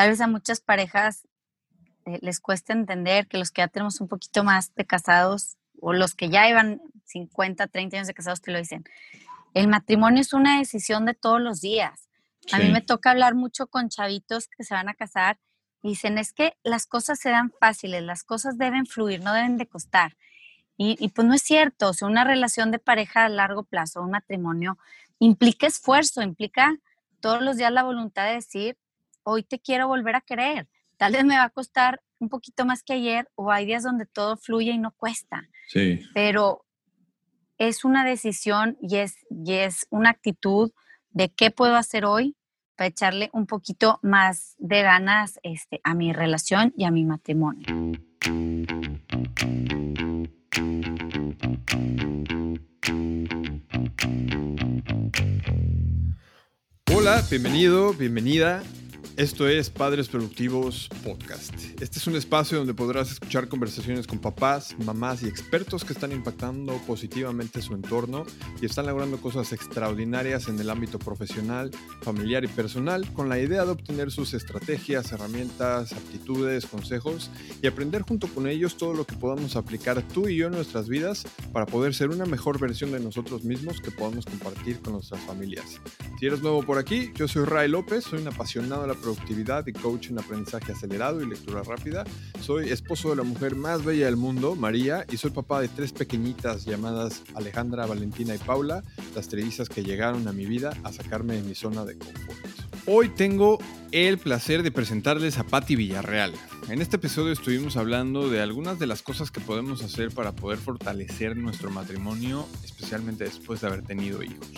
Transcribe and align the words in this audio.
tal 0.00 0.08
vez 0.08 0.22
a 0.22 0.26
muchas 0.26 0.60
parejas 0.60 1.28
eh, 2.06 2.18
les 2.22 2.40
cuesta 2.40 2.72
entender 2.72 3.26
que 3.26 3.36
los 3.36 3.50
que 3.50 3.60
ya 3.60 3.68
tenemos 3.68 4.00
un 4.00 4.08
poquito 4.08 4.42
más 4.44 4.74
de 4.74 4.86
casados 4.86 5.58
o 5.78 5.92
los 5.92 6.14
que 6.14 6.30
ya 6.30 6.48
iban 6.48 6.80
50, 7.04 7.66
30 7.66 7.96
años 7.98 8.06
de 8.06 8.14
casados 8.14 8.40
te 8.40 8.50
lo 8.50 8.56
dicen. 8.56 8.82
El 9.52 9.68
matrimonio 9.68 10.22
es 10.22 10.32
una 10.32 10.58
decisión 10.58 11.04
de 11.04 11.12
todos 11.12 11.38
los 11.38 11.60
días. 11.60 12.08
A 12.50 12.60
mí 12.60 12.70
me 12.70 12.80
toca 12.80 13.10
hablar 13.10 13.34
mucho 13.34 13.66
con 13.66 13.90
chavitos 13.90 14.48
que 14.48 14.64
se 14.64 14.72
van 14.72 14.88
a 14.88 14.94
casar 14.94 15.38
y 15.82 15.90
dicen, 15.90 16.16
es 16.16 16.32
que 16.32 16.56
las 16.62 16.86
cosas 16.86 17.18
se 17.18 17.28
dan 17.28 17.52
fáciles, 17.60 18.02
las 18.02 18.24
cosas 18.24 18.56
deben 18.56 18.86
fluir, 18.86 19.22
no 19.22 19.34
deben 19.34 19.58
de 19.58 19.66
costar. 19.66 20.16
Y, 20.78 20.96
y 20.98 21.10
pues 21.10 21.28
no 21.28 21.34
es 21.34 21.42
cierto, 21.42 21.90
o 21.90 21.92
sea, 21.92 22.08
una 22.08 22.24
relación 22.24 22.70
de 22.70 22.78
pareja 22.78 23.26
a 23.26 23.28
largo 23.28 23.64
plazo, 23.64 24.00
un 24.00 24.12
matrimonio, 24.12 24.78
implica 25.18 25.66
esfuerzo, 25.66 26.22
implica 26.22 26.78
todos 27.20 27.42
los 27.42 27.58
días 27.58 27.70
la 27.70 27.82
voluntad 27.82 28.24
de 28.28 28.36
decir, 28.36 28.78
hoy 29.22 29.42
te 29.42 29.58
quiero 29.58 29.88
volver 29.88 30.16
a 30.16 30.20
querer. 30.20 30.68
Tal 30.96 31.12
vez 31.12 31.24
me 31.24 31.36
va 31.36 31.44
a 31.44 31.50
costar 31.50 32.02
un 32.18 32.28
poquito 32.28 32.66
más 32.66 32.82
que 32.82 32.92
ayer 32.92 33.28
o 33.34 33.50
hay 33.50 33.66
días 33.66 33.82
donde 33.82 34.06
todo 34.06 34.36
fluye 34.36 34.72
y 34.72 34.78
no 34.78 34.92
cuesta. 34.92 35.48
Sí. 35.68 36.00
Pero 36.14 36.64
es 37.58 37.84
una 37.84 38.04
decisión 38.04 38.76
y 38.80 38.96
es, 38.96 39.14
y 39.30 39.52
es 39.54 39.86
una 39.90 40.10
actitud 40.10 40.72
de 41.10 41.30
qué 41.30 41.50
puedo 41.50 41.76
hacer 41.76 42.04
hoy 42.04 42.36
para 42.76 42.88
echarle 42.88 43.30
un 43.32 43.46
poquito 43.46 43.98
más 44.02 44.54
de 44.58 44.82
ganas 44.82 45.38
este, 45.42 45.80
a 45.84 45.94
mi 45.94 46.12
relación 46.12 46.72
y 46.76 46.84
a 46.84 46.90
mi 46.90 47.04
matrimonio. 47.04 47.66
Hola, 56.92 57.24
bienvenido, 57.30 57.94
bienvenida 57.94 58.64
esto 59.20 59.46
es 59.48 59.68
Padres 59.68 60.08
Productivos 60.08 60.88
Podcast. 61.04 61.52
Este 61.78 61.98
es 61.98 62.06
un 62.06 62.16
espacio 62.16 62.56
donde 62.56 62.72
podrás 62.72 63.12
escuchar 63.12 63.48
conversaciones 63.48 64.06
con 64.06 64.18
papás, 64.18 64.74
mamás 64.78 65.22
y 65.22 65.28
expertos 65.28 65.84
que 65.84 65.92
están 65.92 66.12
impactando 66.12 66.78
positivamente 66.86 67.60
su 67.60 67.74
entorno 67.74 68.24
y 68.62 68.64
están 68.64 68.86
logrando 68.86 69.20
cosas 69.20 69.52
extraordinarias 69.52 70.48
en 70.48 70.58
el 70.58 70.70
ámbito 70.70 70.98
profesional, 70.98 71.70
familiar 72.00 72.44
y 72.44 72.48
personal 72.48 73.12
con 73.12 73.28
la 73.28 73.38
idea 73.38 73.66
de 73.66 73.72
obtener 73.72 74.10
sus 74.10 74.32
estrategias, 74.32 75.12
herramientas, 75.12 75.92
aptitudes, 75.92 76.64
consejos 76.64 77.30
y 77.60 77.66
aprender 77.66 78.00
junto 78.00 78.26
con 78.26 78.46
ellos 78.46 78.78
todo 78.78 78.94
lo 78.94 79.04
que 79.04 79.16
podamos 79.16 79.54
aplicar 79.54 80.00
tú 80.00 80.28
y 80.28 80.36
yo 80.36 80.46
en 80.46 80.52
nuestras 80.52 80.88
vidas 80.88 81.26
para 81.52 81.66
poder 81.66 81.92
ser 81.94 82.08
una 82.08 82.24
mejor 82.24 82.58
versión 82.58 82.90
de 82.92 83.00
nosotros 83.00 83.44
mismos 83.44 83.82
que 83.82 83.90
podamos 83.90 84.24
compartir 84.24 84.80
con 84.80 84.94
nuestras 84.94 85.20
familias. 85.24 85.78
Si 86.18 86.24
eres 86.24 86.40
nuevo 86.40 86.62
por 86.62 86.78
aquí, 86.80 87.12
yo 87.14 87.28
soy 87.28 87.44
Ray 87.44 87.68
López, 87.68 88.04
soy 88.04 88.20
un 88.20 88.28
apasionado 88.28 88.82
de 88.82 88.88
la 88.88 88.94
productividad 88.94 89.66
y 89.66 89.72
coach 89.72 90.08
en 90.08 90.18
aprendizaje 90.18 90.72
acelerado 90.72 91.20
y 91.20 91.26
lectura 91.26 91.62
rápida. 91.62 92.04
Soy 92.40 92.70
esposo 92.70 93.10
de 93.10 93.16
la 93.16 93.22
mujer 93.22 93.54
más 93.54 93.84
bella 93.84 94.06
del 94.06 94.16
mundo, 94.16 94.56
María, 94.56 95.06
y 95.10 95.16
soy 95.16 95.30
papá 95.30 95.60
de 95.60 95.68
tres 95.68 95.92
pequeñitas 95.92 96.64
llamadas 96.64 97.22
Alejandra, 97.34 97.86
Valentina 97.86 98.34
y 98.34 98.38
Paula, 98.38 98.82
las 99.14 99.28
trellizas 99.28 99.68
que 99.68 99.84
llegaron 99.84 100.26
a 100.26 100.32
mi 100.32 100.46
vida 100.46 100.72
a 100.82 100.92
sacarme 100.92 101.36
de 101.36 101.42
mi 101.42 101.54
zona 101.54 101.84
de 101.84 101.96
confort. 101.98 102.38
Hoy 102.86 103.10
tengo 103.10 103.58
el 103.92 104.18
placer 104.18 104.62
de 104.62 104.72
presentarles 104.72 105.38
a 105.38 105.44
Patti 105.44 105.76
Villarreal. 105.76 106.32
En 106.68 106.80
este 106.80 106.96
episodio 106.96 107.32
estuvimos 107.32 107.76
hablando 107.76 108.30
de 108.30 108.40
algunas 108.40 108.78
de 108.78 108.86
las 108.86 109.02
cosas 109.02 109.30
que 109.30 109.40
podemos 109.40 109.82
hacer 109.82 110.10
para 110.10 110.32
poder 110.32 110.58
fortalecer 110.58 111.36
nuestro 111.36 111.70
matrimonio, 111.70 112.46
especialmente 112.64 113.24
después 113.24 113.60
de 113.60 113.66
haber 113.66 113.82
tenido 113.82 114.22
hijos. 114.22 114.48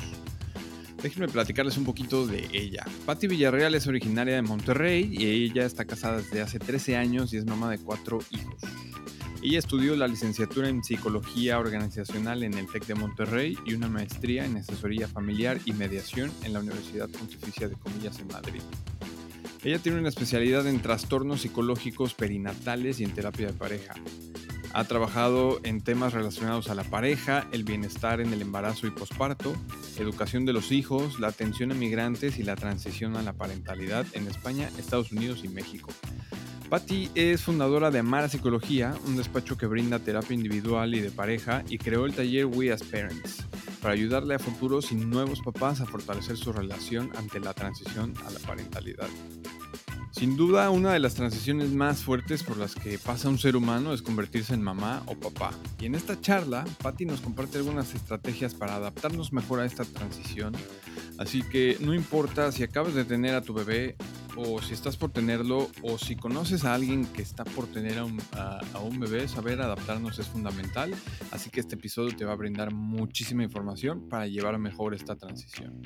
Déjenme 1.03 1.27
platicarles 1.27 1.77
un 1.77 1.85
poquito 1.85 2.27
de 2.27 2.49
ella. 2.53 2.85
Patti 3.05 3.27
Villarreal 3.27 3.75
es 3.75 3.89
originaria 3.89 4.37
de 4.37 4.43
Monterrey 4.43 5.11
y 5.13 5.27
ella 5.27 5.67
está 5.67 5.85
casada 5.85 6.19
desde 6.19 6.43
hace 6.43 6.61
13 6.61 6.97
años 6.97 7.33
y 7.33 7.39
es 7.39 7.45
mamá 7.45 7.71
de 7.71 7.79
cuatro 7.79 8.21
hijos. 8.31 8.63
Ella 9.43 9.59
estudió 9.59 9.97
la 9.97 10.07
licenciatura 10.07 10.69
en 10.69 10.85
Psicología 10.85 11.59
Organizacional 11.59 12.45
en 12.45 12.55
el 12.55 12.69
TEC 12.71 12.87
de 12.87 12.95
Monterrey 12.95 13.59
y 13.67 13.75
una 13.75 13.89
maestría 13.89 14.45
en 14.45 14.59
Asesoría 14.59 15.09
Familiar 15.09 15.59
y 15.65 15.73
Mediación 15.73 16.31
en 16.45 16.53
la 16.53 16.61
Universidad 16.61 17.09
Pontificia 17.09 17.69
de 17.69 17.75
Comillas 17.75 18.21
en 18.21 18.29
Madrid. 18.29 18.63
Ella 19.65 19.81
tiene 19.81 19.99
una 19.99 20.09
especialidad 20.09 20.69
en 20.69 20.81
trastornos 20.81 21.41
psicológicos 21.41 22.15
perinatales 22.15 23.01
y 23.01 23.05
en 23.05 23.13
terapia 23.13 23.49
de 23.49 23.53
pareja. 23.53 23.95
Ha 24.75 24.85
trabajado 24.85 25.61
en 25.65 25.83
temas 25.83 26.15
relacionados 26.15 26.71
a 26.71 26.75
la 26.75 26.85
pareja, 26.85 27.47
el 27.53 27.63
bienestar 27.63 28.21
en 28.21 28.33
el 28.33 28.41
embarazo 28.41 28.87
y 28.87 28.91
posparto, 28.91 29.55
educación 29.99 30.47
de 30.47 30.55
los 30.55 30.73
hijos, 30.73 31.21
la 31.21 31.29
atención 31.29 31.73
a 31.73 31.75
migrantes 31.75 32.39
y 32.39 32.43
la 32.43 32.57
transición 32.57 33.17
a 33.17 33.23
la 33.23 33.35
parentalidad 33.35 34.07
en 34.15 34.27
España, 34.29 34.71
Estados 34.79 35.13
Unidos 35.13 35.41
y 35.45 35.49
México. 35.49 35.91
Patty 36.71 37.11
es 37.15 37.43
fundadora 37.43 37.91
de 37.91 37.99
Amara 37.99 38.31
Psicología, 38.31 38.95
un 39.07 39.19
despacho 39.19 39.59
que 39.59 39.67
brinda 39.67 39.99
terapia 39.99 40.35
individual 40.35 40.95
y 40.95 41.01
de 41.01 41.11
pareja, 41.11 41.63
y 41.69 41.77
creó 41.77 42.07
el 42.07 42.15
taller 42.15 42.47
We 42.47 42.73
as 42.73 42.83
Parents 42.83 43.47
para 43.83 43.93
ayudarle 43.93 44.37
a 44.37 44.39
futuros 44.39 44.93
y 44.93 44.95
nuevos 44.95 45.41
papás 45.43 45.83
a 45.83 45.87
fortalecer 45.87 46.37
su 46.39 46.53
relación 46.53 47.11
ante 47.17 47.41
la 47.41 47.53
transición 47.53 48.15
a 48.25 48.31
la 48.31 48.39
parentalidad. 48.39 49.09
Sin 50.23 50.37
duda, 50.37 50.71
una 50.71 50.93
de 50.93 51.01
las 51.01 51.17
transiciones 51.17 51.73
más 51.73 52.05
fuertes 52.05 52.45
por 52.45 52.57
las 52.57 52.77
que 52.77 52.97
pasa 52.97 53.29
un 53.29 53.41
ser 53.41 53.57
humano 53.57 53.93
es 53.93 54.03
convertirse 54.03 54.55
en 54.55 54.63
mamá 54.63 55.03
o 55.07 55.17
papá. 55.17 55.51
Y 55.81 55.87
en 55.87 55.97
esta 55.97 56.21
charla, 56.21 56.65
Patty 56.81 57.07
nos 57.07 57.21
comparte 57.21 57.59
algunas 57.59 57.93
estrategias 57.93 58.55
para 58.55 58.77
adaptarnos 58.77 59.33
mejor 59.33 59.59
a 59.59 59.65
esta 59.65 59.85
transición. 59.85 60.55
Así 61.19 61.43
que 61.43 61.77
no 61.81 61.93
importa 61.93 62.53
si 62.53 62.63
acabas 62.63 62.95
de 62.95 63.05
tener 63.05 63.35
a 63.35 63.43
tu 63.43 63.53
bebé 63.53 63.97
o 64.37 64.63
si 64.63 64.75
estás 64.75 64.97
por 64.97 65.11
tenerlo 65.11 65.69
o 65.83 65.99
si 65.99 66.15
conoces 66.15 66.65
a 66.65 66.75
alguien 66.75 67.05
que 67.05 67.23
está 67.23 67.43
por 67.43 67.67
tener 67.67 67.99
a 67.99 68.05
un, 68.05 69.01
bebé, 69.01 69.27
saber 69.27 69.61
adaptarnos 69.61 70.21
es 70.21 70.29
fundamental. 70.29 70.95
Así 71.33 71.51
que 71.51 71.59
este 71.59 71.75
episodio 71.75 72.15
te 72.17 72.25
va 72.25 72.35
a 72.35 72.37
brindar 72.37 72.73
muchísima 72.73 73.43
información 73.43 74.09
para 74.09 74.29
llevar 74.29 74.57
mejor 74.59 74.95
esta 74.95 75.17
transición. 75.17 75.83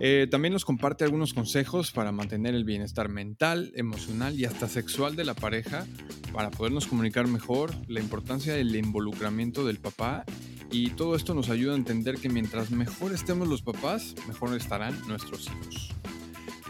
Eh, 0.00 0.26
también 0.30 0.52
nos 0.52 0.64
comparte 0.64 1.04
algunos 1.04 1.34
consejos 1.34 1.92
para 1.92 2.12
mantener 2.12 2.54
el 2.54 2.64
bienestar 2.64 3.08
mental, 3.08 3.72
emocional 3.76 4.38
y 4.38 4.44
hasta 4.44 4.68
sexual 4.68 5.16
de 5.16 5.24
la 5.24 5.34
pareja, 5.34 5.86
para 6.32 6.50
podernos 6.50 6.86
comunicar 6.86 7.28
mejor, 7.28 7.72
la 7.88 8.00
importancia 8.00 8.54
del 8.54 8.74
involucramiento 8.74 9.66
del 9.66 9.78
papá 9.78 10.24
y 10.70 10.90
todo 10.90 11.14
esto 11.16 11.34
nos 11.34 11.50
ayuda 11.50 11.74
a 11.74 11.76
entender 11.76 12.16
que 12.16 12.30
mientras 12.30 12.70
mejor 12.70 13.12
estemos 13.12 13.46
los 13.46 13.60
papás, 13.60 14.14
mejor 14.26 14.56
estarán 14.56 14.98
nuestros 15.06 15.46
hijos. 15.46 15.90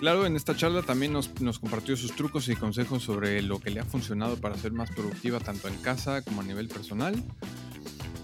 Claro, 0.00 0.26
en 0.26 0.34
esta 0.34 0.56
charla 0.56 0.82
también 0.82 1.12
nos, 1.12 1.40
nos, 1.40 1.60
compartió 1.60 1.96
sus 1.96 2.16
trucos 2.16 2.48
y 2.48 2.56
consejos 2.56 3.04
sobre 3.04 3.40
lo 3.40 3.60
que 3.60 3.70
le 3.70 3.78
ha 3.78 3.84
funcionado 3.84 4.36
para 4.36 4.56
ser 4.56 4.72
más 4.72 4.90
productiva 4.90 5.38
tanto 5.38 5.68
en 5.68 5.76
casa 5.76 6.22
como 6.22 6.40
a 6.40 6.44
nivel 6.44 6.66
personal. 6.66 7.14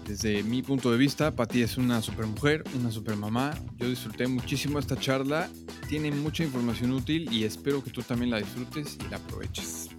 Desde 0.09 0.41
mi 0.41 0.63
punto 0.63 0.91
de 0.91 0.97
vista, 0.97 1.35
Patti 1.35 1.61
es 1.61 1.77
una 1.77 2.01
super 2.01 2.25
mujer, 2.25 2.63
una 2.73 2.89
super 2.89 3.15
mamá. 3.15 3.53
Yo 3.77 3.87
disfruté 3.87 4.25
muchísimo 4.25 4.79
esta 4.79 4.99
charla. 4.99 5.47
Tiene 5.87 6.09
mucha 6.09 6.43
información 6.43 6.93
útil 6.93 7.31
y 7.31 7.43
espero 7.43 7.83
que 7.83 7.91
tú 7.91 8.01
también 8.01 8.31
la 8.31 8.39
disfrutes 8.39 8.97
y 8.99 9.07
la 9.07 9.17
aproveches. 9.17 9.89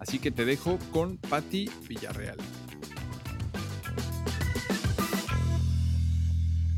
Así 0.00 0.18
que 0.18 0.30
te 0.30 0.46
dejo 0.46 0.78
con 0.90 1.18
Patti 1.18 1.70
Villarreal. 1.86 2.38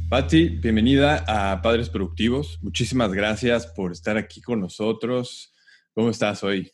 Patti, 0.09 0.49
bienvenida 0.49 1.25
a 1.29 1.63
Padres 1.63 1.89
Productivos. 1.89 2.59
Muchísimas 2.63 3.13
gracias 3.13 3.69
por 3.69 3.93
estar 3.93 4.17
aquí 4.17 4.41
con 4.41 4.59
nosotros. 4.59 5.55
¿Cómo 5.95 6.11
estás 6.11 6.43
hoy? 6.43 6.73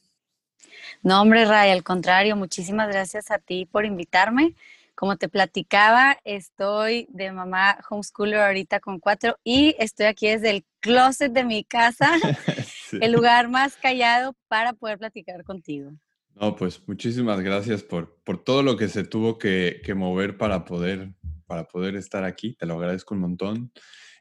No, 1.03 1.21
hombre, 1.21 1.45
Ray, 1.45 1.71
al 1.71 1.83
contrario, 1.83 2.35
muchísimas 2.35 2.89
gracias 2.89 3.31
a 3.31 3.39
ti 3.39 3.67
por 3.67 3.85
invitarme. 3.85 4.55
Como 4.95 5.17
te 5.17 5.29
platicaba, 5.29 6.19
estoy 6.25 7.07
de 7.11 7.33
mamá 7.33 7.79
homeschooler 7.89 8.41
ahorita 8.41 8.81
con 8.81 9.01
cuatro 9.01 9.39
y 9.43 9.75
estoy 9.79 10.07
aquí 10.07 10.29
desde 10.29 10.51
el 10.51 10.65
closet 10.81 11.33
de 11.33 11.45
mi 11.45 11.65
casa, 11.65 12.11
el 13.01 13.13
lugar 13.13 13.49
más 13.49 13.77
callado 13.77 14.35
para 14.49 14.73
poder 14.73 14.99
platicar 14.99 15.43
contigo. 15.45 15.93
No, 16.35 16.57
pues 16.57 16.83
muchísimas 16.87 17.41
gracias 17.41 17.83
por, 17.83 18.19
por 18.25 18.43
todo 18.43 18.63
lo 18.63 18.77
que 18.77 18.89
se 18.89 19.05
tuvo 19.05 19.39
que, 19.39 19.81
que, 19.85 19.95
mover 19.95 20.39
para 20.39 20.65
poder, 20.65 21.13
para 21.47 21.65
poder 21.65 21.95
estar 21.97 22.25
aquí. 22.25 22.55
Te 22.55 22.67
lo 22.67 22.75
agradezco 22.75 23.15
un 23.15 23.21
montón. 23.21 23.73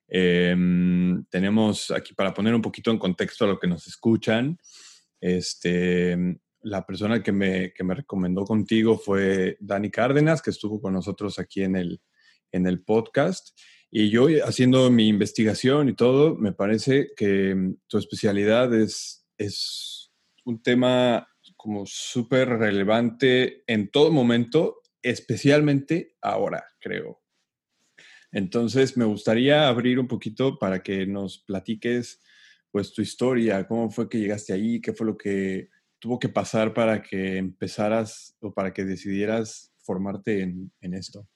Em, 0.08 1.24
tenemos 1.30 1.90
aquí 1.90 2.14
para 2.14 2.34
poner 2.34 2.54
un 2.54 2.62
poquito 2.62 2.92
en 2.92 2.98
contexto 2.98 3.46
a 3.46 3.48
lo 3.48 3.58
que 3.58 3.68
nos 3.68 3.88
escuchan. 3.88 4.58
Este, 5.22 6.18
la 6.64 6.86
persona 6.86 7.24
que 7.24 7.32
me, 7.32 7.74
que 7.74 7.84
me, 7.84 7.96
recomendó 7.96 8.44
contigo 8.46 8.98
fue 8.98 9.58
Dani 9.60 9.90
Cárdenas, 9.90 10.42
que 10.42 10.52
estuvo 10.52 10.82
con 10.82 10.94
nosotros 10.94 11.40
aquí 11.40 11.64
en 11.64 11.76
el, 11.76 12.02
en 12.52 12.68
el 12.68 12.84
podcast. 12.84 13.58
Y 13.90 14.10
yo 14.10 14.28
haciendo 14.46 14.90
mi 14.90 15.08
investigación 15.08 15.90
y 15.90 15.96
todo, 15.96 16.36
me 16.36 16.54
parece 16.54 17.10
que 17.16 17.54
mm, 17.54 17.76
tu 17.88 17.98
especialidad 17.98 18.74
es, 18.74 19.28
es 19.38 20.12
un 20.46 20.62
tema 20.62 21.28
como 21.58 21.86
súper 21.86 22.50
relevante 22.50 23.64
en 23.68 23.92
todo 23.92 24.12
momento, 24.12 24.82
especialmente 25.02 26.16
ahora, 26.22 26.66
creo. 26.80 27.22
Entonces, 28.32 28.96
me 28.96 29.06
gustaría 29.06 29.68
abrir 29.68 30.00
un 30.00 30.08
poquito 30.08 30.58
para 30.58 30.82
que 30.82 31.06
nos 31.06 31.40
platiques 31.40 32.22
pues 32.72 32.94
tu 32.94 33.02
historia, 33.02 33.68
cómo 33.68 33.92
fue 33.92 34.08
que 34.10 34.20
llegaste 34.20 34.54
ahí, 34.54 34.80
qué 34.80 34.94
fue 34.94 35.06
lo 35.06 35.18
que 35.18 35.70
tuvo 36.02 36.18
que 36.18 36.30
pasar 36.30 36.74
para 36.74 37.04
que 37.04 37.38
empezaras 37.38 38.36
o 38.42 38.52
para 38.52 38.74
que 38.74 38.84
decidieras 38.84 39.72
formarte 39.84 40.42
en, 40.42 40.72
esto. 40.82 41.28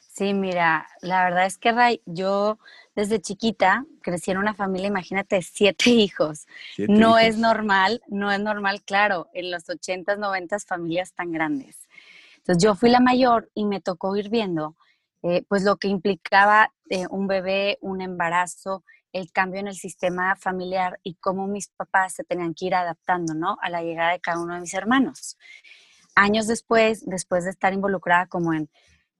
Sí, 0.00 0.32
mira, 0.32 0.88
la 1.02 1.24
verdad 1.24 1.44
es 1.44 1.58
que 1.58 1.70
Ray, 1.70 2.02
yo 2.06 2.58
desde 2.96 3.20
chiquita 3.20 3.84
crecí 4.02 4.30
en 4.30 4.38
una 4.38 4.54
familia, 4.54 4.88
imagínate, 4.88 5.42
siete 5.42 5.90
hijos. 5.90 6.46
no 6.88 7.18
es 7.18 7.36
normal, 7.36 8.02
no 8.08 8.32
es 8.32 8.40
normal, 8.40 8.82
claro, 8.82 9.28
en 9.34 9.50
los 9.50 9.68
ochentas, 9.68 10.18
noventas 10.18 10.64
familias 10.64 11.12
tan 11.12 11.30
grandes. 11.30 11.86
Entonces 12.38 12.64
yo 12.64 12.74
fui 12.74 12.88
la 12.88 13.00
mayor 13.00 13.50
y 13.54 13.66
me 13.66 13.82
tocó 13.82 14.16
ir 14.16 14.30
viendo, 14.30 14.74
eh, 15.22 15.44
pues 15.48 15.64
lo 15.64 15.76
que 15.76 15.88
implicaba 15.88 16.72
eh, 16.88 17.06
un 17.10 17.26
bebé, 17.26 17.76
un 17.82 18.00
embarazo, 18.00 18.84
el 19.12 19.32
cambio 19.32 19.60
en 19.60 19.68
el 19.68 19.74
sistema 19.74 20.36
familiar 20.36 21.00
y 21.02 21.14
cómo 21.14 21.46
mis 21.46 21.68
papás 21.68 22.14
se 22.14 22.24
tenían 22.24 22.54
que 22.54 22.66
ir 22.66 22.74
adaptando, 22.74 23.34
¿no? 23.34 23.58
A 23.62 23.70
la 23.70 23.82
llegada 23.82 24.12
de 24.12 24.20
cada 24.20 24.40
uno 24.40 24.54
de 24.54 24.60
mis 24.60 24.74
hermanos. 24.74 25.36
Años 26.14 26.46
después, 26.46 27.04
después 27.06 27.44
de 27.44 27.50
estar 27.50 27.72
involucrada 27.72 28.26
como 28.26 28.52
en, 28.52 28.70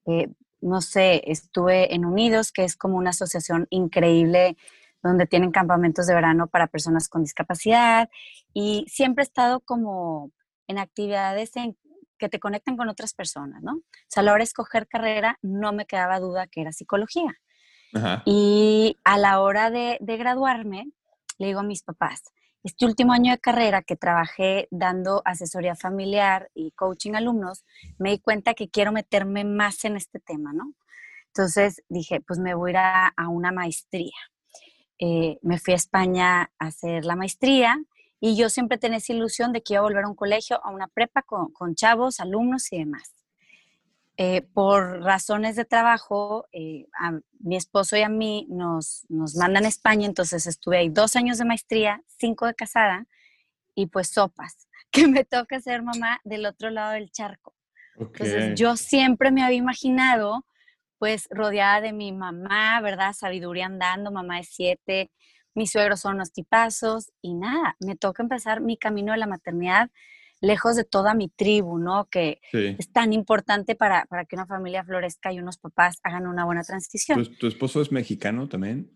eh, 0.06 0.28
no 0.60 0.80
sé, 0.80 1.22
estuve 1.26 1.94
en 1.94 2.04
Unidos, 2.04 2.52
que 2.52 2.64
es 2.64 2.76
como 2.76 2.96
una 2.96 3.10
asociación 3.10 3.66
increíble 3.70 4.56
donde 5.02 5.26
tienen 5.26 5.50
campamentos 5.50 6.06
de 6.06 6.14
verano 6.14 6.46
para 6.46 6.66
personas 6.66 7.08
con 7.08 7.22
discapacidad 7.22 8.10
y 8.52 8.84
siempre 8.88 9.22
he 9.22 9.26
estado 9.26 9.60
como 9.60 10.30
en 10.66 10.78
actividades 10.78 11.52
que 12.18 12.28
te 12.28 12.38
conectan 12.38 12.76
con 12.76 12.88
otras 12.88 13.14
personas, 13.14 13.62
¿no? 13.62 13.76
O 13.76 13.82
sea, 14.08 14.20
a 14.20 14.24
la 14.24 14.32
hora 14.32 14.40
de 14.40 14.44
escoger 14.44 14.86
carrera 14.86 15.38
no 15.42 15.72
me 15.72 15.86
quedaba 15.86 16.20
duda 16.20 16.46
que 16.46 16.60
era 16.60 16.72
psicología. 16.72 17.40
Y 18.24 18.96
a 19.04 19.18
la 19.18 19.40
hora 19.40 19.70
de, 19.70 19.98
graduarme, 20.00 20.90
le 21.38 21.48
digo 21.48 21.60
a 21.60 21.64
mis 21.64 21.82
papás, 21.82 22.22
este 22.62 22.84
último 22.84 23.12
año 23.12 23.32
de 23.32 23.38
carrera 23.38 23.82
que 23.82 23.96
trabajé 23.96 24.68
dando 24.70 25.22
asesoría 25.24 25.74
familiar 25.74 26.50
y 26.54 26.72
coaching 26.72 27.14
a 27.14 27.18
alumnos, 27.18 27.64
me 27.98 28.10
di 28.10 28.18
cuenta 28.18 28.54
que 28.54 28.68
quiero 28.68 28.92
meterme 28.92 29.44
más 29.44 29.84
en 29.84 29.96
este 29.96 30.20
tema, 30.20 30.52
¿no? 30.52 30.74
Entonces 31.28 31.82
dije, 31.88 32.20
pues 32.20 32.38
me 32.38 32.54
voy 32.54 32.70
a 32.70 32.72
ir 32.72 32.76
a, 33.16 33.28
una 33.28 33.52
maestría. 33.52 34.16
Eh, 34.98 35.38
me 35.42 35.58
fui 35.58 35.72
a 35.72 35.76
España 35.76 36.42
a 36.58 36.66
hacer 36.66 37.06
la 37.06 37.16
maestría 37.16 37.82
y 38.20 38.36
yo 38.36 38.50
siempre 38.50 38.76
tenía 38.76 38.98
esa 38.98 39.14
ilusión 39.14 39.52
de 39.52 39.62
que 39.62 39.74
iba 39.74 39.80
a 39.80 39.84
volver 39.84 40.04
a 40.04 40.08
un 40.08 40.14
colegio, 40.14 40.62
a 40.62 40.70
una 40.70 40.88
prepa 40.88 41.22
con, 41.22 41.52
con 41.52 41.74
chavos, 41.74 42.20
alumnos 42.20 42.70
y 42.72 42.78
demás. 42.78 43.19
Eh, 44.22 44.42
por 44.42 45.00
razones 45.00 45.56
de 45.56 45.64
trabajo, 45.64 46.46
eh, 46.52 46.86
a 47.00 47.12
mi 47.38 47.56
esposo 47.56 47.96
y 47.96 48.02
a 48.02 48.10
mí 48.10 48.46
nos, 48.50 49.06
nos 49.08 49.34
mandan 49.34 49.64
a 49.64 49.68
España, 49.68 50.04
entonces 50.04 50.46
estuve 50.46 50.76
ahí 50.76 50.90
dos 50.90 51.16
años 51.16 51.38
de 51.38 51.46
maestría, 51.46 52.02
cinco 52.18 52.44
de 52.44 52.54
casada 52.54 53.06
y 53.74 53.86
pues 53.86 54.10
sopas, 54.10 54.68
que 54.92 55.08
me 55.08 55.24
toca 55.24 55.58
ser 55.60 55.82
mamá 55.82 56.20
del 56.24 56.44
otro 56.44 56.68
lado 56.68 56.92
del 56.92 57.10
charco. 57.10 57.54
Entonces 57.98 58.60
yo 58.60 58.76
siempre 58.76 59.30
me 59.30 59.42
había 59.42 59.56
imaginado 59.56 60.44
pues 60.98 61.26
rodeada 61.30 61.80
de 61.80 61.94
mi 61.94 62.12
mamá, 62.12 62.78
¿verdad? 62.82 63.14
Sabiduría 63.14 63.64
andando, 63.64 64.12
mamá 64.12 64.36
de 64.36 64.44
siete, 64.44 65.10
mis 65.54 65.72
suegros 65.72 66.00
son 66.00 66.16
unos 66.16 66.30
tipazos 66.30 67.10
y 67.22 67.32
nada, 67.32 67.74
me 67.80 67.96
toca 67.96 68.22
empezar 68.22 68.60
mi 68.60 68.76
camino 68.76 69.12
de 69.12 69.18
la 69.18 69.26
maternidad 69.26 69.90
lejos 70.40 70.76
de 70.76 70.84
toda 70.84 71.14
mi 71.14 71.28
tribu, 71.28 71.78
¿no? 71.78 72.08
Que 72.08 72.40
es 72.52 72.90
tan 72.92 73.12
importante 73.12 73.74
para, 73.74 74.06
que 74.28 74.36
una 74.36 74.46
familia 74.46 74.84
florezca 74.84 75.32
y 75.32 75.38
unos 75.38 75.58
papás 75.58 75.98
hagan 76.02 76.26
una 76.26 76.44
buena 76.44 76.62
transición. 76.62 77.24
¿Tu, 77.38 77.46
esposo 77.46 77.80
es 77.80 77.92
mexicano 77.92 78.48
también? 78.48 78.90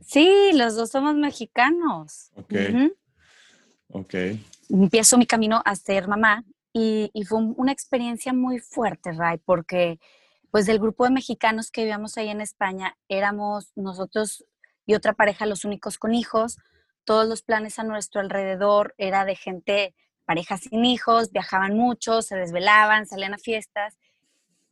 Sí, 0.00 0.50
los 0.54 0.76
dos 0.76 0.90
somos 0.90 1.14
mexicanos. 1.14 2.30
Ok. 2.34 2.54
Ok. 3.88 4.14
Empiezo 4.68 5.18
mi 5.18 5.26
camino 5.26 5.62
a 5.64 5.74
ser 5.76 6.08
mamá 6.08 6.44
y, 6.72 7.10
fue 7.26 7.38
una 7.38 7.72
experiencia 7.72 8.32
muy 8.32 8.58
fuerte, 8.58 9.12
Ray, 9.12 9.38
porque 9.44 10.00
pues 10.50 10.66
del 10.66 10.78
grupo 10.78 11.04
de 11.04 11.10
mexicanos 11.10 11.70
que 11.70 11.82
vivíamos 11.82 12.16
ahí 12.16 12.28
en 12.28 12.40
España, 12.40 12.96
éramos 13.08 13.72
nosotros 13.74 14.44
y 14.86 14.94
otra 14.94 15.14
pareja 15.14 15.46
los 15.46 15.64
únicos 15.64 15.98
con 15.98 16.14
hijos. 16.14 16.58
Todos 17.04 17.28
los 17.28 17.42
planes 17.42 17.78
a 17.78 17.84
nuestro 17.84 18.20
alrededor 18.20 18.94
era 18.98 19.24
de 19.24 19.34
gente 19.34 19.94
parejas 20.24 20.62
sin 20.62 20.84
hijos, 20.84 21.32
viajaban 21.32 21.76
mucho, 21.76 22.22
se 22.22 22.36
desvelaban, 22.36 23.06
salían 23.06 23.34
a 23.34 23.38
fiestas. 23.38 23.96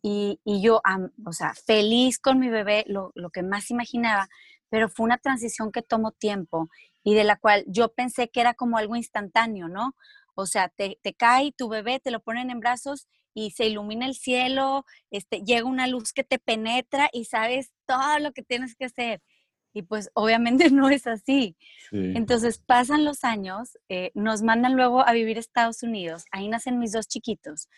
Y, 0.02 0.40
yo, 0.44 0.82
o 1.24 1.32
sea, 1.32 1.54
feliz 1.54 2.18
con 2.18 2.40
mi 2.40 2.48
bebé, 2.48 2.84
lo, 2.88 3.12
que 3.32 3.42
más 3.42 3.70
imaginaba, 3.70 4.28
pero 4.68 4.88
fue 4.88 5.04
una 5.04 5.18
transición 5.18 5.70
que 5.70 5.82
tomó 5.82 6.10
tiempo 6.10 6.68
y 7.04 7.14
de 7.14 7.24
la 7.24 7.36
cual 7.36 7.64
yo 7.68 7.92
pensé 7.92 8.28
que 8.28 8.40
era 8.40 8.54
como 8.54 8.78
algo 8.78 8.96
instantáneo, 8.96 9.68
¿no? 9.68 9.94
O 10.34 10.46
sea, 10.46 10.68
te, 10.68 10.98
te 11.02 11.14
cae 11.14 11.52
tu 11.52 11.68
bebé, 11.68 12.00
te 12.00 12.10
lo 12.10 12.20
ponen 12.20 12.50
en 12.50 12.58
brazos 12.58 13.06
y 13.34 13.52
se 13.52 13.66
ilumina 13.66 14.06
el 14.06 14.14
cielo, 14.14 14.84
este, 15.10 15.42
llega 15.42 15.64
una 15.66 15.86
luz 15.86 16.12
que 16.12 16.24
te 16.24 16.38
penetra 16.38 17.08
y 17.12 17.26
sabes 17.26 17.72
todo 17.86 18.18
lo 18.18 18.32
que 18.32 18.42
tienes 18.42 18.74
que 18.74 18.86
hacer. 18.86 19.22
Y 19.72 19.82
pues 19.82 20.10
obviamente 20.14 20.70
no 20.70 20.88
es 20.90 21.06
así. 21.06 21.56
Entonces 21.90 22.58
pasan 22.58 23.04
los 23.04 23.22
años, 23.22 23.78
eh, 23.88 24.12
nos 24.14 24.42
mandan 24.42 24.76
luego 24.76 25.06
a 25.06 25.12
vivir 25.12 25.36
a 25.36 25.40
Estados 25.40 25.82
Unidos, 25.82 26.24
ahí 26.30 26.48
nacen 26.48 26.78
mis 26.78 26.92
dos 26.92 27.06
chiquitos. 27.06 27.68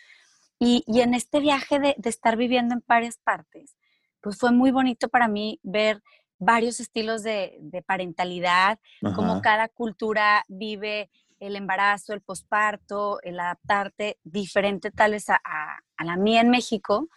Y, 0.60 0.84
en 0.86 1.14
este 1.14 1.40
viaje 1.40 1.80
de, 1.80 1.96
estar 2.04 2.36
viviendo 2.36 2.74
en 2.74 2.84
varias 2.86 3.18
partes, 3.18 3.76
pues 4.20 4.38
fue 4.38 4.52
muy 4.52 4.70
bonito 4.70 5.08
para 5.08 5.26
mí 5.26 5.58
ver 5.62 6.00
varios 6.38 6.78
estilos 6.78 7.22
de, 7.22 7.58
parentalidad, 7.86 8.78
cómo 9.14 9.42
cada 9.42 9.68
cultura 9.68 10.44
vive 10.48 11.10
el 11.40 11.56
embarazo, 11.56 12.14
el 12.14 12.20
posparto, 12.20 13.20
el 13.22 13.38
adaptarte 13.40 14.18
diferente 14.22 14.90
tal 14.90 15.10
vez 15.12 15.28
a, 15.28 15.40
a 15.44 16.04
la 16.04 16.16
mía 16.16 16.40
en 16.40 16.50
México, 16.50 17.08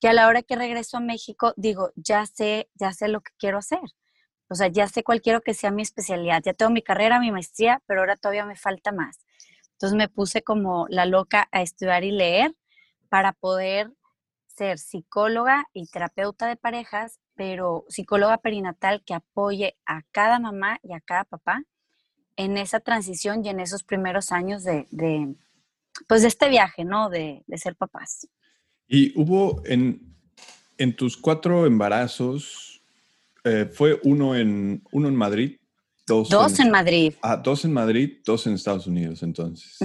que 0.00 0.08
a 0.08 0.12
la 0.12 0.26
hora 0.26 0.42
que 0.42 0.56
regreso 0.56 0.96
a 0.96 1.00
México 1.00 1.52
digo, 1.56 1.92
ya 1.94 2.24
sé, 2.26 2.70
ya 2.74 2.92
sé 2.92 3.08
lo 3.08 3.20
que 3.20 3.32
quiero 3.38 3.58
hacer. 3.58 3.80
O 4.50 4.56
sea, 4.56 4.66
ya 4.66 4.88
sé 4.88 5.04
cuál 5.04 5.22
quiero 5.22 5.40
que 5.42 5.54
sea 5.54 5.70
mi 5.70 5.82
especialidad. 5.82 6.42
Ya 6.44 6.54
tengo 6.54 6.72
mi 6.72 6.82
carrera, 6.82 7.20
mi 7.20 7.30
maestría, 7.30 7.80
pero 7.86 8.00
ahora 8.00 8.16
todavía 8.16 8.44
me 8.44 8.56
falta 8.56 8.90
más. 8.90 9.20
Entonces 9.74 9.96
me 9.96 10.08
puse 10.08 10.42
como 10.42 10.86
la 10.90 11.06
loca 11.06 11.48
a 11.52 11.62
estudiar 11.62 12.02
y 12.02 12.10
leer 12.10 12.54
para 13.08 13.32
poder 13.32 13.92
ser 14.48 14.78
psicóloga 14.78 15.68
y 15.72 15.86
terapeuta 15.86 16.48
de 16.48 16.56
parejas, 16.56 17.20
pero 17.34 17.84
psicóloga 17.88 18.38
perinatal 18.38 19.02
que 19.06 19.14
apoye 19.14 19.76
a 19.86 20.02
cada 20.10 20.38
mamá 20.38 20.80
y 20.82 20.92
a 20.92 21.00
cada 21.00 21.24
papá 21.24 21.62
en 22.36 22.58
esa 22.58 22.80
transición 22.80 23.44
y 23.44 23.50
en 23.50 23.60
esos 23.60 23.84
primeros 23.84 24.32
años 24.32 24.64
de, 24.64 24.86
pues 26.08 26.22
de 26.22 26.28
este 26.28 26.48
viaje, 26.48 26.84
¿no? 26.84 27.08
De, 27.08 27.44
ser 27.56 27.76
papás. 27.76 28.28
Y 28.88 29.18
hubo 29.18 29.62
en, 29.64 30.14
en 30.76 30.96
tus 30.96 31.16
cuatro 31.16 31.66
embarazos, 31.66 32.69
eh, 33.44 33.70
fue 33.72 34.00
uno 34.04 34.36
en, 34.36 34.82
uno 34.92 35.08
en 35.08 35.16
Madrid. 35.16 35.56
Dos, 36.06 36.58
en, 36.58 36.70
Madrid. 36.70 37.14
Ah, 37.22 37.36
dos 37.36 37.64
en 37.64 37.72
Madrid, 37.72 38.18
dos 38.24 38.44
en 38.48 38.54
Estados 38.54 38.88
Unidos, 38.88 39.22
entonces. 39.22 39.78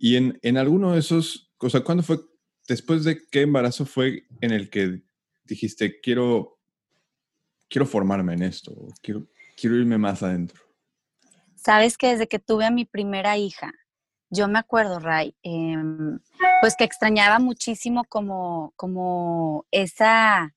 Y 0.00 0.16
en, 0.16 0.38
en 0.40 0.56
alguno 0.56 0.92
de 0.92 1.00
esos, 1.00 1.52
o 1.58 1.68
sea, 1.68 1.84
¿cuándo 1.84 2.02
fue, 2.02 2.18
después 2.66 3.04
de 3.04 3.20
qué 3.30 3.42
embarazo 3.42 3.84
fue 3.84 4.24
en 4.40 4.52
el 4.52 4.70
que 4.70 5.02
dijiste, 5.44 6.00
quiero, 6.00 6.58
quiero 7.68 7.84
formarme 7.84 8.32
en 8.32 8.42
esto, 8.42 8.74
quiero, 9.02 9.28
quiero 9.54 9.76
irme 9.76 9.98
más 9.98 10.22
adentro? 10.22 10.62
Sabes 11.56 11.98
que 11.98 12.08
desde 12.08 12.26
que 12.26 12.38
tuve 12.38 12.64
a 12.64 12.70
mi 12.70 12.86
primera 12.86 13.36
hija, 13.36 13.72
yo 14.30 14.48
me 14.48 14.58
acuerdo, 14.58 14.98
Ray, 14.98 15.36
em, 15.42 16.18
pues 16.62 16.74
que 16.74 16.84
extrañaba 16.84 17.38
muchísimo 17.38 18.04
como, 18.04 18.72
como 18.76 19.66
esa 19.70 20.54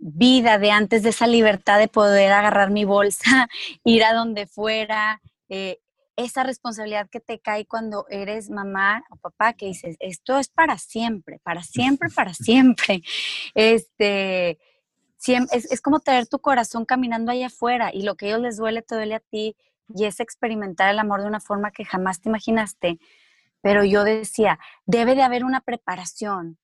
vida 0.00 0.58
de 0.58 0.70
antes 0.70 1.02
de 1.02 1.10
esa 1.10 1.26
libertad 1.26 1.78
de 1.78 1.88
poder 1.88 2.32
agarrar 2.32 2.70
mi 2.70 2.84
bolsa, 2.84 3.48
ir 3.84 4.02
a 4.02 4.14
donde 4.14 4.46
fuera, 4.46 5.20
eh, 5.48 5.78
esa 6.16 6.42
responsabilidad 6.42 7.08
que 7.08 7.20
te 7.20 7.38
cae 7.40 7.66
cuando 7.66 8.06
eres 8.08 8.50
mamá 8.50 9.04
o 9.10 9.16
papá, 9.16 9.52
que 9.52 9.66
dices, 9.66 9.96
esto 10.00 10.38
es 10.38 10.48
para 10.48 10.78
siempre, 10.78 11.38
para 11.42 11.62
siempre, 11.62 12.08
para 12.14 12.34
siempre. 12.34 13.02
Este, 13.54 14.58
es, 15.26 15.70
es, 15.70 15.80
como 15.80 16.00
tener 16.00 16.26
tu 16.26 16.38
corazón 16.40 16.84
caminando 16.84 17.30
allá 17.32 17.46
afuera 17.46 17.90
y 17.92 18.02
lo 18.02 18.16
que 18.16 18.26
a 18.26 18.28
ellos 18.30 18.40
les 18.40 18.56
duele, 18.56 18.82
te 18.82 18.94
duele 18.94 19.14
a 19.14 19.20
ti 19.20 19.56
y 19.94 20.04
es 20.04 20.20
experimentar 20.20 20.90
el 20.90 20.98
amor 20.98 21.22
de 21.22 21.28
una 21.28 21.40
forma 21.40 21.72
que 21.72 21.84
jamás 21.84 22.20
te 22.20 22.28
imaginaste. 22.28 22.98
Pero 23.62 23.84
yo 23.84 24.04
decía, 24.04 24.58
debe 24.86 25.14
de 25.14 25.22
haber 25.22 25.44
una 25.44 25.60
preparación 25.60 26.58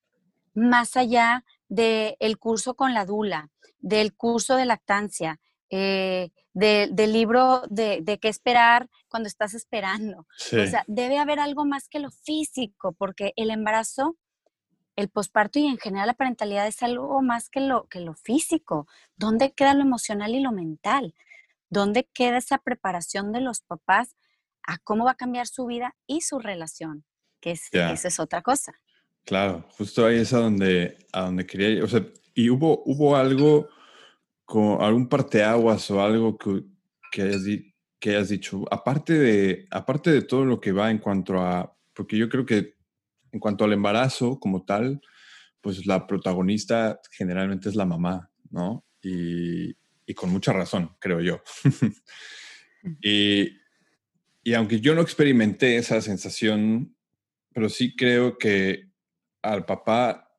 más 0.55 0.97
allá 0.97 1.45
del 1.69 2.39
curso 2.39 2.75
con 2.75 2.95
la 2.95 3.05
dula, 3.05 3.51
del 3.79 4.15
curso 4.15 4.57
de 4.57 4.67
lactancia, 4.67 5.41
eh, 5.71 6.31
del 6.53 7.13
libro 7.13 7.63
de, 7.69 8.19
qué 8.21 8.29
esperar 8.29 8.89
cuando 9.09 9.27
estás 9.27 9.55
esperando. 9.55 10.21
O 10.21 10.67
sea, 10.67 10.85
debe 10.87 11.19
haber 11.19 11.41
algo 11.41 11.65
más 11.65 11.89
que 11.89 11.99
lo 11.99 12.11
físico, 12.11 12.93
porque 12.93 13.33
el 13.37 13.51
embarazo, 13.51 14.17
el 14.95 15.09
posparto 15.09 15.59
y 15.59 15.67
en 15.67 15.79
general 15.79 16.07
la 16.07 16.15
parentalidad 16.15 16.67
es 16.67 16.83
algo 16.83 17.21
más 17.21 17.51
que 17.51 17.61
lo, 17.61 17.87
que 17.89 18.01
lo 18.01 18.15
físico. 18.15 18.87
¿Dónde 19.17 19.53
queda 19.53 19.75
lo 19.75 19.83
emocional 19.83 20.35
y 20.35 20.41
lo 20.41 20.53
mental? 20.53 21.15
¿dónde 21.69 22.09
queda 22.13 22.39
esa 22.39 22.59
preparación 22.59 23.33
de 23.33 23.41
los 23.41 23.61
papás 23.61 24.17
a 24.63 24.79
cómo 24.79 25.05
va 25.05 25.13
a 25.13 25.17
cambiar 25.17 25.47
su 25.47 25.67
vida 25.67 25.97
y 26.07 26.23
su 26.23 26.39
relación? 26.39 27.05
Que 27.41 27.53
es, 27.53 27.69
esa 27.73 28.09
es 28.09 28.21
otra 28.21 28.43
cosa. 28.43 28.81
Claro, 29.27 29.67
justo 29.77 30.07
ahí 30.07 30.19
es 30.19 30.33
a 30.33 30.39
donde, 30.39 30.99
a 31.13 31.23
donde 31.23 31.45
quería 31.45 31.69
ir. 31.71 31.83
O 31.83 31.89
sea, 31.89 32.07
y 32.33 32.49
hubo, 32.49 32.85
hubo 32.87 33.17
algo, 33.17 33.69
con 34.45 34.81
algún 34.81 35.09
parteaguas 35.09 35.91
o 35.91 36.01
algo 36.01 36.39
que, 36.39 36.63
que, 37.11 37.23
hayas, 37.23 37.43
que 37.99 38.11
hayas 38.11 38.29
dicho, 38.29 38.65
aparte 38.71 39.15
de, 39.15 39.67
aparte 39.73 40.13
de 40.13 40.23
todo 40.23 40.45
lo 40.45 40.61
que 40.61 40.71
va 40.71 40.93
en 40.93 40.99
cuanto 40.99 41.41
a, 41.41 41.77
porque 41.93 42.17
yo 42.17 42.29
creo 42.29 42.47
que 42.47 42.77
en 43.33 43.41
cuanto 43.41 43.65
al 43.65 43.73
embarazo 43.73 44.39
como 44.39 44.65
tal, 44.65 45.01
pues 45.61 45.85
la 45.87 46.07
protagonista 46.07 47.01
generalmente 47.11 47.69
es 47.69 47.75
la 47.75 47.85
mamá, 47.85 48.31
¿no? 48.51 48.87
Y, 49.03 49.77
y 50.07 50.15
con 50.15 50.31
mucha 50.31 50.53
razón, 50.53 50.93
creo 51.01 51.21
yo. 51.21 51.43
y, 53.03 53.59
y 54.45 54.55
aunque 54.55 54.81
yo 54.81 54.95
no 54.95 55.01
experimenté 55.01 55.79
esa 55.79 56.01
sensación, 56.01 56.95
pero 57.53 57.69
sí 57.69 57.97
creo 57.97 58.39
que 58.39 58.87
al 59.53 59.65
papá, 59.65 60.31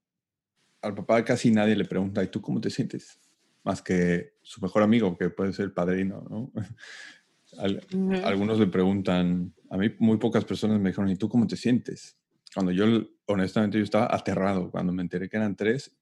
al 0.82 0.94
papá 0.96 1.24
casi 1.24 1.52
nadie 1.52 1.76
le 1.76 1.86
pregunta, 1.86 2.24
¿y 2.24 2.28
tú 2.28 2.42
cómo 2.42 2.62
te 2.62 2.70
sientes? 2.70 3.20
Más 3.64 3.82
que 3.82 4.34
su 4.42 4.62
mejor 4.62 4.84
amigo, 4.84 5.18
que 5.18 5.30
puede 5.30 5.54
ser 5.54 5.66
el 5.66 5.72
padrino, 5.74 6.26
¿no? 6.30 6.52
Algunos 8.24 8.60
le 8.60 8.68
preguntan, 8.68 9.54
a 9.70 9.78
mí 9.78 9.90
muy 10.00 10.18
pocas 10.18 10.46
personas 10.46 10.80
me 10.80 10.90
dijeron, 10.90 11.10
¿y 11.10 11.16
tú 11.16 11.30
cómo 11.30 11.48
te 11.48 11.56
sientes? 11.56 12.18
Cuando 12.54 12.72
yo, 12.72 12.86
honestamente, 13.26 13.78
yo 13.78 13.84
estaba 13.84 14.14
aterrado. 14.14 14.70
Cuando 14.70 14.92
me 14.92 15.02
enteré 15.02 15.30
que 15.30 15.38
eran 15.38 15.56
tres, 15.56 15.96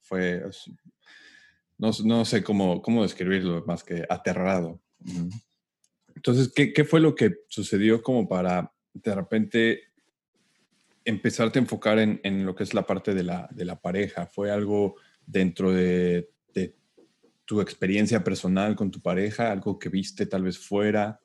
fue, 0.00 0.42
no, 1.78 1.90
no 2.04 2.24
sé 2.24 2.42
cómo, 2.42 2.80
cómo 2.80 3.02
describirlo, 3.02 3.64
más 3.66 3.84
que 3.84 4.04
aterrado. 4.08 4.80
Entonces, 6.14 6.50
¿qué, 6.54 6.72
¿qué 6.72 6.84
fue 6.84 7.00
lo 7.00 7.14
que 7.14 7.44
sucedió 7.48 8.02
como 8.02 8.26
para 8.28 8.72
de 8.94 9.14
repente 9.14 9.80
empezarte 11.06 11.58
a 11.58 11.62
enfocar 11.62 11.98
en, 11.98 12.20
en, 12.24 12.44
lo 12.44 12.54
que 12.54 12.64
es 12.64 12.74
la 12.74 12.84
parte 12.86 13.14
de 13.14 13.22
la, 13.22 13.48
de 13.52 13.64
la 13.64 13.80
pareja? 13.80 14.26
¿Fue 14.26 14.50
algo 14.50 14.96
dentro 15.24 15.72
de, 15.72 16.28
de, 16.52 16.76
tu 17.46 17.60
experiencia 17.60 18.24
personal 18.24 18.74
con 18.74 18.90
tu 18.90 19.00
pareja, 19.00 19.52
algo 19.52 19.78
que 19.78 19.88
viste 19.88 20.26
tal 20.26 20.42
vez 20.42 20.58
fuera? 20.58 21.20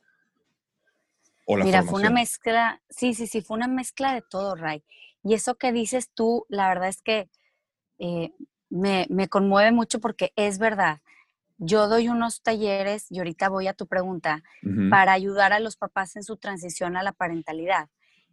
¿O 1.46 1.58
la 1.58 1.66
Mira, 1.66 1.84
fue 1.84 2.00
una 2.00 2.12
mezcla, 2.12 2.82
sí, 2.90 3.16
sí, 3.16 3.26
sí, 3.26 3.42
fue 3.42 3.58
una 3.58 3.68
mezcla 3.68 4.14
de 4.14 4.22
todo, 4.22 4.56
Ray. 4.56 4.84
Y 5.24 5.34
eso 5.34 5.56
que 5.56 5.72
dices 5.72 6.12
tú, 6.14 6.46
la 6.48 6.68
verdad 6.70 6.90
es 6.90 7.02
que 7.02 7.30
eh, 7.98 8.34
me, 8.70 9.08
me 9.10 9.28
conmueve 9.28 9.72
mucho 9.72 10.00
porque 10.00 10.32
es 10.36 10.60
verdad. 10.60 11.02
Yo 11.58 11.88
doy 11.88 12.08
unos 12.08 12.42
talleres, 12.42 13.06
y 13.12 13.20
ahorita 13.20 13.50
voy 13.50 13.68
a 13.68 13.74
tu 13.74 13.86
pregunta, 13.86 14.44
para 14.90 15.14
ayudar 15.14 15.54
a 15.54 15.60
los 15.60 15.76
papás 15.76 16.16
en 16.16 16.24
su 16.24 16.38
transición 16.38 16.98
a 16.98 17.04
la 17.04 17.12
parentalidad. 17.12 17.90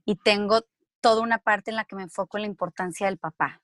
Y 0.07 0.17
tengo 0.17 0.65
toda 1.01 1.23
una 1.23 1.39
parte 1.39 1.71
en 1.71 1.77
la 1.77 1.85
que 1.85 1.97
me 1.97 2.03
enfoco 2.03 2.37
en 2.37 2.43
la 2.43 2.49
importancia 2.49 3.07
del 3.07 3.19
papá, 3.19 3.61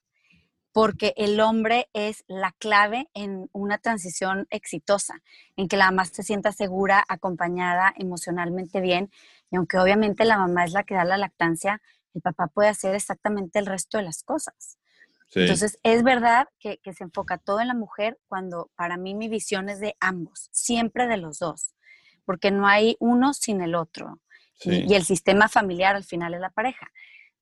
porque 0.73 1.15
el 1.17 1.41
hombre 1.41 1.89
es 1.93 2.25
la 2.27 2.53
clave 2.59 3.09
en 3.15 3.49
una 3.53 3.79
transición 3.79 4.47
exitosa, 4.51 5.23
en 5.57 5.69
que 5.69 5.77
la 5.77 5.87
mamá 5.87 6.05
se 6.05 6.23
sienta 6.23 6.53
segura, 6.53 7.05
acompañada, 7.09 7.95
emocionalmente 7.97 8.81
bien, 8.81 9.11
y 9.51 9.57
aunque 9.57 9.79
obviamente 9.79 10.25
la 10.25 10.39
mamá 10.39 10.65
es 10.65 10.73
la 10.73 10.85
que 10.85 10.95
da 10.95 11.05
la 11.05 11.17
lactancia, 11.17 11.81
el 12.15 12.23
papá 12.23 12.49
puede 12.49 12.69
hacer 12.69 12.95
exactamente 12.95 13.59
el 13.59 13.67
resto 13.67 13.99
de 13.99 14.05
las 14.05 14.23
cosas. 14.23 14.79
Entonces, 15.35 15.79
es 15.83 16.03
verdad 16.05 16.49
que, 16.61 16.79
se 16.93 17.05
enfoca 17.05 17.39
todo 17.39 17.61
en 17.61 17.69
la 17.69 17.75
mujer 17.75 18.19
cuando 18.29 18.71
para 18.77 18.97
mí 18.97 19.15
mi 19.15 19.29
visión 19.29 19.69
es 19.69 19.81
de 19.81 19.97
ambos, 19.99 20.49
siempre 20.53 21.09
de 21.09 21.17
los 21.17 21.39
dos, 21.39 21.75
porque 22.25 22.51
no 22.51 22.69
hay 22.69 22.97
uno 23.01 23.35
sin 23.35 23.61
el 23.61 23.75
otro. 23.75 24.21
y, 24.61 24.95
el 24.95 25.05
sistema 25.05 25.49
familiar 25.49 25.97
al 25.97 26.05
final 26.05 26.35
es 26.35 26.41
la 26.41 26.51
pareja. 26.51 26.91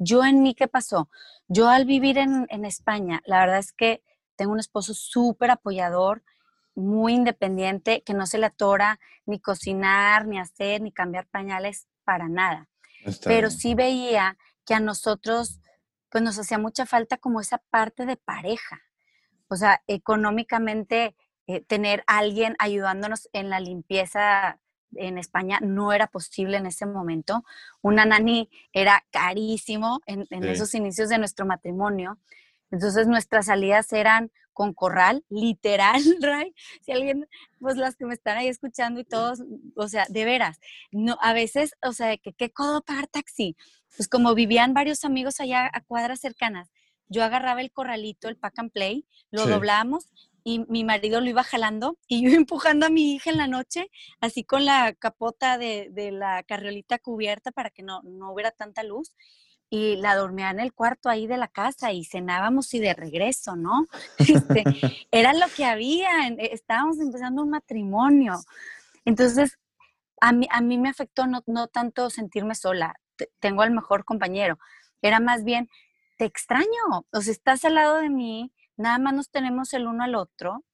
Yo 0.05 0.25
en 0.25 0.43
mí, 0.43 0.55
¿qué 0.55 0.69
pasó? 0.69 1.09
Yo 1.49 1.69
al 1.69 1.85
vivir 1.85 2.19
en, 2.19 2.65
España, 2.65 3.23
la 3.25 3.41
verdad 3.41 3.59
es 3.59 3.73
que 3.73 4.03
tengo 4.37 4.53
un 4.53 4.61
esposo 4.61 4.95
súper 4.95 5.51
apoyador, 5.51 6.23
muy 6.75 7.13
independiente, 7.15 8.03
que 8.03 8.15
no 8.15 8.27
se 8.27 8.39
le 8.39 8.47
atora 8.47 8.99
ni 9.27 9.39
cocinar, 9.39 10.27
ni 10.27 10.39
hacer, 10.39 10.81
ni 10.81 10.91
cambiar 10.91 11.27
pañales 11.29 11.87
para 12.05 12.29
nada. 12.29 12.69
Pero 13.25 13.51
sí 13.51 13.75
veía 13.75 14.39
que 14.65 14.75
a 14.75 14.81
nosotros, 14.81 15.61
pues 16.09 16.25
nos 16.25 16.39
hacía 16.39 16.59
mucha 16.59 16.87
falta 16.87 17.19
como 17.19 17.41
esa 17.41 17.59
parte 17.71 18.07
de 18.07 18.17
pareja. 18.17 18.81
O 19.49 19.57
sea, 19.57 19.83
económicamente, 19.87 21.15
eh, 21.47 21.61
tener 21.61 22.03
alguien 22.07 22.57
ayudándonos 22.59 23.29
en 23.33 23.51
la 23.51 23.61
limpieza 23.61 24.59
en 24.97 25.19
España 25.19 25.59
no 25.63 25.93
era 25.93 26.07
posible 26.07 26.57
en 26.57 26.67
ese 26.67 26.87
momento. 26.87 27.45
Una 27.81 28.05
nani 28.05 28.49
era 28.73 29.05
carísimo 29.11 30.01
en, 30.07 30.27
esos 30.45 30.75
inicios 30.75 31.09
de 31.09 31.19
nuestro 31.19 31.47
matrimonio. 31.47 32.19
Entonces 32.71 33.07
nuestras 33.07 33.47
salidas 33.47 33.93
eran 33.93 34.31
con 34.53 34.75
corral, 34.75 35.25
literal, 35.29 36.01
Ray. 36.21 36.55
Si 36.83 36.93
alguien, 36.93 37.27
pues 37.59 37.77
las 37.77 37.97
que 37.97 38.05
me 38.05 38.15
están 38.15 38.39
ahí 38.39 38.49
escuchando 38.49 39.01
y 39.01 39.05
todos, 39.05 39.43
o 39.77 39.89
sea, 39.89 40.05
de 40.09 40.25
veras, 40.25 40.61
no, 40.91 41.17
a 41.21 41.33
veces, 41.33 41.75
o 41.83 41.93
sea, 41.93 42.17
que 42.19 42.33
qué 42.33 42.51
codo 42.51 42.83
pagar 42.83 43.07
taxi. 43.07 43.57
Pues 43.97 44.09
como 44.09 44.35
vivían 44.35 44.75
varios 44.75 45.05
amigos 45.05 45.41
allá 45.41 45.71
a 45.73 45.81
cuadras 45.83 46.21
cercanas, 46.21 46.71
yo 47.09 47.23
agarraba 47.23 47.61
el 47.61 47.71
corralito, 47.71 48.29
el 48.29 48.37
pack 48.37 48.59
and 48.59 48.73
play, 48.73 49.07
lo 49.31 49.47
doblamos 49.47 50.09
y 50.45 50.65
mi 50.69 50.85
marido 50.85 51.21
lo 51.21 51.29
iba 51.29 51.43
jalando 51.43 51.99
y 52.07 52.23
yo 52.23 52.31
empujando 52.37 52.87
a 52.87 52.91
mi 52.91 53.15
hija 53.15 53.31
en 53.31 53.39
la 53.39 53.47
noche, 53.47 53.91
así 54.21 54.45
con 54.45 54.65
la 54.65 54.95
capota 54.95 55.59
de, 55.59 55.91
la 56.13 56.43
carriolita 56.43 56.99
cubierta 56.99 57.53
para 57.53 57.71
que 57.71 57.83
no, 57.83 58.03
no 58.03 58.33
hubiera 58.33 58.51
tanta 58.51 58.83
luz. 58.83 59.15
Y 59.75 59.97
la 59.97 60.15
dormía 60.15 60.51
en 60.51 60.61
el 60.61 60.75
cuarto 60.75 61.09
ahí 61.09 61.27
de 61.27 61.39
la 61.39 61.49
casa 61.49 61.93
y 61.93 62.05
cenábamos 62.05 62.75
y 62.75 62.79
de 62.79 62.93
regreso, 62.93 63.57
¿no? 63.57 63.87
Este, 64.19 64.65
era 65.11 65.33
lo 65.33 65.47
que 65.57 65.65
había, 65.65 66.29
e, 66.29 66.53
estábamos 66.53 67.01
empezando 67.01 67.43
un 67.43 67.49
matrimonio. 67.49 68.35
Entonces, 69.07 69.59
a 70.21 70.33
mí, 70.33 70.47
a 70.51 70.61
mí 70.61 70.77
me 70.77 70.91
afectó 70.91 71.27
no, 71.27 71.43
no 71.47 71.69
tanto 71.69 72.11
sentirme 72.11 72.55
sola, 72.55 72.95
tengo 73.41 73.63
al 73.63 73.71
mejor 73.71 74.05
compañero, 74.05 74.59
era 75.01 75.21
más 75.21 75.43
bien, 75.43 75.69
te 76.19 76.25
extraño, 76.25 77.07
o 77.11 77.21
sea, 77.21 77.33
estás 77.33 77.65
al 77.65 77.75
lado 77.75 77.97
de 77.97 78.11
mí, 78.11 78.53
nada 78.77 78.99
más 78.99 79.15
nos 79.15 79.31
tenemos 79.31 79.73
el 79.75 79.87
uno 79.87 80.05
al 80.05 80.15
otro, 80.15 80.65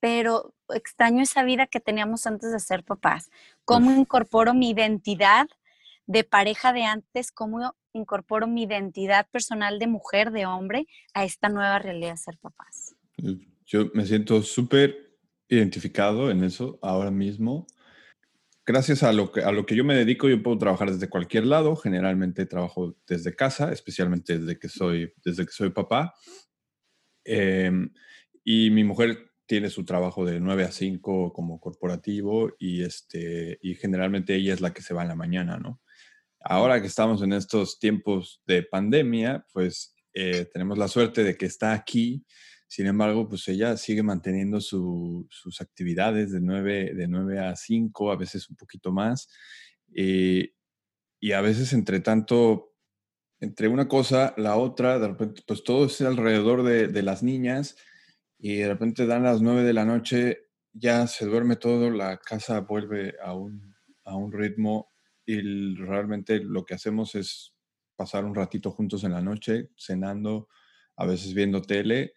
pero 0.00 0.54
extraño 0.74 1.22
esa 1.22 1.44
vida 1.44 1.66
que 1.66 1.80
teníamos 1.80 2.26
antes 2.26 2.52
de 2.52 2.58
ser 2.58 2.82
papás. 2.84 3.30
¿Cómo 3.64 3.92
incorporo 3.92 4.54
mi 4.54 4.70
identidad 4.70 5.46
de 6.06 6.24
pareja 6.24 6.72
de 6.72 6.84
antes? 6.84 7.30
¿Cómo 7.30 7.76
incorporo 7.92 8.46
mi 8.46 8.64
identidad 8.64 9.28
personal 9.30 9.78
de 9.78 9.86
mujer, 9.86 10.32
de 10.32 10.46
hombre, 10.46 10.86
a 11.14 11.24
esta 11.24 11.48
nueva 11.48 11.78
realidad 11.78 12.12
de 12.12 12.16
ser 12.16 12.38
papás? 12.38 12.96
Yo 13.66 13.90
me 13.94 14.04
siento 14.04 14.42
súper 14.42 15.18
identificado 15.48 16.30
en 16.30 16.44
eso 16.44 16.78
ahora 16.82 17.10
mismo. 17.10 17.66
Gracias 18.64 19.02
a 19.02 19.12
lo, 19.12 19.32
que, 19.32 19.42
a 19.42 19.52
lo 19.52 19.66
que 19.66 19.76
yo 19.76 19.84
me 19.84 19.94
dedico, 19.94 20.28
yo 20.28 20.42
puedo 20.42 20.58
trabajar 20.58 20.90
desde 20.90 21.08
cualquier 21.08 21.46
lado. 21.46 21.76
Generalmente 21.76 22.46
trabajo 22.46 22.96
desde 23.06 23.34
casa, 23.34 23.72
especialmente 23.72 24.38
desde 24.38 24.58
que 24.58 24.68
soy, 24.68 25.12
desde 25.24 25.44
que 25.44 25.52
soy 25.52 25.70
papá. 25.70 26.14
Em, 27.24 27.92
y 28.44 28.70
mi 28.70 28.84
mujer 28.84 29.30
tiene 29.46 29.70
su 29.70 29.84
trabajo 29.84 30.24
de 30.24 30.40
9 30.40 30.64
a 30.64 30.72
5 30.72 31.32
como 31.32 31.60
corporativo 31.60 32.54
y, 32.58 32.82
este, 32.82 33.58
y 33.62 33.74
generalmente 33.74 34.34
ella 34.34 34.54
es 34.54 34.60
la 34.60 34.72
que 34.72 34.82
se 34.82 34.94
va 34.94 35.02
en 35.02 35.08
la 35.08 35.14
mañana, 35.14 35.58
¿no? 35.58 35.80
Ahora 36.40 36.80
que 36.80 36.88
estamos 36.88 37.22
en 37.22 37.32
estos 37.32 37.78
tiempos 37.78 38.42
de 38.46 38.62
pandemia, 38.64 39.46
pues 39.52 39.94
eh, 40.14 40.46
tenemos 40.52 40.76
la 40.78 40.88
suerte 40.88 41.22
de 41.22 41.36
que 41.36 41.46
está 41.46 41.72
aquí. 41.72 42.24
Sin 42.66 42.86
embargo, 42.86 43.28
pues 43.28 43.46
ella 43.48 43.76
sigue 43.76 44.02
manteniendo 44.02 44.60
sus 44.60 45.60
actividades 45.60 46.32
de 46.32 46.40
9, 46.40 46.94
de 46.94 47.06
9 47.06 47.38
a 47.38 47.54
5, 47.54 48.10
a 48.10 48.16
veces 48.16 48.48
un 48.48 48.56
poquito 48.56 48.90
más. 48.90 49.28
Eh, 49.94 50.52
y 51.20 51.32
a 51.32 51.40
veces, 51.40 51.72
entre 51.72 52.00
tanto, 52.00 52.71
entre 53.42 53.66
una 53.66 53.88
cosa, 53.88 54.34
la 54.36 54.56
otra, 54.56 55.00
de 55.00 55.08
repente, 55.08 55.42
pues 55.44 55.64
todo 55.64 55.86
es 55.86 56.00
alrededor 56.00 56.62
de, 56.62 57.02
las 57.02 57.24
niñas 57.24 57.76
y 58.38 58.58
de 58.58 58.68
repente 58.68 59.04
dan 59.04 59.24
las 59.24 59.42
nueve 59.42 59.64
de 59.64 59.72
la 59.72 59.84
noche, 59.84 60.46
ya 60.72 61.08
se 61.08 61.26
duerme 61.26 61.56
todo, 61.56 61.90
la 61.90 62.18
casa 62.18 62.60
vuelve 62.60 63.16
a 63.20 63.34
un, 63.34 63.74
a 64.04 64.14
un 64.14 64.30
ritmo 64.30 64.92
y 65.26 65.74
realmente 65.74 66.38
lo 66.38 66.64
que 66.64 66.74
hacemos 66.74 67.16
es 67.16 67.52
pasar 67.96 68.24
un 68.24 68.36
ratito 68.36 68.70
juntos 68.70 69.02
en 69.02 69.10
la 69.10 69.20
noche, 69.20 69.70
cenando, 69.76 70.48
a 70.96 71.04
veces 71.04 71.34
viendo 71.34 71.62
tele 71.62 72.14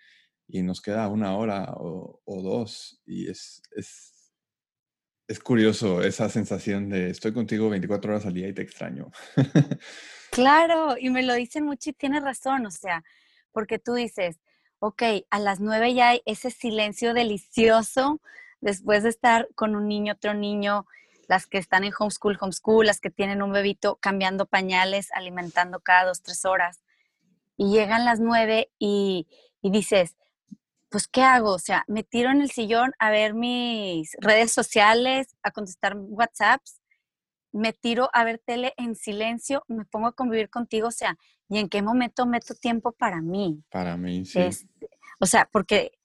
y 0.48 0.62
nos 0.62 0.80
queda 0.80 1.08
una 1.08 1.36
hora 1.36 1.74
o, 1.76 2.22
o 2.24 2.42
dos 2.44 3.02
y 3.04 3.32
es, 3.32 3.64
es, 3.76 4.32
es 5.28 5.40
curioso 5.40 6.04
esa 6.04 6.30
sensación 6.30 6.88
de 6.90 7.10
estoy 7.10 7.34
contigo 7.34 7.68
24 7.68 8.12
horas 8.12 8.28
al 8.28 8.36
día 8.36 8.48
y 8.48 8.54
te 8.54 8.62
extraño. 8.62 9.10
Claro, 10.36 10.98
y 11.00 11.10
me 11.12 11.24
lo 11.24 11.34
dicen 11.34 11.64
mucho 11.64 11.92
y 11.92 11.94
tienes 11.94 12.22
razón, 12.22 12.66
o 12.66 12.72
sea, 12.72 13.06
porque 13.54 13.80
tú 13.80 13.94
dices, 13.94 14.38
ok, 14.80 15.02
a 15.30 15.40
las 15.40 15.62
nueve 15.62 15.94
ya 15.94 16.10
hay 16.10 16.22
ese 16.26 16.52
silencio 16.52 17.14
delicioso 17.14 18.20
después 18.60 19.04
de 19.04 19.10
estar 19.12 19.48
con 19.56 19.78
un 19.78 19.88
niño, 19.88 20.12
otro 20.12 20.34
niño, 20.34 20.88
las 21.30 21.48
que 21.48 21.58
están 21.58 21.86
en 21.86 21.94
homeschool, 21.98 22.38
homeschool, 22.38 22.86
las 22.86 23.00
que 23.00 23.10
tienen 23.10 23.42
un 23.42 23.54
bebito 23.54 23.96
cambiando 24.02 24.46
pañales, 24.46 25.08
alimentando 25.14 25.80
cada 25.80 26.08
dos, 26.08 26.22
tres 26.22 26.44
horas. 26.44 26.82
Y 27.56 27.72
llegan 27.72 28.04
las 28.04 28.20
nueve 28.20 28.70
y, 28.78 29.28
y 29.62 29.72
dices, 29.72 30.18
pues, 30.90 31.08
¿qué 31.08 31.22
hago? 31.22 31.52
O 31.54 31.60
sea, 31.60 31.86
me 31.88 32.04
tiro 32.04 32.30
en 32.30 32.42
el 32.42 32.52
sillón 32.52 32.92
a 33.00 33.10
ver 33.10 33.36
mis 33.36 34.18
redes 34.20 34.52
sociales, 34.52 35.38
a 35.44 35.52
contestar 35.52 35.96
WhatsApps, 35.96 36.82
me 37.56 37.72
tiro 37.72 38.10
a 38.12 38.26
ver 38.26 38.42
tele 38.46 38.74
en 38.76 38.96
silencio, 38.96 39.64
me 39.70 39.86
pongo 39.86 40.08
a 40.08 40.12
convivir 40.12 40.50
contigo, 40.50 40.90
o 40.90 40.92
sea, 40.92 41.18
¿y 41.48 41.58
en 41.58 41.70
qué 41.70 41.82
momento 41.82 42.26
meto 42.26 42.54
tiempo 42.54 42.92
para 42.92 43.22
mí? 43.22 43.64
Para 43.70 43.96
mí, 43.96 44.26
sí. 44.26 44.42
Este, 44.42 44.90
o 45.22 45.26
sea, 45.26 45.48
porque, 45.50 45.98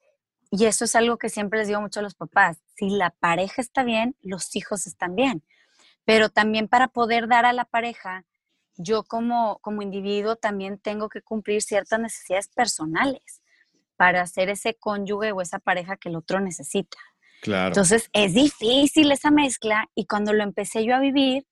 y 0.52 0.66
eso 0.66 0.84
es 0.84 0.94
algo 0.94 1.18
que 1.18 1.28
siempre 1.28 1.58
les 1.58 1.66
digo 1.66 1.80
mucho 1.80 1.98
a 1.98 2.04
los 2.04 2.14
papás, 2.14 2.58
si 2.76 2.90
la 2.90 3.10
pareja 3.10 3.60
está 3.60 3.82
bien, 3.82 4.14
los 4.22 4.54
hijos 4.54 4.86
están 4.86 5.16
bien, 5.16 5.42
pero 6.04 6.28
también 6.28 6.68
para 6.68 6.86
poder 6.86 7.26
dar 7.26 7.44
a 7.44 7.52
la 7.52 7.64
pareja, 7.64 8.24
yo 8.76 9.02
como, 9.02 9.58
como 9.58 9.82
individuo 9.82 10.36
también 10.36 10.78
tengo 10.78 11.08
que 11.08 11.20
cumplir 11.20 11.62
ciertas 11.62 11.98
necesidades 11.98 12.46
personales 12.46 13.42
para 13.96 14.24
ser 14.28 14.50
ese 14.50 14.74
cónyuge 14.74 15.32
o 15.32 15.40
esa 15.40 15.58
pareja 15.58 15.96
que 15.96 16.10
el 16.10 16.16
otro 16.16 16.38
necesita. 16.38 16.96
Entonces 17.68 18.08
es 18.12 18.34
difícil 18.34 19.12
esa 19.12 19.30
mezcla 19.30 19.88
y 19.94 20.06
cuando 20.06 20.32
lo 20.32 20.42
empecé 20.42 20.84
yo 20.84 20.94
a 20.94 21.00
vivir, 21.00 21.44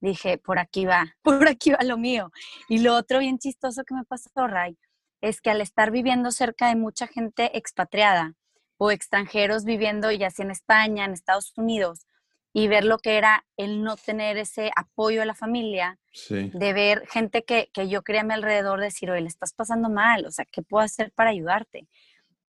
dije, 0.00 0.38
por 0.38 0.58
aquí 0.58 0.84
va, 0.84 1.14
por 1.22 1.48
aquí 1.48 1.70
va 1.70 1.82
lo 1.84 1.98
mío. 1.98 2.30
Y 2.68 2.78
lo 2.78 2.94
otro 2.94 3.18
bien 3.18 3.38
chistoso 3.38 3.84
que 3.84 3.94
me 3.94 4.04
pasó, 4.04 4.30
Ray, 4.46 4.76
es 5.20 5.40
que 5.40 5.50
al 5.50 5.60
estar 5.60 5.90
viviendo 5.90 6.30
cerca 6.30 6.68
de 6.68 6.76
mucha 6.76 7.06
gente 7.06 7.56
expatriada 7.56 8.34
o 8.78 8.90
extranjeros 8.90 9.64
viviendo 9.64 10.10
ya 10.12 10.30
sea 10.30 10.44
en 10.44 10.50
España, 10.50 11.04
en 11.04 11.12
Estados 11.12 11.52
Unidos, 11.56 12.06
y 12.52 12.68
ver 12.68 12.84
lo 12.84 12.96
que 12.96 13.18
era 13.18 13.44
el 13.58 13.82
no 13.82 13.96
tener 13.96 14.38
ese 14.38 14.70
apoyo 14.76 15.20
a 15.20 15.26
la 15.26 15.34
familia, 15.34 15.98
de 16.30 16.72
ver 16.72 17.06
gente 17.06 17.44
que, 17.44 17.68
que 17.74 17.88
yo 17.88 18.00
quería 18.02 18.22
a 18.22 18.24
mi 18.24 18.32
alrededor 18.32 18.80
decir, 18.80 19.10
oye, 19.10 19.20
le 19.20 19.28
estás 19.28 19.52
pasando 19.52 19.90
mal, 19.90 20.24
o 20.24 20.30
sea, 20.30 20.46
¿qué 20.50 20.62
puedo 20.62 20.82
hacer 20.82 21.12
para 21.12 21.30
ayudarte? 21.30 21.86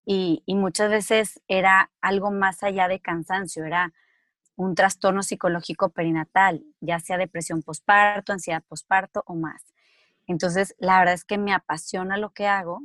Y, 0.09 0.41
muchas 0.55 0.89
veces 0.89 1.41
era 1.49 1.91
algo 1.99 2.31
más 2.31 2.63
allá 2.63 2.87
de 2.87 3.01
cansancio, 3.01 3.65
era 3.65 3.93
un 4.55 4.73
trastorno 4.73 5.21
psicológico 5.21 5.89
perinatal, 5.89 6.63
ya 6.79 6.99
sea 7.01 7.17
depresión 7.17 7.61
postparto, 7.61 8.31
ansiedad 8.31 8.63
postparto 8.63 9.23
o 9.25 9.35
más. 9.35 9.73
Entonces, 10.25 10.75
la 10.79 10.99
verdad 10.99 11.13
es 11.13 11.25
que 11.25 11.37
me 11.37 11.53
apasiona 11.53 12.15
lo 12.15 12.29
que 12.29 12.47
hago 12.47 12.83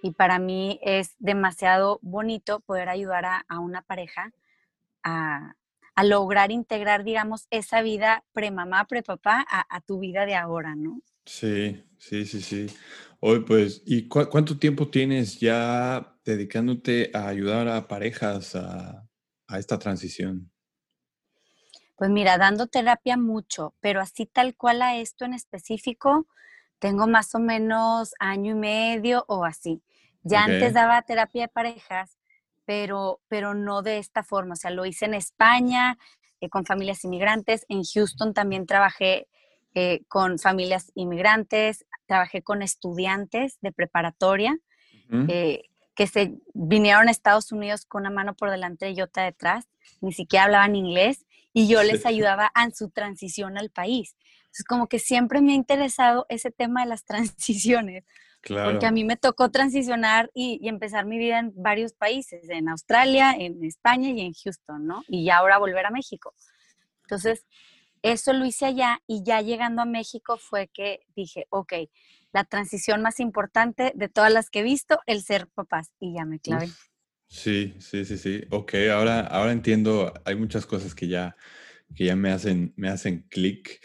y 0.00 0.12
para 0.12 0.38
mí 0.38 0.78
es 0.82 1.16
demasiado 1.18 1.98
bonito 2.02 2.60
poder 2.60 2.88
ayudar 2.88 3.24
a, 3.24 3.58
una 3.58 3.82
pareja 3.82 4.30
a, 5.02 5.54
lograr 6.04 6.52
integrar, 6.52 7.02
digamos, 7.02 7.48
esa 7.50 7.82
vida 7.82 8.24
pre-mamá, 8.32 8.84
pre-papá 8.84 9.44
a, 9.50 9.80
tu 9.80 9.98
vida 9.98 10.24
de 10.24 10.36
ahora, 10.36 10.76
¿no? 10.76 11.00
Sí, 11.30 11.80
sí, 11.96 12.26
sí, 12.26 12.42
sí. 12.42 12.66
Hoy, 13.20 13.44
pues, 13.44 13.82
¿y 13.86 14.08
cuánto 14.08 14.58
tiempo 14.58 14.88
tienes 14.88 15.38
ya 15.38 16.16
dedicándote 16.24 17.12
a 17.14 17.28
ayudar 17.28 17.68
a 17.68 17.86
parejas 17.86 18.56
a, 18.56 19.06
esta 19.56 19.78
transición? 19.78 20.50
Pues 21.94 22.10
mira, 22.10 22.36
dando 22.36 22.66
terapia 22.66 23.16
mucho, 23.16 23.74
pero 23.80 24.00
así 24.00 24.26
tal 24.26 24.56
cual 24.56 24.82
a 24.82 24.96
esto 24.96 25.24
en 25.24 25.34
específico, 25.34 26.26
tengo 26.80 27.06
más 27.06 27.32
o 27.36 27.38
menos 27.38 28.12
año 28.18 28.50
y 28.50 28.58
medio 28.58 29.24
o 29.28 29.44
así. 29.44 29.84
Ya 30.24 30.42
antes 30.42 30.74
daba 30.74 31.00
terapia 31.02 31.42
de 31.42 31.48
parejas, 31.48 32.18
pero, 32.64 33.20
pero 33.28 33.54
no 33.54 33.82
de 33.82 33.98
esta 33.98 34.24
forma. 34.24 34.54
O 34.54 34.56
sea, 34.56 34.72
lo 34.72 34.84
hice 34.84 35.04
en 35.04 35.14
España 35.14 35.96
eh, 36.40 36.48
con 36.48 36.66
familias 36.66 37.04
inmigrantes. 37.04 37.66
En 37.68 37.84
Houston 37.84 38.34
también 38.34 38.66
trabajé 38.66 39.28
eh, 39.74 40.02
con 40.08 40.38
familias 40.38 40.90
inmigrantes, 40.94 41.86
trabajé 42.06 42.42
con 42.42 42.62
estudiantes 42.62 43.58
de 43.60 43.72
preparatoria 43.72 44.58
que 46.00 46.06
se 46.06 46.38
vinieron 46.54 47.08
a 47.08 47.10
Estados 47.10 47.52
Unidos 47.52 47.84
con 47.84 48.02
una 48.02 48.10
mano 48.10 48.34
por 48.34 48.50
delante 48.50 48.90
y 48.90 49.02
otra 49.02 49.24
detrás, 49.24 49.68
ni 50.00 50.12
siquiera 50.12 50.46
hablaban 50.46 50.74
inglés 50.74 51.26
y 51.52 51.68
yo 51.68 51.82
les 51.82 52.06
ayudaba 52.06 52.50
en 52.62 52.74
su 52.74 52.88
transición 52.88 53.58
al 53.58 53.68
país. 53.68 54.16
Entonces, 54.44 54.64
como 54.64 54.88
que 54.88 54.98
siempre 54.98 55.42
me 55.42 55.52
ha 55.52 55.56
interesado 55.56 56.24
ese 56.28 56.50
tema 56.50 56.82
de 56.82 56.88
las 56.88 57.04
transiciones, 57.04 58.04
porque 58.46 58.86
a 58.86 58.90
mí 58.90 59.04
me 59.04 59.16
tocó 59.16 59.50
transicionar 59.50 60.30
y, 60.32 60.66
empezar 60.66 61.04
mi 61.04 61.18
vida 61.18 61.38
en 61.38 61.52
varios 61.54 61.92
países, 61.92 62.48
en 62.48 62.70
Australia, 62.70 63.34
en 63.38 63.62
España 63.62 64.08
y 64.08 64.22
en 64.22 64.32
Houston, 64.32 64.86
¿no? 64.86 65.04
Y 65.06 65.26
ya 65.26 65.36
ahora 65.36 65.58
volver 65.58 65.84
a 65.84 65.90
México. 65.90 66.34
Entonces, 67.02 67.44
eso 68.02 68.32
lo 68.32 68.44
hice 68.44 68.66
allá 68.66 69.02
y 69.06 69.22
ya 69.24 69.40
llegando 69.40 69.82
a 69.82 69.86
México 69.86 70.38
fue 70.38 70.68
que 70.72 71.00
dije, 71.14 71.46
ok, 71.50 71.72
la 72.32 72.44
transición 72.44 73.02
más 73.02 73.20
importante 73.20 73.92
de 73.94 74.08
todas 74.08 74.32
las 74.32 74.50
que 74.50 74.60
he 74.60 74.62
visto, 74.62 75.00
el 75.06 75.22
ser 75.22 75.48
papás. 75.48 75.92
Y 75.98 76.14
ya 76.14 76.24
me 76.24 76.38
clavé. 76.38 76.68
Sí, 77.26 77.74
sí, 77.78 78.04
sí, 78.04 78.18
sí. 78.18 78.42
Ok, 78.50 78.74
ahora, 78.92 79.20
ahora 79.20 79.52
entiendo, 79.52 80.12
hay 80.24 80.34
muchas 80.36 80.66
cosas 80.66 80.94
que 80.94 81.08
ya, 81.08 81.36
que 81.94 82.04
ya 82.04 82.16
me 82.16 82.30
hacen, 82.30 82.72
me 82.76 82.88
hacen 82.88 83.26
clic. 83.28 83.80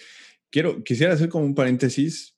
Quiero, 0.49 0.83
quisiera 0.83 1.13
hacer 1.13 1.29
como 1.29 1.45
un 1.45 1.55
paréntesis 1.55 2.37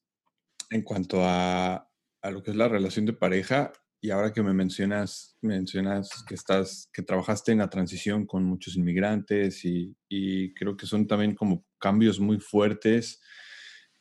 en 0.70 0.82
cuanto 0.82 1.24
a, 1.24 1.90
a, 2.22 2.32
lo 2.32 2.44
que 2.44 2.52
es 2.52 2.58
la 2.58 2.68
relación 2.68 3.06
de 3.06 3.14
pareja. 3.14 3.72
Y 4.00 4.12
ahora 4.12 4.32
que 4.32 4.44
me 4.44 4.54
mencionas, 4.54 5.36
mencionas 5.42 6.24
que 6.28 6.36
estás, 6.36 6.90
que 6.94 7.02
trabajaste 7.02 7.52
en 7.52 7.60
la 7.60 7.70
transición 7.70 8.26
con 8.26 8.44
muchos 8.44 8.76
inmigrantes 8.76 9.66
y, 9.66 9.96
y 10.08 10.54
creo 10.54 10.78
que 10.78 10.86
son 10.86 11.08
también 11.08 11.36
como 11.36 11.66
cambios 11.80 12.20
muy 12.20 12.40
fuertes. 12.40 13.22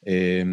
Eh, 0.02 0.44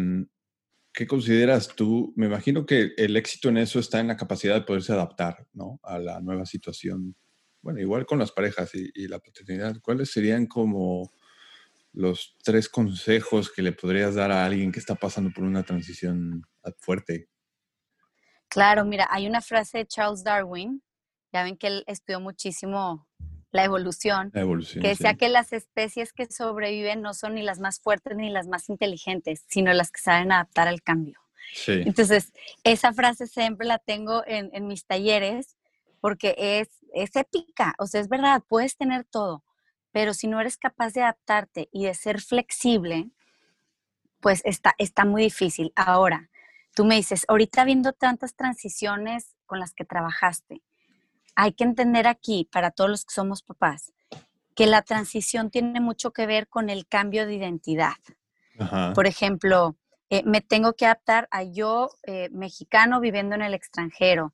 ¿Qué 0.94 1.08
consideras 1.08 1.74
tú? 1.74 2.12
Me 2.14 2.26
imagino 2.26 2.64
que 2.64 2.92
el 2.96 3.16
éxito 3.16 3.48
en 3.48 3.56
eso 3.56 3.80
está 3.80 3.98
en 3.98 4.06
la 4.06 4.16
capacidad 4.16 4.54
de 4.54 4.60
poderse 4.60 4.92
adaptar 4.92 5.44
¿no? 5.52 5.80
a 5.82 5.98
la 5.98 6.20
nueva 6.20 6.46
situación. 6.46 7.16
Bueno, 7.62 7.80
igual 7.80 8.06
con 8.06 8.20
las 8.20 8.30
parejas 8.30 8.70
y, 8.76 9.08
la 9.08 9.18
paternidad, 9.18 9.80
¿cuáles 9.82 10.12
serían 10.12 10.46
como 10.46 11.10
los 11.92 12.36
tres 12.44 12.68
consejos 12.68 13.50
que 13.50 13.62
le 13.62 13.72
podrías 13.72 14.14
dar 14.14 14.30
a 14.30 14.44
alguien 14.44 14.70
que 14.70 14.78
está 14.78 14.94
pasando 14.94 15.32
por 15.34 15.42
una 15.42 15.64
transición 15.64 16.42
fuerte? 16.78 17.28
Claro, 18.54 18.84
mira, 18.84 19.08
hay 19.10 19.26
una 19.26 19.40
frase 19.40 19.78
de 19.78 19.86
Charles 19.86 20.22
Darwin, 20.22 20.80
ya 21.32 21.42
ven 21.42 21.56
que 21.56 21.66
él 21.66 21.84
estudió 21.88 22.20
muchísimo 22.20 23.04
la 23.50 23.64
evolución, 23.64 24.30
que 24.30 24.88
decía 24.90 25.14
que 25.14 25.28
las 25.28 25.52
especies 25.52 26.12
que 26.12 26.30
sobreviven 26.30 27.02
no 27.02 27.14
son 27.14 27.34
ni 27.34 27.42
las 27.42 27.58
más 27.58 27.80
fuertes 27.80 28.16
ni 28.16 28.30
las 28.30 28.46
más 28.46 28.68
inteligentes, 28.68 29.44
sino 29.48 29.72
las 29.72 29.90
que 29.90 30.00
saben 30.00 30.30
adaptar 30.30 30.68
al 30.68 30.82
cambio. 30.82 31.18
Entonces, 31.66 32.32
esa 32.62 32.92
frase 32.92 33.26
siempre 33.26 33.66
la 33.66 33.80
tengo 33.80 34.22
en, 34.24 34.50
en 34.52 34.68
mis 34.68 34.86
talleres 34.86 35.56
porque 36.00 36.36
es, 36.38 36.68
es 36.92 37.16
épica, 37.16 37.74
o 37.78 37.88
sea, 37.88 38.00
es 38.00 38.08
verdad, 38.08 38.40
puedes 38.46 38.76
tener 38.76 39.04
todo, 39.04 39.42
pero 39.90 40.14
si 40.14 40.28
no 40.28 40.40
eres 40.40 40.58
capaz 40.58 40.92
de 40.92 41.02
adaptarte 41.02 41.68
y 41.72 41.86
de 41.86 41.94
ser 41.94 42.20
flexible, 42.20 43.10
pues 44.20 44.42
está, 44.44 44.76
está 44.78 45.04
muy 45.04 45.22
difícil. 45.24 45.72
Ahora, 45.74 46.30
tú 46.74 46.84
me 46.84 46.96
dices, 46.96 47.24
ahorita 47.28 47.64
viendo 47.64 47.92
tantas 47.92 48.34
transiciones 48.34 49.36
con 49.46 49.60
las 49.60 49.72
que 49.72 49.84
trabajaste, 49.84 50.62
hay 51.36 51.52
que 51.52 51.64
entender 51.64 52.06
aquí, 52.06 52.48
para 52.52 52.70
todos 52.70 52.90
los 52.90 53.04
que 53.04 53.14
somos 53.14 53.42
papás, 53.42 53.92
que 54.54 54.66
la 54.66 54.82
transición 54.82 55.50
tiene 55.50 55.80
mucho 55.80 56.12
que 56.12 56.26
ver 56.26 56.48
con 56.48 56.70
el 56.70 56.86
cambio 56.86 57.26
de 57.26 57.34
identidad. 57.34 57.94
Por 58.94 59.08
ejemplo, 59.08 59.76
eh, 60.10 60.22
me 60.24 60.40
tengo 60.40 60.74
que 60.74 60.86
adaptar 60.86 61.26
a 61.32 61.42
yo, 61.42 61.90
eh, 62.04 62.28
mexicano, 62.30 63.00
viviendo 63.00 63.34
en 63.34 63.42
el 63.42 63.52
extranjero, 63.52 64.32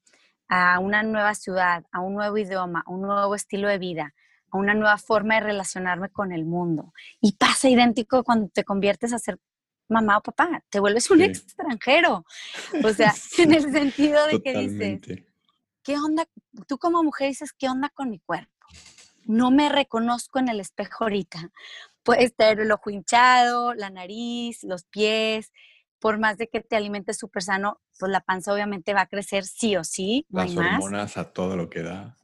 a 0.48 0.78
una 0.78 1.02
nueva 1.02 1.34
ciudad, 1.34 1.84
a 1.90 2.00
un 2.00 2.14
nuevo 2.14 2.36
idioma, 2.36 2.82
a 2.84 2.90
un 2.90 3.02
nuevo 3.02 3.34
estilo 3.34 3.68
de 3.68 3.78
vida, 3.78 4.14
a 4.50 4.58
una 4.58 4.74
nueva 4.74 4.98
forma 4.98 5.36
de 5.36 5.40
relacionarme 5.40 6.10
con 6.10 6.32
el 6.32 6.44
mundo. 6.44 6.92
Y 7.20 7.32
pasa 7.36 7.70
idéntico 7.70 8.24
cuando 8.24 8.48
te 8.48 8.64
conviertes 8.64 9.14
a 9.14 9.18
ser 9.18 9.38
mamá 9.90 10.18
o 10.18 10.22
papá, 10.22 10.62
te 10.70 10.80
vuelves 10.80 11.10
un 11.10 11.20
extranjero. 11.20 12.24
O 12.82 12.92
sea, 12.92 13.14
en 13.38 13.52
el 13.52 13.70
sentido 13.72 14.26
de 14.26 14.40
que 14.40 14.56
dices, 14.56 15.00
¿qué 15.82 15.98
onda? 15.98 16.26
Tú 16.66 16.78
como 16.78 17.02
mujer 17.02 17.28
dices, 17.28 17.52
¿qué 17.52 17.68
onda 17.68 17.90
con 17.90 18.10
mi 18.10 18.20
cuerpo? 18.20 18.50
No 19.24 19.50
me 19.50 19.68
reconozco 19.68 20.38
en 20.38 20.48
el 20.48 20.60
espejo 20.60 21.04
ahorita. 21.04 21.50
Puede 22.02 22.30
tener 22.30 22.60
el 22.60 22.72
ojo 22.72 22.90
hinchado, 22.90 23.74
la 23.74 23.90
nariz, 23.90 24.64
los 24.64 24.84
pies. 24.84 25.52
Por 25.98 26.18
más 26.18 26.38
de 26.38 26.48
que 26.48 26.60
te 26.60 26.76
alimentes 26.76 27.18
súper 27.18 27.42
sano, 27.42 27.80
pues 27.98 28.10
la 28.10 28.20
panza 28.20 28.54
obviamente 28.54 28.94
va 28.94 29.02
a 29.02 29.06
crecer 29.06 29.44
sí 29.44 29.76
o 29.76 29.84
sí. 29.84 30.26
Las 30.30 30.56
hormonas 30.56 31.18
a 31.18 31.32
todo 31.32 31.56
lo 31.56 31.68
que 31.68 31.82
da. 31.82 32.16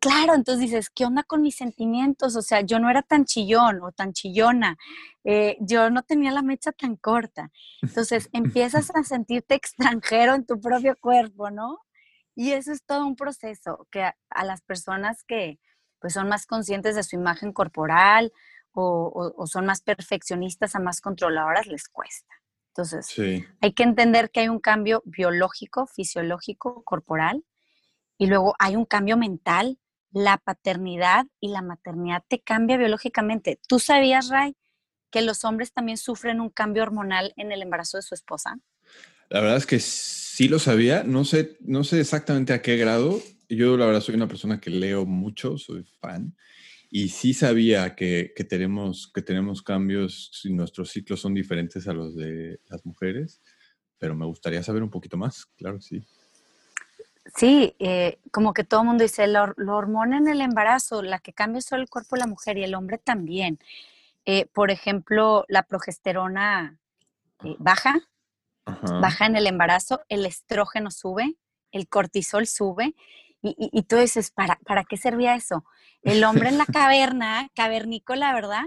Claro, 0.00 0.34
entonces 0.34 0.60
dices, 0.60 0.90
¿qué 0.90 1.04
onda 1.04 1.24
con 1.24 1.42
mis 1.42 1.56
sentimientos? 1.56 2.36
O 2.36 2.42
sea, 2.42 2.60
yo 2.60 2.78
no 2.78 2.88
era 2.88 3.02
tan 3.02 3.24
chillón 3.24 3.82
o 3.82 3.90
tan 3.90 4.12
chillona, 4.12 4.76
eh, 5.24 5.56
yo 5.60 5.90
no 5.90 6.02
tenía 6.02 6.30
la 6.30 6.42
mecha 6.42 6.70
tan 6.70 6.94
corta. 6.96 7.50
Entonces 7.82 8.28
empiezas 8.32 8.94
a 8.94 9.02
sentirte 9.02 9.54
extranjero 9.56 10.34
en 10.34 10.46
tu 10.46 10.60
propio 10.60 10.96
cuerpo, 11.00 11.50
¿no? 11.50 11.80
Y 12.36 12.52
eso 12.52 12.70
es 12.70 12.84
todo 12.84 13.04
un 13.04 13.16
proceso 13.16 13.88
que 13.90 14.02
a, 14.04 14.44
las 14.44 14.62
personas 14.62 15.24
que, 15.24 15.58
pues 15.98 16.12
son 16.12 16.28
más 16.28 16.46
conscientes 16.46 16.94
de 16.94 17.02
su 17.02 17.16
imagen 17.16 17.52
corporal 17.52 18.32
o, 18.72 19.44
son 19.46 19.66
más 19.66 19.82
perfeccionistas 19.82 20.76
a 20.76 20.78
más 20.78 21.00
controladoras, 21.00 21.66
les 21.66 21.88
cuesta. 21.88 22.32
Entonces, 22.68 23.12
hay 23.60 23.72
que 23.72 23.82
entender 23.82 24.30
que 24.30 24.38
hay 24.38 24.48
un 24.48 24.60
cambio 24.60 25.02
biológico, 25.04 25.88
fisiológico, 25.88 26.84
corporal, 26.84 27.44
y 28.18 28.26
luego 28.26 28.54
hay 28.58 28.76
un 28.76 28.84
cambio 28.84 29.16
mental. 29.16 29.78
La 30.10 30.38
paternidad 30.38 31.26
y 31.40 31.48
la 31.48 31.62
maternidad 31.62 32.24
te 32.28 32.40
cambia 32.40 32.76
biológicamente. 32.76 33.60
¿Tú 33.68 33.78
sabías, 33.78 34.28
Ray, 34.28 34.56
que 35.10 35.22
los 35.22 35.44
hombres 35.44 35.72
también 35.72 35.98
sufren 35.98 36.40
un 36.40 36.50
cambio 36.50 36.82
hormonal 36.82 37.32
en 37.36 37.52
el 37.52 37.62
embarazo 37.62 37.98
de 37.98 38.02
su 38.02 38.14
esposa? 38.14 38.58
La 39.28 39.40
verdad 39.40 39.58
es 39.58 39.66
que 39.66 39.78
sí 39.80 40.48
lo 40.48 40.58
sabía, 40.58 41.04
no 41.04 41.24
sé, 41.24 41.58
no 41.60 41.84
sé 41.84 42.00
exactamente 42.00 42.52
a 42.52 42.62
qué 42.62 42.76
grado. 42.76 43.20
Yo 43.48 43.76
la 43.76 43.86
verdad 43.86 44.00
soy 44.00 44.14
una 44.14 44.28
persona 44.28 44.60
que 44.60 44.70
leo 44.70 45.04
mucho, 45.04 45.58
soy 45.58 45.84
fan, 46.00 46.34
y 46.90 47.08
sí 47.08 47.34
sabía 47.34 47.94
que, 47.94 48.32
que 48.34 48.44
tenemos, 48.44 49.10
que 49.12 49.22
tenemos 49.22 49.62
cambios, 49.62 50.30
si 50.32 50.52
nuestros 50.52 50.90
ciclos 50.90 51.20
son 51.20 51.34
diferentes 51.34 51.86
a 51.88 51.92
los 51.92 52.16
de 52.16 52.60
las 52.68 52.84
mujeres, 52.86 53.42
pero 53.98 54.14
me 54.14 54.26
gustaría 54.26 54.62
saber 54.62 54.82
un 54.82 54.90
poquito 54.90 55.16
más, 55.16 55.46
claro, 55.56 55.80
sí. 55.80 56.02
Sí, 57.38 57.76
eh, 57.78 58.18
como 58.32 58.52
que 58.52 58.64
todo 58.64 58.80
el 58.80 58.88
mundo 58.88 59.04
dice, 59.04 59.28
la, 59.28 59.54
hormona 59.68 60.18
en 60.18 60.26
el 60.26 60.40
embarazo, 60.40 61.02
la 61.02 61.20
que 61.20 61.32
cambia 61.32 61.60
solo 61.60 61.82
el 61.82 61.88
cuerpo 61.88 62.16
de 62.16 62.20
la 62.20 62.26
mujer 62.26 62.58
y 62.58 62.64
el 62.64 62.74
hombre 62.74 62.98
también. 62.98 63.60
Eh, 64.24 64.46
por 64.46 64.72
ejemplo, 64.72 65.44
la 65.46 65.62
progesterona 65.62 66.80
eh, 67.44 67.54
baja, 67.60 67.94
baja 69.00 69.26
en 69.26 69.36
el 69.36 69.46
embarazo, 69.46 70.00
el 70.08 70.26
estrógeno 70.26 70.90
sube, 70.90 71.36
el 71.70 71.88
cortisol 71.88 72.48
sube, 72.48 72.96
y, 73.40 73.54
y, 73.56 73.82
tú 73.84 73.94
dices, 73.94 74.32
¿para, 74.32 74.56
¿para 74.66 74.82
qué 74.82 74.96
servía 74.96 75.36
eso? 75.36 75.64
El 76.02 76.24
hombre 76.24 76.48
en 76.48 76.58
la 76.58 76.66
caverna, 76.66 77.48
cavernícola, 77.54 78.34
¿verdad? 78.34 78.64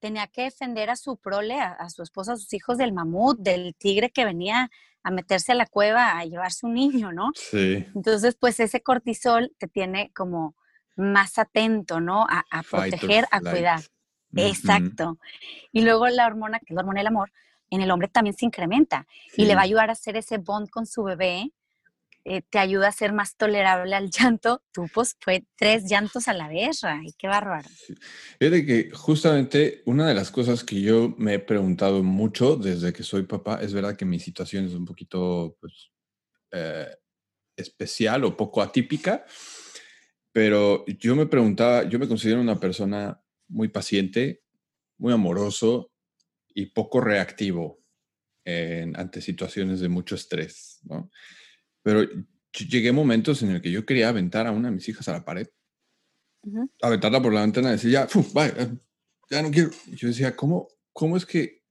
Tenía 0.00 0.26
que 0.26 0.42
defender 0.42 0.90
a 0.90 0.96
su 0.96 1.18
prole, 1.18 1.60
a, 1.60 1.88
su 1.88 2.02
esposa, 2.02 2.32
a 2.32 2.36
sus 2.36 2.52
hijos 2.52 2.78
del 2.78 2.92
mamut, 2.92 3.38
del 3.38 3.76
tigre 3.76 4.10
que 4.10 4.24
venía 4.24 4.72
a 5.08 5.10
meterse 5.10 5.52
a 5.52 5.54
la 5.54 5.64
cueva 5.64 6.18
a 6.18 6.24
llevarse 6.26 6.66
un 6.66 6.74
niño, 6.74 7.12
¿no? 7.12 7.32
Sí. 7.34 7.86
Entonces, 7.94 8.36
pues 8.38 8.60
ese 8.60 8.82
cortisol 8.82 9.54
te 9.58 9.66
tiene 9.66 10.12
como 10.14 10.54
más 10.96 11.38
atento, 11.38 11.98
¿no? 11.98 12.26
A, 12.28 12.44
proteger, 12.70 13.24
a 13.30 13.40
cuidar. 13.40 13.80
Exacto. 14.36 15.18
Y 15.72 15.80
luego 15.80 16.08
la 16.08 16.26
hormona, 16.26 16.58
que 16.58 16.66
es 16.68 16.74
la 16.74 16.82
hormona 16.82 17.00
del 17.00 17.06
amor, 17.06 17.32
en 17.70 17.80
el 17.80 17.90
hombre 17.90 18.08
también 18.08 18.36
se 18.36 18.44
incrementa 18.44 19.06
y 19.34 19.46
le 19.46 19.54
va 19.54 19.62
a 19.62 19.64
ayudar 19.64 19.88
a 19.88 19.92
hacer 19.92 20.16
ese 20.18 20.36
bond 20.36 20.68
con 20.68 20.84
su 20.84 21.02
bebé, 21.02 21.52
eh, 22.24 22.42
te 22.42 22.58
ayuda 22.58 22.88
a 22.88 22.92
ser 22.92 23.12
más 23.12 23.36
tolerable 23.36 23.94
al 23.94 24.10
llanto. 24.10 24.62
Tú, 24.72 24.86
pues, 24.92 25.16
fue 25.20 25.44
tres 25.56 25.88
llantos 25.88 26.28
a 26.28 26.34
la 26.34 26.48
vez, 26.48 26.82
y 27.04 27.12
qué 27.12 27.28
bárbaro. 27.28 27.68
Fíjate 28.38 28.66
que 28.66 28.90
justamente 28.90 29.82
una 29.86 30.06
de 30.08 30.14
las 30.14 30.30
cosas 30.30 30.64
que 30.64 30.80
yo 30.80 31.14
me 31.18 31.34
he 31.34 31.38
preguntado 31.38 32.02
mucho 32.02 32.56
desde 32.56 32.92
que 32.92 33.02
soy 33.02 33.22
papá, 33.22 33.60
es 33.62 33.72
verdad 33.72 33.96
que 33.96 34.04
mi 34.04 34.18
situación 34.20 34.66
es 34.66 34.74
un 34.74 34.84
poquito, 34.84 35.56
pues, 35.60 35.90
eh, 36.52 36.94
especial 37.56 38.24
o 38.24 38.36
poco 38.36 38.62
atípica, 38.62 39.24
pero 40.32 40.84
yo 40.86 41.16
me 41.16 41.26
preguntaba, 41.26 41.88
yo 41.88 41.98
me 41.98 42.08
considero 42.08 42.40
una 42.40 42.60
persona 42.60 43.20
muy 43.48 43.68
paciente, 43.68 44.42
muy 44.98 45.12
amoroso, 45.12 45.92
y 46.54 46.66
poco 46.66 47.00
reactivo 47.00 47.78
ante 48.94 49.20
situaciones 49.20 49.78
de 49.78 49.88
mucho 49.88 50.14
estrés, 50.14 50.80
¿no? 50.84 51.10
Pero 51.82 52.08
llegué 52.52 52.88
a 52.88 52.92
momentos 52.92 53.42
en 53.42 53.50
el 53.50 53.60
que 53.60 53.70
yo 53.70 53.86
quería 53.86 54.08
aventar 54.08 54.46
a 54.46 54.52
una 54.52 54.68
de 54.68 54.74
mis 54.74 54.88
hijas 54.88 55.08
a 55.08 55.12
la 55.12 55.24
pared, 55.24 55.48
aventarla 56.82 57.22
por 57.22 57.32
la 57.32 57.42
ventana 57.42 57.68
y 57.68 57.72
decir, 57.72 57.90
ya, 57.90 58.08
ya 59.30 59.42
no 59.42 59.50
quiero. 59.50 59.70
Y 59.86 59.96
yo 59.96 60.08
decía, 60.08 60.34
¿cómo, 60.36 60.68
¿cómo 60.92 61.16
es 61.16 61.26
que 61.26 61.62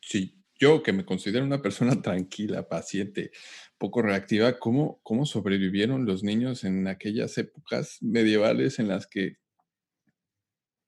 si 0.00 0.38
yo, 0.58 0.82
que 0.82 0.92
me 0.92 1.04
considero 1.04 1.44
una 1.44 1.62
persona 1.62 2.00
tranquila, 2.02 2.68
paciente, 2.68 3.30
poco 3.78 4.02
reactiva, 4.02 4.58
¿cómo, 4.58 5.00
cómo 5.02 5.24
sobrevivieron 5.24 6.04
los 6.04 6.22
niños 6.24 6.64
en 6.64 6.88
aquellas 6.88 7.38
épocas 7.38 7.98
medievales 8.00 8.78
en 8.78 8.88
las 8.88 9.06
que, 9.06 9.36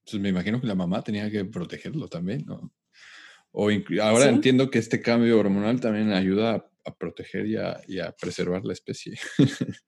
pues 0.04 0.20
me 0.20 0.30
imagino 0.30 0.60
que 0.60 0.66
la 0.66 0.74
mamá 0.74 1.02
tenía 1.02 1.30
que 1.30 1.44
protegerlo 1.44 2.08
también, 2.08 2.44
¿no? 2.46 2.72
O 3.52 3.68
ahora 4.00 4.28
entiendo 4.28 4.70
que 4.70 4.78
este 4.78 5.02
cambio 5.02 5.38
hormonal 5.38 5.80
también 5.80 6.12
ayuda 6.12 6.54
a, 6.54 6.69
proteger 6.98 7.46
y 7.46 7.56
a, 7.56 8.12
preservar 8.12 8.64
la 8.64 8.72
especie. 8.72 9.18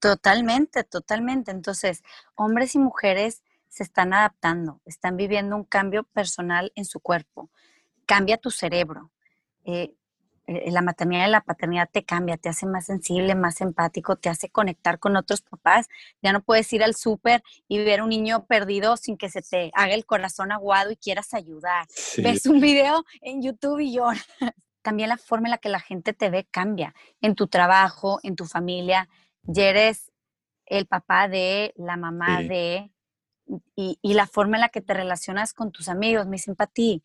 Totalmente, 0.00 0.82
totalmente. 0.82 1.52
Entonces, 1.52 2.02
hombres 2.34 2.74
y 2.74 2.78
mujeres 2.80 3.44
se 3.68 3.84
están 3.84 4.12
adaptando, 4.12 4.82
están 4.84 5.16
viviendo 5.16 5.54
un 5.54 5.62
cambio 5.62 6.02
personal 6.02 6.72
en 6.74 6.84
su 6.84 6.98
cuerpo. 6.98 7.52
Cambia 8.04 8.36
tu 8.36 8.50
cerebro. 8.50 9.12
Eh, 9.64 9.94
eh, 10.48 10.70
la 10.72 10.82
maternidad 10.82 11.28
y 11.28 11.30
la 11.30 11.40
paternidad 11.40 11.88
te 11.90 12.04
cambia, 12.04 12.36
te 12.36 12.48
hace 12.48 12.66
más 12.66 12.86
sensible, 12.86 13.34
más 13.34 13.60
empático, 13.60 14.16
te 14.16 14.28
hace 14.28 14.48
conectar 14.48 14.98
con 14.98 15.16
otros 15.16 15.42
papás. 15.42 15.86
Ya 16.20 16.32
no 16.32 16.42
puedes 16.42 16.72
ir 16.72 16.82
al 16.82 16.96
súper 16.96 17.42
y 17.68 17.78
ver 17.78 18.02
un 18.02 18.08
niño 18.08 18.46
perdido 18.46 18.96
sin 18.96 19.16
que 19.16 19.30
se 19.30 19.42
te 19.42 19.70
haga 19.74 19.94
el 19.94 20.04
corazón 20.04 20.50
aguado 20.50 20.90
y 20.90 20.96
quieras 20.96 21.32
ayudar. 21.32 21.86
Ves 22.18 22.46
un 22.46 22.60
video 22.60 23.04
en 23.20 23.42
YouTube 23.42 23.78
y 23.80 23.94
lloras. 23.94 24.26
También 24.82 25.08
la 25.08 25.16
forma 25.16 25.48
en 25.48 25.52
la 25.52 25.58
que 25.58 25.68
la 25.68 25.80
gente 25.80 26.12
te 26.12 26.30
ve 26.30 26.46
cambia. 26.50 26.94
En 27.20 27.34
tu 27.34 27.46
trabajo, 27.46 28.20
en 28.22 28.36
tu 28.36 28.46
familia, 28.46 29.08
ya 29.42 29.64
eres 29.64 30.12
el 30.66 30.86
papá 30.86 31.28
de, 31.28 31.72
la 31.76 31.96
mamá 31.96 32.42
de, 32.42 32.90
y, 33.74 33.98
y, 34.02 34.14
la 34.14 34.26
forma 34.26 34.56
en 34.56 34.62
la 34.62 34.68
que 34.68 34.80
te 34.80 34.94
relacionas 34.94 35.54
con 35.54 35.72
tus 35.72 35.88
amigos. 35.88 36.26
Me 36.26 36.36
dicen, 36.36 36.56
ti, 36.72 37.02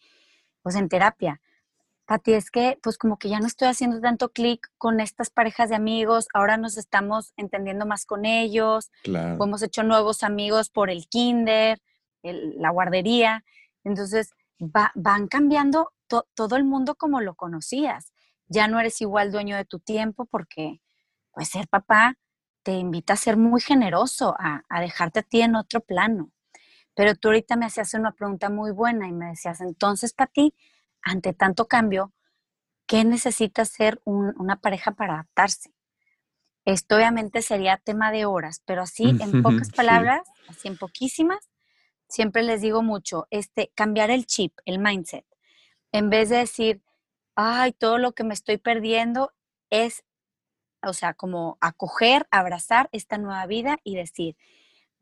pues 0.61 0.75
en 0.75 0.89
terapia 0.89 1.41
Pati, 2.07 2.33
es 2.33 2.49
que 2.51 2.79
pues 2.81 2.97
como 2.97 3.19
que 3.19 3.27
ya 3.27 3.41
no 3.41 3.47
estoy 3.47 3.67
haciendo 3.67 3.99
tanto 3.99 4.29
clic 4.29 4.71
con 4.77 5.01
estas 5.01 5.29
parejas 5.29 5.69
de 5.69 5.75
amigos, 5.75 6.29
ahora 6.33 6.55
nos 6.55 6.77
estamos 6.77 7.33
entendiendo 7.35 7.85
más 7.85 8.05
con 8.05 8.25
ellos, 8.25 8.91
claro. 9.03 9.43
hemos 9.43 9.61
hecho 9.61 9.83
nuevos 9.83 10.23
amigos 10.23 10.69
por 10.69 10.89
el 10.89 11.09
kinder, 11.09 11.81
la 12.23 12.69
guardería, 12.69 13.43
entonces 13.83 14.31
van 14.59 15.27
cambiando 15.27 15.93
todo 16.07 16.55
el 16.55 16.63
mundo 16.63 16.95
como 16.95 17.21
lo 17.21 17.35
conocías, 17.35 18.13
ya 18.47 18.67
no 18.67 18.79
eres 18.79 19.01
igual 19.01 19.31
dueño 19.31 19.57
de 19.57 19.65
tu 19.65 19.79
tiempo 19.79 20.25
porque 20.25 20.81
pues 21.31 21.49
ser 21.49 21.67
papá 21.67 22.15
te 22.63 22.73
invita 22.73 23.13
a 23.13 23.17
ser 23.17 23.37
muy 23.37 23.61
generoso, 23.61 24.35
a, 24.39 24.63
a 24.69 24.81
dejarte 24.81 25.19
a 25.19 25.23
ti 25.23 25.41
en 25.41 25.55
otro 25.55 25.81
plano. 25.81 26.31
Pero 26.95 27.15
tú 27.15 27.27
ahorita 27.27 27.55
me 27.55 27.65
hacías 27.65 27.93
una 27.93 28.11
pregunta 28.11 28.49
muy 28.49 28.71
buena 28.71 29.07
y 29.07 29.11
me 29.11 29.27
decías, 29.27 29.61
entonces, 29.61 30.13
Pati, 30.13 30.55
ante 31.03 31.31
tanto 31.31 31.67
cambio, 31.67 32.11
¿qué 32.87 33.05
necesita 33.05 33.65
ser 33.65 34.01
una 34.03 34.55
pareja 34.59 34.91
para 34.91 35.13
adaptarse? 35.13 35.73
Esto 36.65 36.95
obviamente 36.95 37.41
sería 37.43 37.77
tema 37.77 38.11
de 38.11 38.25
horas, 38.25 38.63
pero 38.65 38.81
así 38.81 39.15
en 39.19 39.43
pocas 39.43 39.69
palabras, 39.69 40.27
así 40.49 40.67
en 40.67 40.77
poquísimas, 40.77 41.47
siempre 42.07 42.43
les 42.43 42.61
digo 42.61 42.81
mucho, 42.81 43.27
este, 43.31 43.71
cambiar 43.75 44.09
el 44.09 44.25
chip, 44.25 44.57
el 44.65 44.79
mindset. 44.79 45.25
En 45.91 46.09
vez 46.09 46.29
de 46.29 46.37
decir, 46.37 46.81
ay, 47.35 47.71
todo 47.71 47.97
lo 47.97 48.13
que 48.13 48.23
me 48.23 48.33
estoy 48.33 48.57
perdiendo 48.57 49.33
es, 49.69 50.03
o 50.81 50.93
sea, 50.93 51.13
como 51.13 51.57
acoger, 51.61 52.27
abrazar 52.31 52.89
esta 52.91 53.17
nueva 53.17 53.45
vida 53.45 53.77
y 53.83 53.95
decir, 53.95 54.35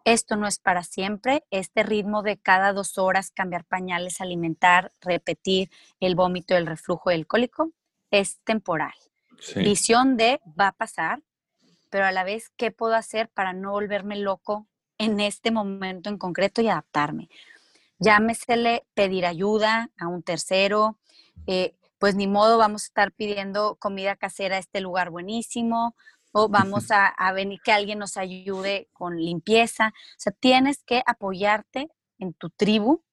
esto 0.04 0.36
no 0.36 0.46
es 0.48 0.60
para 0.60 0.84
siempre, 0.84 1.44
este 1.50 1.82
ritmo 1.82 2.22
de 2.22 2.38
cada 2.38 2.74
dos 2.74 3.00
horas 3.00 3.32
cambiar 3.32 3.66
pañales, 3.66 4.22
alimentar, 4.22 4.94
repetir 5.02 5.72
el 6.00 6.16
vómito, 6.16 6.56
el 6.56 6.68
reflujo 6.68 7.10
el 7.10 7.26
cólico, 7.26 7.72
es 8.12 8.40
temporal. 8.44 8.94
Visión 9.56 10.16
de 10.16 10.40
va 10.60 10.68
a 10.68 10.72
pasar, 10.74 11.24
pero 11.90 12.06
a 12.06 12.12
la 12.12 12.24
vez, 12.24 12.52
¿qué 12.56 12.72
puedo 12.72 12.94
hacer 12.94 13.30
para 13.30 13.54
no 13.54 13.72
volverme 13.72 14.18
loco 14.18 14.68
en 14.98 15.20
este 15.20 15.52
momento 15.52 16.10
en 16.10 16.18
concreto 16.18 16.62
y 16.62 16.68
adaptarme? 16.68 17.30
Llámesele 18.00 18.86
pedir 18.94 19.26
ayuda 19.26 19.90
a 19.98 20.08
un 20.08 20.22
tercero, 20.22 21.00
eh, 21.48 21.76
pues 21.98 22.16
ni 22.16 22.28
modo, 22.28 22.58
vamos 22.58 22.84
a 22.84 22.88
estar 22.88 23.12
pidiendo 23.14 23.76
comida 23.76 24.16
casera 24.16 24.58
a 24.58 24.60
este 24.60 24.82
lugar 24.82 25.10
buenísimo, 25.10 25.96
o 26.38 26.50
vamos 26.50 26.92
a, 26.92 27.16
venir 27.32 27.62
que 27.64 27.72
alguien 27.72 27.98
nos 27.98 28.18
ayude 28.18 28.90
con 28.92 29.16
limpieza. 29.16 29.94
O 29.96 30.20
sea, 30.20 30.34
tienes 30.34 30.84
que 30.84 31.02
apoyarte 31.06 31.88
en 32.20 32.34
tu 32.34 32.50
tribu 32.50 33.04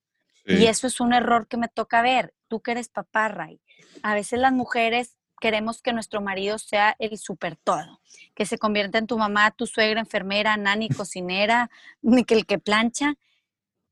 y 0.45 0.67
eso 0.67 0.89
es 0.89 1.01
un 1.01 1.13
error 1.13 1.47
que 1.47 1.57
me 1.57 1.69
toca 1.69 2.03
ver. 2.03 2.35
Tú 2.49 2.63
que 2.63 2.73
eres 2.73 2.89
papá, 2.89 3.29
Ray. 3.29 3.61
A 4.03 4.15
veces 4.15 4.41
las 4.41 4.53
mujeres 4.53 5.17
queremos 5.43 5.83
que 5.83 5.93
nuestro 5.93 6.21
marido 6.21 6.57
sea 6.57 6.95
el 7.01 7.19
super 7.19 7.57
todo, 7.57 8.01
que 8.37 8.47
se 8.47 8.59
convierta 8.59 8.99
en 8.99 9.09
tu 9.09 9.19
mamá, 9.19 9.51
tu 9.51 9.67
suegra, 9.67 9.99
enfermera, 9.99 10.57
nani, 10.57 10.89
cocinera, 11.05 11.69
ni 12.01 12.25
que 12.25 12.35
el 12.35 12.47
que 12.47 12.61
plancha. 12.61 13.15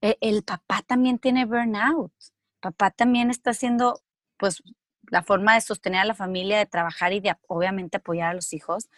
E, 0.00 0.16
el 0.20 0.44
papá 0.44 0.82
también 0.86 1.18
tiene 1.18 1.46
burnout. 1.46 2.12
Papá 2.60 2.92
también 2.92 3.30
está 3.30 3.50
haciendo, 3.50 4.00
pues, 4.38 4.62
la 5.10 5.24
forma 5.24 5.54
de 5.54 5.60
sostener 5.60 6.02
a 6.02 6.04
la 6.04 6.14
familia, 6.14 6.56
de 6.58 6.66
trabajar 6.66 7.12
y 7.12 7.18
de 7.20 7.34
obviamente 7.48 7.96
apoyar 7.96 8.30
a 8.30 8.34
los 8.34 8.52
hijos. 8.52 8.88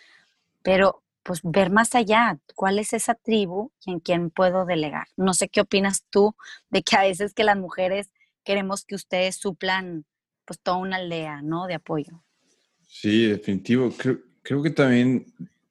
Pero 0.63 1.03
pues 1.23 1.41
ver 1.43 1.71
más 1.71 1.95
allá, 1.95 2.39
cuál 2.55 2.79
es 2.79 2.93
esa 2.93 3.15
tribu 3.15 3.71
y 3.87 3.93
en 3.93 4.01
quién 4.01 4.31
puedo 4.31 4.67
delegar. 4.67 5.07
No 5.17 5.35
sé 5.35 5.49
qué 5.49 5.63
opinas 5.63 6.05
tú 6.11 6.37
de 6.69 6.83
que 6.83 6.97
a 6.97 7.03
veces 7.03 7.33
que 7.33 7.45
las 7.45 7.57
mujeres 7.57 8.13
queremos 8.45 8.85
que 8.85 8.97
ustedes 8.97 9.37
suplan 9.37 10.05
pues 10.45 10.61
toda 10.61 10.79
una 10.79 10.97
aldea, 10.97 11.41
¿no? 11.43 11.67
De 11.67 11.75
apoyo. 11.75 12.23
Sí, 12.95 13.25
definitivo. 13.25 13.91
Creo, 14.43 14.63
que 14.63 14.71
también 14.71 15.25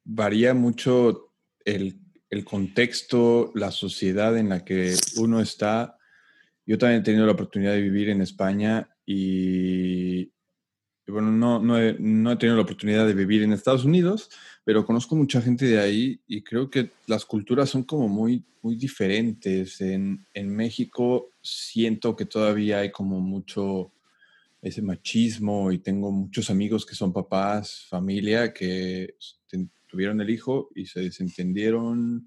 varía 0.04 0.54
mucho 0.54 1.32
el, 1.64 2.00
el, 2.28 2.44
contexto, 2.44 3.52
la 3.54 3.70
sociedad 3.70 4.36
en 4.36 4.48
la 4.48 4.64
que 4.64 4.96
uno 5.18 5.40
está. 5.40 5.96
Yo 6.66 6.78
también 6.78 7.00
he 7.00 7.04
tenido 7.04 7.24
la 7.24 7.32
oportunidad 7.32 7.74
de 7.74 7.80
vivir 7.80 8.08
en 8.08 8.22
España 8.22 8.90
y, 9.06 10.32
bueno, 11.06 11.30
no, 11.30 11.60
no, 11.60 11.78
he, 11.78 11.94
no, 12.00 12.32
he, 12.32 12.36
tenido 12.36 12.56
la 12.56 12.64
oportunidad 12.64 13.06
de 13.06 13.14
vivir 13.14 13.44
en 13.44 13.52
Estados 13.52 13.84
Unidos, 13.84 14.28
pero 14.64 14.84
conozco 14.84 15.14
mucha 15.14 15.40
gente 15.40 15.66
de 15.66 15.78
ahí 15.78 16.20
y 16.26 16.42
creo 16.42 16.70
que 16.70 16.90
las 17.06 17.24
culturas 17.24 17.70
son 17.70 17.84
como 17.84 18.08
muy, 18.08 18.44
muy 18.62 18.74
diferentes. 18.74 19.80
En, 19.80 20.26
en 20.34 20.48
México 20.54 21.30
siento 21.40 22.16
que 22.16 22.26
todavía 22.26 22.80
hay 22.80 22.90
como 22.90 23.20
mucho 23.20 23.92
ese 24.62 24.80
machismo 24.80 25.72
y 25.72 25.78
tengo 25.78 26.10
muchos 26.10 26.48
amigos 26.48 26.86
que 26.86 26.94
son 26.94 27.12
papás, 27.12 27.86
familia, 27.88 28.54
que 28.54 29.16
tuvieron 29.86 30.20
el 30.22 30.30
hijo 30.30 30.70
y 30.74 30.86
se 30.86 31.00
desentendieron, 31.00 32.26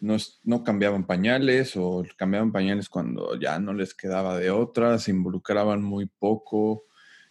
no, 0.00 0.16
no 0.42 0.64
cambiaban 0.64 1.06
pañales 1.06 1.76
o 1.76 2.04
cambiaban 2.16 2.50
pañales 2.50 2.88
cuando 2.88 3.38
ya 3.38 3.60
no 3.60 3.72
les 3.72 3.94
quedaba 3.94 4.36
de 4.36 4.50
otra, 4.50 4.98
se 4.98 5.12
involucraban 5.12 5.82
muy 5.82 6.06
poco 6.06 6.88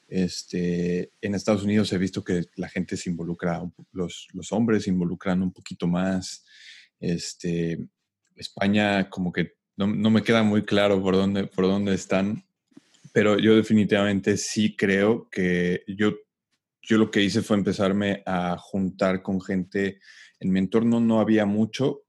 este, 0.08 1.12
en 1.20 1.36
Estados 1.36 1.64
Unidos 1.64 1.92
he 1.92 1.98
visto 1.98 2.24
que 2.24 2.46
la 2.56 2.70
gente 2.70 2.96
se 2.96 3.10
involucra, 3.10 3.62
los, 3.92 4.28
los 4.34 4.52
hombres 4.54 4.84
se 4.84 4.90
involucran 4.90 5.42
un 5.42 5.52
poquito 5.52 5.88
más. 5.88 6.46
Este, 7.00 7.88
España 8.36 9.10
como 9.10 9.32
que 9.32 9.58
no, 9.76 9.86
no, 9.88 10.10
me 10.10 10.24
queda 10.24 10.44
muy 10.44 10.64
claro 10.64 11.02
por 11.02 11.16
dónde, 11.16 11.46
por 11.46 11.66
dónde 11.66 11.94
están, 11.94 12.47
pero 13.18 13.40
yo 13.40 13.56
definitivamente 13.56 14.38
sí 14.38 14.76
creo 14.76 15.28
que 15.32 15.84
yo, 15.88 16.14
yo 16.84 17.00
lo 17.00 17.10
que 17.10 17.24
hice 17.24 17.42
fue 17.42 17.58
empezarme 17.58 18.22
a 18.28 18.56
juntar 18.60 19.24
con 19.24 19.42
gente, 19.42 20.00
en 20.40 20.52
mi 20.52 20.60
entorno 20.60 21.00
no 21.00 21.20
había 21.20 21.48
mucho, 21.48 22.04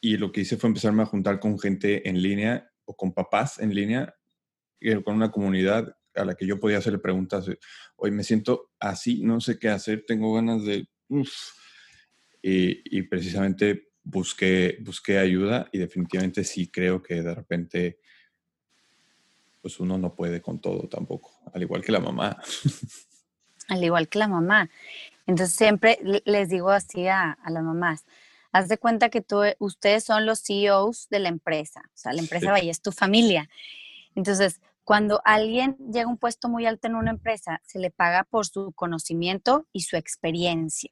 y 0.00 0.16
lo 0.16 0.30
que 0.30 0.42
hice 0.42 0.56
fue 0.56 0.68
empezarme 0.68 1.02
a 1.02 1.06
juntar 1.06 1.40
con 1.40 1.58
gente 1.58 2.08
en 2.08 2.22
línea 2.22 2.70
o 2.84 2.94
con 2.94 3.12
papás 3.12 3.58
en 3.58 3.74
línea, 3.74 4.14
con 5.02 5.16
una 5.16 5.32
comunidad 5.32 5.96
a 6.14 6.24
la 6.24 6.36
que 6.36 6.46
yo 6.46 6.60
podía 6.60 6.78
hacerle 6.78 7.00
preguntas, 7.00 7.50
hoy 7.96 8.12
me 8.12 8.22
siento 8.22 8.70
así, 8.78 9.20
no 9.24 9.40
sé 9.40 9.58
qué 9.58 9.68
hacer, 9.68 10.04
tengo 10.06 10.32
ganas 10.32 10.64
de... 10.64 10.86
Y, 12.40 13.02
precisamente 13.02 13.88
busqué, 14.04 14.78
busqué 14.80 15.18
ayuda 15.18 15.68
y 15.72 15.78
definitivamente 15.78 16.44
sí 16.44 16.70
creo 16.70 17.02
que 17.02 17.20
de 17.20 17.34
repente 17.34 17.98
pues 19.64 19.80
uno 19.80 19.96
no 19.96 20.14
puede 20.14 20.42
con 20.42 20.58
todo 20.58 20.88
tampoco, 20.90 21.30
al 21.54 21.62
igual 21.62 21.82
que 21.82 21.90
la 21.90 21.98
mamá. 21.98 22.36
Al 23.68 23.82
igual 23.82 24.10
que 24.10 24.18
la 24.18 24.28
mamá. 24.28 24.68
Entonces 25.26 25.56
siempre 25.56 25.98
les 26.02 26.50
digo 26.50 26.68
así 26.68 27.08
a, 27.08 27.30
a 27.30 27.50
las 27.50 27.62
mamás, 27.62 28.04
haz 28.52 28.68
de 28.68 28.76
cuenta 28.76 29.08
que 29.08 29.22
tú, 29.22 29.40
ustedes 29.58 30.04
son 30.04 30.26
los 30.26 30.42
CEOs 30.42 31.08
de 31.08 31.18
la 31.18 31.30
empresa, 31.30 31.80
o 31.86 31.96
sea, 31.96 32.12
la 32.12 32.20
empresa 32.20 32.50
vaya, 32.50 32.70
es 32.70 32.82
tu 32.82 32.92
familia. 32.92 33.48
Entonces, 34.14 34.60
cuando 34.84 35.22
alguien 35.24 35.78
llega 35.78 36.04
a 36.04 36.08
un 36.08 36.18
puesto 36.18 36.50
muy 36.50 36.66
alto 36.66 36.86
en 36.86 36.96
una 36.96 37.12
empresa, 37.12 37.62
se 37.64 37.78
le 37.78 37.90
paga 37.90 38.24
por 38.24 38.44
su 38.44 38.70
conocimiento 38.72 39.66
y 39.72 39.80
su 39.80 39.96
experiencia 39.96 40.90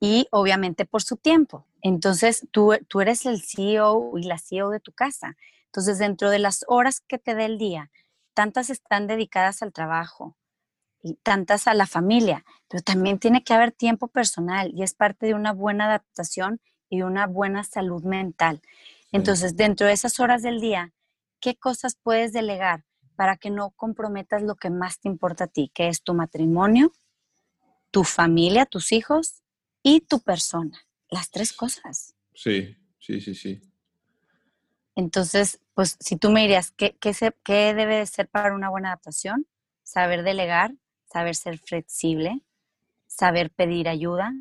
y 0.00 0.28
obviamente 0.32 0.84
por 0.84 1.02
su 1.02 1.16
tiempo. 1.16 1.66
Entonces, 1.80 2.46
tú, 2.50 2.74
tú 2.88 3.00
eres 3.00 3.24
el 3.24 3.40
CEO 3.40 4.18
y 4.18 4.24
la 4.24 4.36
CEO 4.36 4.68
de 4.68 4.80
tu 4.80 4.92
casa. 4.92 5.38
Entonces, 5.70 5.98
dentro 5.98 6.30
de 6.30 6.40
las 6.40 6.64
horas 6.68 7.00
que 7.00 7.18
te 7.18 7.34
dé 7.34 7.44
el 7.44 7.58
día, 7.58 7.90
tantas 8.34 8.70
están 8.70 9.06
dedicadas 9.06 9.62
al 9.62 9.72
trabajo 9.72 10.36
y 11.02 11.14
tantas 11.14 11.68
a 11.68 11.74
la 11.74 11.86
familia, 11.86 12.44
pero 12.68 12.82
también 12.82 13.18
tiene 13.18 13.44
que 13.44 13.54
haber 13.54 13.72
tiempo 13.72 14.08
personal 14.08 14.72
y 14.74 14.82
es 14.82 14.94
parte 14.94 15.26
de 15.26 15.34
una 15.34 15.52
buena 15.52 15.86
adaptación 15.86 16.60
y 16.88 17.02
una 17.02 17.26
buena 17.26 17.62
salud 17.64 18.02
mental. 18.02 18.60
Entonces, 19.12 19.56
dentro 19.56 19.86
de 19.86 19.92
esas 19.92 20.20
horas 20.20 20.42
del 20.42 20.60
día, 20.60 20.92
¿qué 21.40 21.56
cosas 21.56 21.96
puedes 22.02 22.32
delegar 22.32 22.84
para 23.14 23.36
que 23.36 23.50
no 23.50 23.70
comprometas 23.70 24.42
lo 24.42 24.56
que 24.56 24.70
más 24.70 24.98
te 24.98 25.08
importa 25.08 25.44
a 25.44 25.46
ti, 25.46 25.70
que 25.74 25.88
es 25.88 26.02
tu 26.02 26.14
matrimonio, 26.14 26.92
tu 27.90 28.04
familia, 28.04 28.66
tus 28.66 28.92
hijos 28.92 29.42
y 29.82 30.00
tu 30.00 30.20
persona. 30.20 30.78
Las 31.10 31.30
tres 31.30 31.52
cosas. 31.52 32.14
Sí, 32.34 32.76
sí, 32.98 33.20
sí, 33.20 33.34
sí. 33.34 33.60
Entonces, 34.94 35.60
pues 35.74 35.96
si 36.00 36.16
tú 36.16 36.30
me 36.30 36.42
dirías, 36.42 36.72
¿qué, 36.72 36.96
qué 36.98 37.74
debe 37.74 37.96
de 37.96 38.06
ser 38.06 38.28
para 38.28 38.54
una 38.54 38.70
buena 38.70 38.88
adaptación? 38.88 39.46
Saber 39.82 40.22
delegar, 40.22 40.74
saber 41.04 41.34
ser 41.34 41.58
flexible, 41.58 42.42
saber 43.06 43.50
pedir 43.50 43.88
ayuda, 43.88 44.32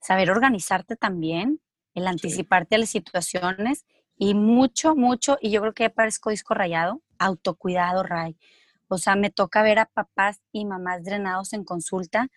saber 0.00 0.30
organizarte 0.30 0.96
también, 0.96 1.60
el 1.94 2.06
anticiparte 2.06 2.76
a 2.76 2.78
las 2.78 2.90
situaciones 2.90 3.84
y 4.16 4.34
mucho, 4.34 4.94
mucho, 4.94 5.36
y 5.40 5.50
yo 5.50 5.60
creo 5.60 5.74
que 5.74 5.90
parezco 5.90 6.30
disco 6.30 6.54
rayado, 6.54 7.02
autocuidado, 7.18 8.02
Ray. 8.02 8.36
O 8.88 8.98
sea, 8.98 9.16
me 9.16 9.30
toca 9.30 9.62
ver 9.62 9.78
a 9.78 9.86
papás 9.86 10.40
y 10.52 10.64
mamás 10.64 11.04
drenados 11.04 11.52
en 11.52 11.64
consulta 11.64 12.28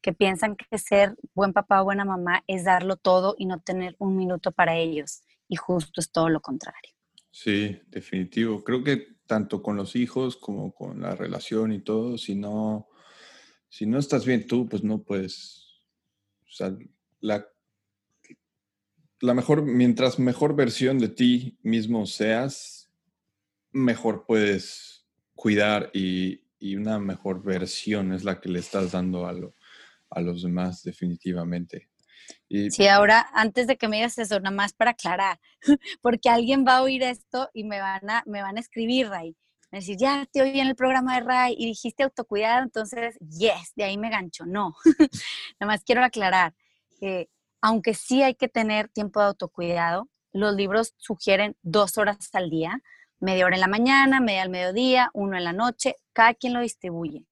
que 0.00 0.12
piensan 0.12 0.56
que 0.56 0.78
ser 0.78 1.16
buen 1.34 1.52
papá 1.52 1.80
o 1.80 1.84
buena 1.84 2.04
mamá 2.04 2.44
es 2.46 2.64
darlo 2.64 2.96
todo 2.96 3.34
y 3.38 3.46
no 3.46 3.60
tener 3.60 3.96
un 3.98 4.16
minuto 4.16 4.52
para 4.52 4.76
ellos. 4.76 5.22
Y 5.48 5.56
justo 5.56 6.00
es 6.00 6.10
todo 6.10 6.28
lo 6.28 6.40
contrario. 6.40 6.92
Sí, 7.30 7.80
definitivo. 7.88 8.62
Creo 8.62 8.84
que 8.84 9.14
tanto 9.26 9.62
con 9.62 9.76
los 9.76 9.96
hijos 9.96 10.36
como 10.36 10.72
con 10.74 11.00
la 11.00 11.14
relación 11.14 11.72
y 11.72 11.80
todo, 11.80 12.18
si 12.18 12.34
no, 12.34 12.88
si 13.68 13.86
no 13.86 13.98
estás 13.98 14.24
bien 14.24 14.46
tú, 14.46 14.68
pues 14.68 14.84
no 14.84 15.02
puedes. 15.02 15.80
O 16.46 16.50
sea, 16.50 16.76
la, 17.20 17.48
la 19.20 19.34
mejor, 19.34 19.62
mientras 19.62 20.18
mejor 20.18 20.54
versión 20.54 20.98
de 20.98 21.08
ti 21.08 21.58
mismo 21.62 22.06
seas, 22.06 22.90
mejor 23.72 24.24
puedes 24.26 25.06
cuidar 25.34 25.90
y, 25.92 26.42
una 26.76 26.98
mejor 26.98 27.42
versión 27.42 28.14
es 28.14 28.24
la 28.24 28.40
que 28.40 28.48
le 28.48 28.58
estás 28.58 28.92
dando 28.92 29.26
a, 29.26 29.34
a 30.08 30.20
los 30.22 30.42
demás 30.42 30.82
definitivamente. 30.82 31.90
Y, 32.48 32.70
sí, 32.70 32.86
ahora 32.86 33.28
antes 33.32 33.66
de 33.66 33.76
que 33.76 33.88
me 33.88 33.96
digas 33.96 34.18
eso, 34.18 34.38
nada 34.40 34.54
más 34.54 34.72
para 34.72 34.92
aclarar, 34.92 35.40
porque 36.02 36.28
alguien 36.28 36.64
va 36.66 36.76
a 36.78 36.82
oír 36.82 37.02
esto 37.02 37.50
y 37.52 37.64
me 37.64 37.80
van 37.80 38.08
a, 38.10 38.22
me 38.26 38.42
van 38.42 38.56
a 38.56 38.60
escribir, 38.60 39.08
Ray. 39.08 39.36
Me 39.70 39.80
decir, 39.80 39.96
ya 39.98 40.26
te 40.30 40.40
oí 40.40 40.60
en 40.60 40.68
el 40.68 40.76
programa 40.76 41.16
de 41.16 41.26
Ray 41.26 41.56
y 41.58 41.66
dijiste 41.66 42.04
autocuidado, 42.04 42.62
entonces, 42.62 43.16
yes, 43.18 43.72
de 43.74 43.84
ahí 43.84 43.98
me 43.98 44.10
gancho. 44.10 44.46
No, 44.46 44.76
nada 45.58 45.72
más 45.72 45.82
quiero 45.82 46.04
aclarar 46.04 46.54
que 47.00 47.28
aunque 47.60 47.94
sí 47.94 48.22
hay 48.22 48.34
que 48.34 48.48
tener 48.48 48.88
tiempo 48.88 49.20
de 49.20 49.26
autocuidado, 49.26 50.08
los 50.32 50.54
libros 50.54 50.94
sugieren 50.98 51.56
dos 51.62 51.96
horas 51.96 52.28
al 52.34 52.50
día, 52.50 52.82
media 53.20 53.46
hora 53.46 53.56
en 53.56 53.60
la 53.60 53.68
mañana, 53.68 54.20
media 54.20 54.42
al 54.42 54.50
mediodía, 54.50 55.10
uno 55.14 55.36
en 55.36 55.44
la 55.44 55.52
noche, 55.52 55.96
cada 56.12 56.34
quien 56.34 56.52
lo 56.52 56.60
distribuye. 56.60 57.24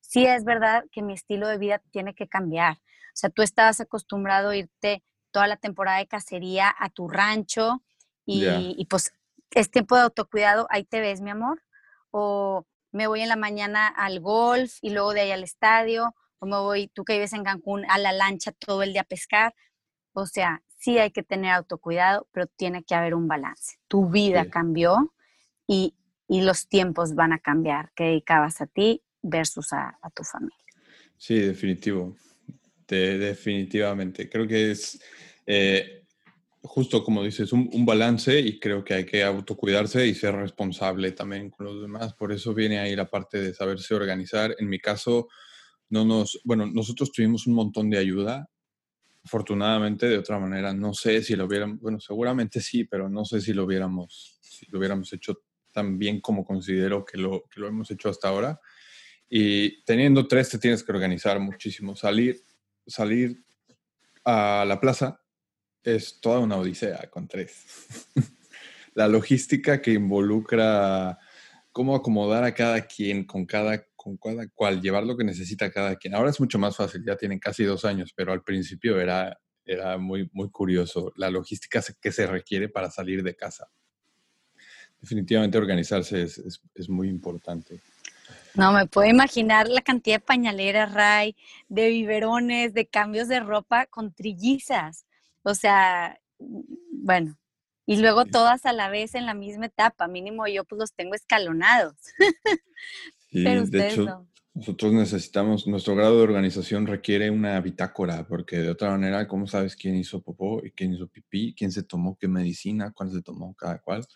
Sí 0.00 0.24
es 0.24 0.44
verdad 0.44 0.84
que 0.90 1.02
mi 1.02 1.12
estilo 1.12 1.48
de 1.48 1.58
vida 1.58 1.82
tiene 1.90 2.14
que 2.14 2.28
cambiar. 2.28 2.78
O 3.16 3.18
sea, 3.18 3.30
tú 3.30 3.40
estabas 3.40 3.80
acostumbrado 3.80 4.50
a 4.50 4.56
irte 4.56 5.02
toda 5.30 5.46
la 5.46 5.56
temporada 5.56 5.98
de 5.98 6.06
cacería 6.06 6.74
a 6.78 6.90
tu 6.90 7.08
rancho 7.08 7.82
y, 8.26 8.84
pues 8.90 9.10
es 9.52 9.70
tiempo 9.70 9.96
de 9.96 10.02
autocuidado, 10.02 10.66
ahí 10.68 10.84
te 10.84 11.00
ves, 11.00 11.22
mi 11.22 11.30
amor. 11.30 11.62
O 12.10 12.66
me 12.92 13.06
voy 13.06 13.22
en 13.22 13.30
la 13.30 13.36
mañana 13.36 13.88
al 13.88 14.20
golf 14.20 14.76
y 14.82 14.90
luego 14.90 15.14
de 15.14 15.22
ahí 15.22 15.30
al 15.30 15.44
estadio, 15.44 16.14
o 16.40 16.46
me 16.46 16.58
voy, 16.58 16.88
tú 16.88 17.04
que 17.04 17.14
vives 17.14 17.32
en 17.32 17.42
Cancún, 17.42 17.86
a 17.88 17.96
la 17.96 18.12
lancha 18.12 18.52
todo 18.52 18.82
el 18.82 18.92
día 18.92 19.00
a 19.00 19.04
pescar. 19.04 19.54
O 20.12 20.26
sea, 20.26 20.62
sí 20.78 20.98
hay 20.98 21.10
que 21.10 21.22
tener 21.22 21.52
autocuidado, 21.52 22.28
pero 22.32 22.46
tiene 22.46 22.84
que 22.84 22.94
haber 22.94 23.14
un 23.14 23.28
balance. 23.28 23.78
Tu 23.88 24.10
vida 24.10 24.50
cambió 24.50 25.14
y, 25.66 25.94
los 26.28 26.68
tiempos 26.68 27.14
van 27.14 27.32
a 27.32 27.38
cambiar 27.38 27.92
que 27.94 28.04
dedicabas 28.04 28.60
a 28.60 28.66
ti 28.66 29.02
versus 29.22 29.72
a, 29.72 29.96
tu 30.14 30.22
familia. 30.22 30.58
Sí, 31.16 31.38
definitivo. 31.38 32.14
Definitivamente. 32.94 34.28
Creo 34.28 34.46
que 34.46 34.70
es 34.70 35.00
eh, 35.46 35.96
justo 36.66 37.04
como 37.04 37.22
dices, 37.22 37.52
un, 37.52 37.86
balance 37.86 38.38
y 38.38 38.58
creo 38.58 38.84
que 38.84 38.94
hay 38.94 39.06
que 39.06 39.22
autocuidarse 39.22 40.06
y 40.06 40.14
ser 40.14 40.34
responsable 40.34 41.12
también 41.12 41.50
con 41.50 41.66
los 41.66 41.80
demás. 41.80 42.14
Por 42.14 42.32
eso 42.32 42.54
viene 42.54 42.78
ahí 42.78 42.94
la 42.96 43.08
parte 43.08 43.40
de 43.40 43.54
saberse 43.54 43.94
organizar. 43.94 44.54
En 44.58 44.68
mi 44.68 44.78
caso, 44.78 45.28
no 45.88 46.04
nos, 46.04 46.40
bueno, 46.44 46.66
nosotros 46.66 47.12
tuvimos 47.12 47.46
un 47.46 47.54
montón 47.54 47.90
de 47.90 47.98
ayuda. 47.98 48.48
Afortunadamente, 49.24 50.08
de 50.08 50.18
otra 50.18 50.38
manera, 50.38 50.72
no 50.72 50.94
sé 50.94 51.22
si 51.22 51.34
lo 51.34 51.46
hubiéramos, 51.46 51.80
bueno, 51.80 51.98
seguramente 52.00 52.60
sí, 52.60 52.84
pero 52.84 53.08
no 53.08 53.24
sé 53.24 53.40
si 53.40 53.52
lo 53.52 53.64
hubiéramos, 53.64 54.38
lo 54.68 54.78
hubiéramos 54.78 55.12
hecho 55.12 55.42
tan 55.72 55.98
bien 55.98 56.20
como 56.20 56.44
considero 56.44 57.04
que 57.04 57.18
lo, 57.18 57.44
que 57.50 57.60
lo 57.60 57.68
hemos 57.68 57.90
hecho 57.90 58.08
hasta 58.08 58.28
ahora. 58.28 58.60
Y 59.28 59.82
teniendo 59.82 60.28
tres 60.28 60.50
te 60.50 60.58
tienes 60.58 60.84
que 60.84 60.92
organizar 60.92 61.40
muchísimo. 61.40 61.96
Salir, 61.96 62.40
salir 62.86 63.44
a 64.24 64.64
la 64.66 64.80
plaza 64.80 65.20
es 65.82 66.20
toda 66.20 66.40
una 66.40 66.56
odisea 66.56 67.08
con 67.10 67.28
tres. 67.28 67.64
la 68.94 69.08
logística 69.08 69.80
que 69.80 69.92
involucra 69.92 71.18
cómo 71.70 71.94
acomodar 71.94 72.42
a 72.44 72.54
cada 72.54 72.86
quien 72.86 73.24
con 73.24 73.44
cada, 73.44 73.86
con 73.94 74.16
cada 74.16 74.48
cual, 74.48 74.80
llevar 74.80 75.04
lo 75.04 75.16
que 75.16 75.24
necesita 75.24 75.70
cada 75.70 75.96
quien. 75.96 76.14
Ahora 76.14 76.30
es 76.30 76.40
mucho 76.40 76.58
más 76.58 76.76
fácil, 76.76 77.04
ya 77.04 77.16
tienen 77.16 77.38
casi 77.38 77.64
dos 77.64 77.84
años, 77.84 78.12
pero 78.16 78.32
al 78.32 78.42
principio 78.42 78.98
era, 78.98 79.38
era 79.64 79.98
muy, 79.98 80.30
muy 80.32 80.50
curioso 80.50 81.12
la 81.16 81.30
logística 81.30 81.82
que 82.00 82.12
se 82.12 82.26
requiere 82.26 82.68
para 82.68 82.90
salir 82.90 83.22
de 83.22 83.36
casa. 83.36 83.68
Definitivamente 85.00 85.58
organizarse 85.58 86.22
es, 86.22 86.62
es 86.74 86.88
muy 86.88 87.08
importante. 87.08 87.82
No, 88.56 88.72
me 88.72 88.86
puedo 88.86 89.08
imaginar 89.08 89.68
la 89.68 89.82
cantidad 89.82 90.16
de 90.16 90.24
pañaleras, 90.24 90.92
Ray, 90.92 91.36
de 91.68 91.88
biberones, 91.88 92.72
de 92.72 92.86
cambios 92.86 93.28
de 93.28 93.40
ropa 93.40 93.86
con 93.86 94.14
trillizas. 94.14 95.06
O 95.42 95.54
sea, 95.54 96.18
bueno, 96.38 97.38
y 97.84 97.98
luego 97.98 98.24
todas 98.24 98.66
a 98.66 98.72
la 98.72 98.88
vez 98.88 99.14
en 99.14 99.26
la 99.26 99.34
misma 99.34 99.66
etapa, 99.66 100.08
mínimo 100.08 100.46
yo 100.46 100.64
pues 100.64 100.78
los 100.78 100.92
tengo 100.94 101.14
escalonados. 101.14 101.96
Sí, 103.28 103.42
de 103.42 103.88
hecho, 103.88 104.26
nosotros 104.54 104.92
necesitamos, 104.94 105.66
nuestro 105.66 105.94
grado 105.94 106.16
de 106.16 106.22
organización 106.22 106.86
requiere 106.86 107.28
una 107.28 107.60
bitácora, 107.60 108.26
porque 108.26 108.56
de 108.58 108.70
otra 108.70 108.90
manera, 108.90 109.28
¿cómo 109.28 109.46
sabes 109.46 109.76
quién 109.76 109.96
hizo 109.96 110.22
popó 110.22 110.64
y 110.64 110.70
quién 110.70 110.94
hizo 110.94 111.08
pipí, 111.08 111.54
quién 111.54 111.70
se 111.70 111.82
tomó 111.82 112.16
qué 112.18 112.28
medicina, 112.28 112.92
cuál 112.92 113.10
se 113.10 113.20
tomó 113.20 113.54
cada 113.54 113.80
cual? 113.80 114.06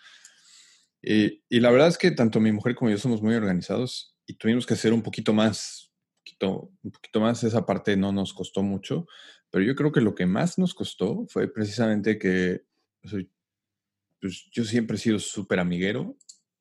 Y, 1.02 1.42
y 1.50 1.60
la 1.60 1.70
verdad 1.70 1.88
es 1.88 1.98
que 1.98 2.12
tanto 2.12 2.40
mi 2.40 2.52
mujer 2.52 2.74
como 2.76 2.90
yo 2.90 2.96
somos 2.96 3.20
muy 3.20 3.34
organizados 3.34 4.09
y 4.30 4.34
tuvimos 4.34 4.64
que 4.64 4.74
hacer 4.74 4.92
un 4.92 5.02
poquito 5.02 5.32
más, 5.32 5.90
un 6.40 6.92
poquito, 6.92 7.20
más, 7.20 7.42
esa 7.42 7.66
parte 7.66 7.96
no 7.96 8.12
nos 8.12 8.32
costó 8.32 8.62
mucho, 8.62 9.08
pero 9.50 9.64
yo 9.64 9.74
creo 9.74 9.90
que 9.90 10.00
lo 10.00 10.14
que 10.14 10.24
más 10.24 10.56
nos 10.56 10.72
costó 10.72 11.26
fue 11.26 11.52
precisamente 11.52 12.16
que 12.16 12.62
pues, 13.02 14.46
yo 14.52 14.64
siempre 14.64 14.96
he 14.96 15.00
sido 15.00 15.18
súper 15.18 15.58
amiguero, 15.58 16.16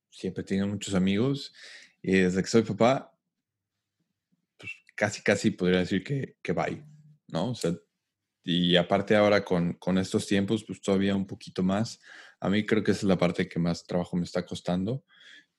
siempre 0.09 0.41
he 0.41 0.45
tenido 0.45 0.67
muchos 0.67 0.95
amigos 0.95 1.53
y 2.01 2.13
desde 2.13 2.41
que 2.41 2.49
soy 2.49 2.63
papá, 2.63 3.15
pues 4.57 4.71
casi, 4.95 5.21
casi 5.21 5.51
podría 5.51 5.79
decir 5.79 6.03
que, 6.03 6.37
que 6.41 6.53
bye, 6.53 6.83
¿no? 7.27 7.51
O 7.51 7.55
sea, 7.55 7.75
y 8.43 8.77
aparte 8.77 9.15
ahora 9.15 9.45
con, 9.45 9.73
con, 9.73 9.99
estos 9.99 10.25
tiempos, 10.25 10.63
pues 10.63 10.81
todavía 10.81 11.15
un 11.15 11.27
poquito 11.27 11.61
más. 11.61 11.99
A 12.39 12.49
mí 12.49 12.65
creo 12.65 12.83
que 12.83 12.91
esa 12.91 13.01
es 13.01 13.03
la 13.03 13.17
parte 13.19 13.47
que 13.47 13.59
más 13.59 13.83
trabajo 13.83 14.17
me 14.17 14.23
está 14.23 14.43
costando. 14.43 15.03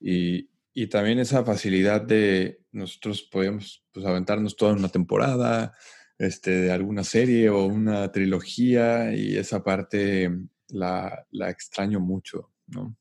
Y, 0.00 0.50
y 0.72 0.86
también 0.86 1.18
esa 1.18 1.44
facilidad 1.44 2.02
de 2.02 2.62
nosotros 2.72 3.22
podemos 3.22 3.84
pues, 3.92 4.06
aventarnos 4.06 4.56
toda 4.56 4.72
una 4.72 4.88
temporada 4.88 5.74
este, 6.18 6.50
de 6.50 6.72
alguna 6.72 7.02
serie 7.02 7.50
o 7.50 7.64
una 7.64 8.12
trilogía 8.12 9.14
y 9.14 9.36
esa 9.36 9.64
parte 9.64 10.30
la, 10.68 11.26
la 11.30 11.50
extraño 11.50 11.98
mucho, 11.98 12.52
¿no? 12.66 12.96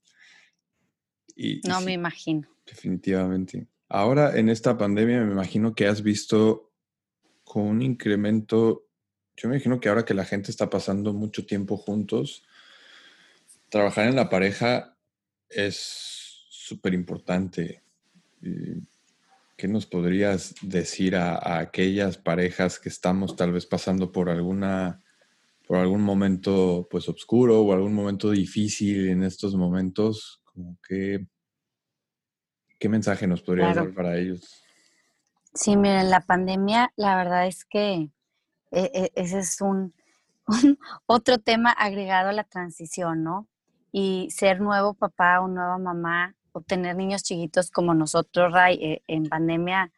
Y, 1.36 1.62
no 1.68 1.80
me 1.82 1.94
imagino. 1.94 2.50
Definitivamente. 2.66 3.68
Ahora 3.88 4.38
en 4.38 4.50
esta 4.50 4.78
pandemia 4.78 5.22
me 5.22 5.32
imagino 5.32 5.74
que 5.74 5.88
has 5.88 6.02
visto 6.02 6.72
con 7.44 7.64
un 7.64 7.82
incremento, 7.82 8.88
yo 9.36 9.50
me 9.50 9.56
imagino 9.56 9.80
que 9.80 9.90
ahora 9.90 10.06
que 10.06 10.14
la 10.14 10.26
gente 10.26 10.52
está 10.52 10.70
pasando 10.70 11.14
mucho 11.14 11.46
tiempo 11.46 11.78
juntos, 11.78 12.44
trabajar 13.70 14.08
en 14.08 14.16
la 14.16 14.30
pareja 14.30 14.98
es 15.50 16.19
súper 16.70 16.94
importante. 16.94 17.84
¿Qué 19.58 19.68
nos 19.68 19.86
podrías 19.86 20.56
decir 20.62 21.16
a, 21.16 21.60
aquellas 21.60 22.18
parejas 22.18 22.80
que 22.80 22.90
estamos 22.90 23.36
tal 23.36 23.52
vez 23.52 23.66
pasando 23.66 24.12
por 24.12 24.30
alguna 24.30 25.04
por 25.68 25.78
algún 25.78 26.02
momento 26.02 26.88
pues 26.90 27.08
oscuro 27.10 27.62
o 27.62 27.74
algún 27.74 27.94
momento 27.94 28.32
difícil 28.32 29.10
en 29.10 29.24
estos 29.24 29.56
momentos? 29.56 30.42
Como 30.46 30.78
que, 30.88 31.28
¿Qué 32.80 32.88
mensaje 32.88 33.28
nos 33.28 33.42
podrías 33.42 33.76
dar 33.76 33.94
para 33.94 34.18
ellos? 34.18 34.64
Sí, 35.54 35.76
miren, 35.76 36.10
la 36.10 36.22
pandemia, 36.22 36.94
la 36.96 37.18
verdad 37.18 37.46
es 37.46 37.66
que 37.66 38.12
e, 38.72 38.92
e, 38.94 39.12
ese 39.16 39.40
es 39.40 39.60
un, 39.60 39.94
otro 41.06 41.40
tema 41.40 41.72
agregado 41.72 42.30
a 42.30 42.34
la 42.34 42.46
transición, 42.46 43.24
¿no? 43.24 43.48
Y 43.92 44.30
ser 44.32 44.62
nuevo 44.62 44.94
papá 44.94 45.42
o 45.42 45.48
nueva 45.48 45.78
mamá 45.78 46.36
o 46.52 46.62
tener 46.62 46.96
niños 46.96 47.24
chiquitos 47.24 47.72
como 47.72 47.94
nosotros, 47.94 48.52
Ray, 48.54 48.76
eh, 48.82 49.04
en 49.08 49.28
pandemia, 49.28 49.92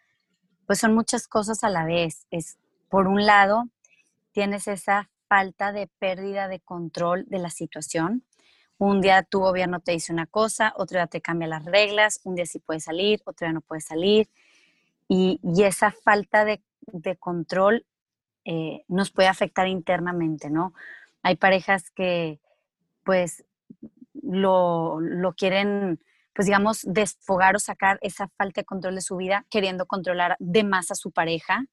pues 0.65 0.79
son 0.79 0.93
muchas 0.93 1.27
cosas 1.27 1.63
a 1.63 1.69
la 1.69 1.85
vez. 1.85 2.25
Es, 2.31 2.57
por 2.89 3.07
un 3.07 3.25
lado, 3.25 3.65
tienes 4.31 4.67
esa 4.67 5.09
falta 5.27 5.71
de 5.71 5.87
pérdida 5.87 6.47
de 6.47 6.59
control 6.59 7.25
de 7.27 7.39
la 7.39 7.49
situación. 7.49 8.23
Un 8.77 8.99
día 8.99 9.23
tu 9.23 9.39
gobierno 9.39 9.79
te 9.79 9.91
dice 9.91 10.11
una 10.11 10.25
cosa, 10.25 10.73
otro 10.75 10.97
día 10.97 11.07
te 11.07 11.21
cambia 11.21 11.47
las 11.47 11.65
reglas, 11.65 12.19
un 12.23 12.35
día 12.35 12.45
sí 12.45 12.59
puedes 12.59 12.83
salir, 12.85 13.21
otro 13.25 13.45
día 13.45 13.53
no 13.53 13.61
puedes 13.61 13.85
salir. 13.85 14.29
Y, 15.07 15.39
esa 15.61 15.91
falta 15.91 16.45
de, 16.45 16.63
control 17.19 17.85
eh, 18.45 18.83
nos 18.87 19.11
puede 19.11 19.27
afectar 19.27 19.67
internamente, 19.67 20.49
¿no? 20.49 20.73
Hay 21.21 21.35
parejas 21.35 21.91
que 21.91 22.39
pues 23.03 23.43
lo, 24.13 24.99
lo 24.99 25.33
quieren 25.33 25.99
pues 26.33 26.45
digamos, 26.45 26.81
desfogar 26.85 27.55
o 27.55 27.59
sacar 27.59 27.99
esa 28.01 28.29
falta 28.37 28.61
de 28.61 28.65
control 28.65 28.95
de 28.95 29.01
su 29.01 29.17
vida 29.17 29.45
queriendo 29.49 29.85
controlar 29.85 30.35
de 30.39 30.63
más 30.63 30.91
a 30.91 30.95
su 30.95 31.11
pareja. 31.11 31.65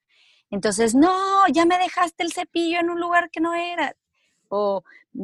Entonces, 0.51 0.95
no, 0.95 1.47
ya 1.53 1.65
me 1.67 1.79
dejaste 1.79 2.23
el 2.23 2.33
cepillo 2.33 2.81
en 2.81 2.91
un 2.91 3.01
lugar 3.01 3.31
que 3.31 3.41
no 3.41 3.55
era. 3.55 3.95
O 4.49 4.83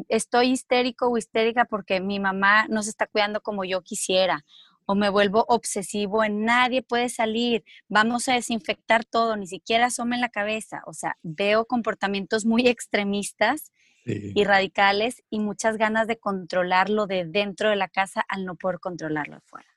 estoy 0.09 0.51
histérico 0.51 1.09
o 1.09 1.17
histérica 1.17 1.65
porque 1.65 2.01
mi 2.01 2.21
mamá 2.21 2.67
no 2.69 2.83
se 2.83 2.91
está 2.91 3.07
cuidando 3.07 3.41
como 3.41 3.65
yo 3.65 3.83
quisiera. 3.83 4.45
O 4.87 4.95
me 4.95 5.09
vuelvo 5.09 5.47
obsesivo 5.49 6.25
en 6.25 6.45
nadie 6.45 6.83
puede 6.83 7.09
salir, 7.09 7.65
vamos 7.89 8.29
a 8.29 8.35
desinfectar 8.35 9.07
todo, 9.07 9.35
ni 9.37 9.47
siquiera 9.47 9.87
asome 9.87 10.19
la 10.19 10.29
cabeza. 10.29 10.83
O 10.87 10.93
sea, 10.93 11.17
veo 11.23 11.65
comportamientos 11.65 12.45
muy 12.45 12.69
extremistas 12.69 13.73
y 14.05 14.45
radicales 14.45 15.23
y 15.31 15.41
muchas 15.41 15.77
ganas 15.77 16.07
de 16.07 16.19
controlarlo 16.19 17.07
de 17.07 17.25
dentro 17.25 17.71
de 17.71 17.77
la 17.77 17.89
casa 17.89 18.25
al 18.29 18.45
no 18.45 18.55
poder 18.57 18.79
controlarlo 18.81 19.37
afuera. 19.37 19.69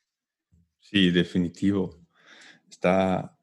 Sí, 0.80 1.12
definitivo. 1.12 1.98
Está, 2.70 3.38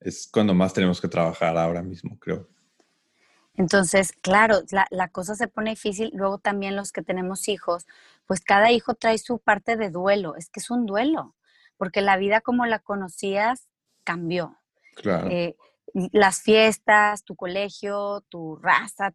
es 0.00 0.28
cuando 0.32 0.54
más 0.54 0.72
tenemos 0.72 1.00
que 1.00 1.08
trabajar 1.08 1.56
ahora 1.56 1.82
mismo, 1.82 2.18
creo. 2.18 2.48
Entonces, 3.54 4.12
claro, 4.22 4.62
la, 4.70 4.86
la, 4.90 5.08
cosa 5.08 5.34
se 5.34 5.48
pone 5.48 5.70
difícil. 5.70 6.10
Luego 6.14 6.38
también 6.38 6.76
los 6.76 6.92
que 6.92 7.02
tenemos 7.02 7.48
hijos, 7.48 7.86
pues 8.26 8.40
cada 8.40 8.70
hijo 8.72 8.94
trae 8.94 9.18
su 9.18 9.38
parte 9.38 9.76
de 9.76 9.90
duelo. 9.90 10.36
Es 10.36 10.48
que 10.48 10.60
es 10.60 10.70
un 10.70 10.86
duelo, 10.86 11.34
porque 11.76 12.00
la 12.00 12.16
vida 12.16 12.40
como 12.40 12.64
la 12.64 12.78
conocías 12.78 13.68
cambió. 14.04 14.56
Claro. 14.94 15.28
Eh, 15.30 15.56
las 16.12 16.42
fiestas, 16.42 17.24
tu 17.24 17.36
colegio, 17.36 18.24
tu 18.28 18.56
raza, 18.56 19.14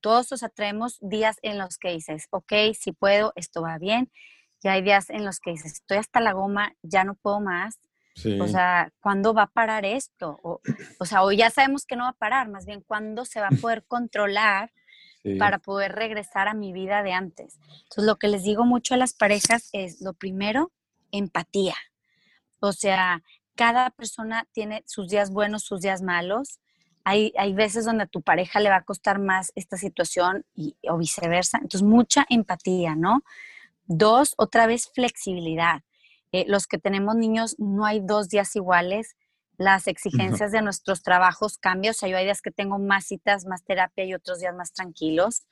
todos 0.00 0.32
os 0.32 0.44
traemos 0.54 0.98
días 1.00 1.36
en 1.42 1.58
los 1.58 1.78
que 1.78 1.90
dices, 1.90 2.28
ok, 2.30 2.52
si 2.78 2.92
puedo, 2.92 3.32
esto 3.36 3.62
va 3.62 3.78
bien. 3.78 4.10
Y 4.62 4.68
hay 4.68 4.82
días 4.82 5.10
en 5.10 5.24
los 5.24 5.38
que 5.40 5.50
dices, 5.52 5.74
estoy 5.74 5.98
hasta 5.98 6.20
la 6.20 6.32
goma, 6.32 6.74
ya 6.82 7.04
no 7.04 7.14
puedo 7.14 7.40
más. 7.40 7.78
O 8.40 8.48
sea, 8.48 8.90
¿cuándo 9.00 9.34
va 9.34 9.42
a 9.42 9.46
parar 9.46 9.84
esto? 9.84 10.40
O, 10.42 10.62
o, 10.98 11.04
sea, 11.04 11.22
hoy 11.22 11.36
ya 11.36 11.50
sabemos 11.50 11.84
que 11.84 11.96
no 11.96 12.04
va 12.04 12.10
a 12.10 12.14
parar, 12.14 12.48
más 12.48 12.64
bien, 12.64 12.80
¿cuándo 12.80 13.26
se 13.26 13.40
va 13.40 13.48
a 13.48 13.60
poder 13.60 13.84
controlar 13.84 14.72
para 15.38 15.58
poder 15.58 15.92
regresar 15.92 16.48
a 16.48 16.54
mi 16.54 16.72
vida 16.72 17.02
de 17.02 17.12
antes? 17.12 17.58
Entonces, 17.60 18.04
lo 18.04 18.16
que 18.16 18.28
les 18.28 18.42
digo 18.42 18.64
mucho 18.64 18.94
a 18.94 18.96
las 18.96 19.12
parejas 19.12 19.68
es, 19.72 20.00
lo 20.00 20.14
primero, 20.14 20.72
empatía. 21.12 21.76
O 22.60 22.72
sea, 22.72 23.22
cada 23.56 23.90
persona 23.90 24.46
tiene 24.52 24.84
sus 24.86 25.08
días 25.08 25.30
buenos, 25.30 25.64
sus 25.64 25.80
días 25.80 26.02
malos. 26.02 26.60
Hay, 27.04 27.32
hay 27.38 27.54
veces 27.54 27.84
donde 27.84 28.04
a 28.04 28.06
tu 28.06 28.22
pareja 28.22 28.60
le 28.60 28.68
va 28.68 28.76
a 28.76 28.84
costar 28.84 29.18
más 29.18 29.52
esta 29.54 29.76
situación 29.76 30.44
y, 30.54 30.76
o 30.88 30.98
viceversa. 30.98 31.58
Entonces, 31.58 31.82
mucha 31.82 32.26
empatía, 32.28 32.94
¿no? 32.94 33.22
Dos, 33.86 34.34
otra 34.36 34.66
vez 34.66 34.90
flexibilidad. 34.94 35.82
Eh, 36.32 36.44
los 36.48 36.66
que 36.66 36.78
tenemos 36.78 37.16
niños, 37.16 37.56
no 37.58 37.86
hay 37.86 38.00
dos 38.00 38.28
días 38.28 38.54
iguales. 38.56 39.16
Las 39.56 39.86
exigencias 39.86 40.52
de 40.52 40.62
nuestros 40.62 41.02
trabajos 41.02 41.58
cambian. 41.58 41.92
O 41.92 41.94
sea, 41.94 42.08
yo 42.08 42.16
hay 42.18 42.24
días 42.24 42.42
que 42.42 42.50
tengo 42.50 42.78
más 42.78 43.06
citas, 43.06 43.46
más 43.46 43.64
terapia 43.64 44.04
y 44.04 44.14
otros 44.14 44.40
días 44.40 44.54
más 44.54 44.72
tranquilos. 44.72 45.46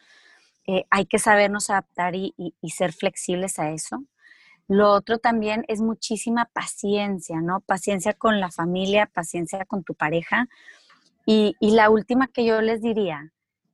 Eh, 0.66 0.84
hay 0.90 1.06
que 1.06 1.18
sabernos 1.18 1.70
adaptar 1.70 2.14
y, 2.14 2.34
y 2.36 2.70
ser 2.70 2.92
flexibles 2.92 3.58
a 3.58 3.70
eso. 3.70 4.04
Lo 4.68 4.92
otro 4.92 5.18
también 5.18 5.64
es 5.68 5.80
muchísima 5.80 6.46
paciencia, 6.46 7.40
¿no? 7.40 7.60
Paciencia 7.60 8.14
con 8.14 8.40
la 8.40 8.50
familia, 8.50 9.06
paciencia 9.06 9.64
con 9.64 9.84
tu 9.84 9.94
pareja. 9.94 10.48
Y, 11.26 11.56
la 11.60 11.90
última 11.90 12.28
que 12.28 12.44
yo 12.44 12.60
les 12.60 12.82
diría 12.82 13.32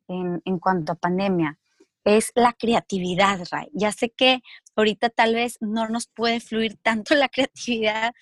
en, 0.09 0.41
en, 0.45 0.59
cuanto 0.59 0.93
a 0.93 0.97
pandemia 0.97 1.59
es 2.05 2.33
la 2.35 2.53
creatividad, 2.53 3.41
Ray. 3.51 3.69
Ya 3.73 3.93
sé 3.93 4.11
que 4.11 4.41
ahorita 4.77 5.11
tal 5.11 5.35
vez 5.35 5.59
no 5.61 5.89
nos 5.89 6.07
puede 6.07 6.41
fluir 6.41 6.77
tanto 6.83 7.15
la 7.17 7.29
creatividad 7.29 8.15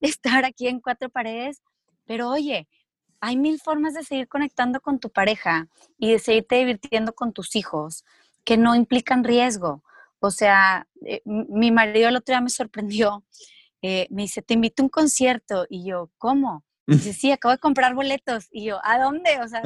de 0.00 0.08
estar 0.08 0.44
aquí 0.44 0.68
en 0.68 0.80
cuatro 0.80 1.08
paredes, 1.10 1.62
pero 2.06 2.30
oye, 2.30 2.68
hay 3.20 3.36
mil 3.36 3.60
formas 3.60 3.94
de 3.94 4.04
seguir 4.04 4.28
conectando 4.28 4.80
con 4.80 4.98
tu 4.98 5.10
pareja 5.10 5.68
y 5.98 6.12
de 6.12 6.18
seguirte 6.18 6.56
divirtiendo 6.56 7.12
con 7.14 7.32
tus 7.32 7.56
hijos 7.56 8.04
que 8.44 8.56
no 8.56 8.74
implican 8.74 9.24
riesgo. 9.24 9.82
O 10.26 10.30
sea, 10.32 10.88
eh, 11.04 11.22
mi 11.24 11.70
marido 11.70 12.08
el 12.08 12.16
otro 12.16 12.32
día 12.32 12.40
me 12.40 12.50
sorprendió. 12.50 13.24
Eh, 13.82 14.08
me 14.10 14.22
dice, 14.22 14.42
te 14.42 14.54
invito 14.54 14.82
a 14.82 14.86
un 14.86 14.88
concierto. 14.88 15.66
Y 15.68 15.84
yo, 15.84 16.10
¿cómo? 16.18 16.64
Dice, 16.86 17.12
sí, 17.12 17.30
acabo 17.30 17.52
de 17.52 17.58
comprar 17.58 17.94
boletos. 17.94 18.48
Y 18.50 18.64
yo, 18.64 18.80
¿a 18.82 18.98
dónde? 18.98 19.38
O 19.40 19.46
sea, 19.46 19.60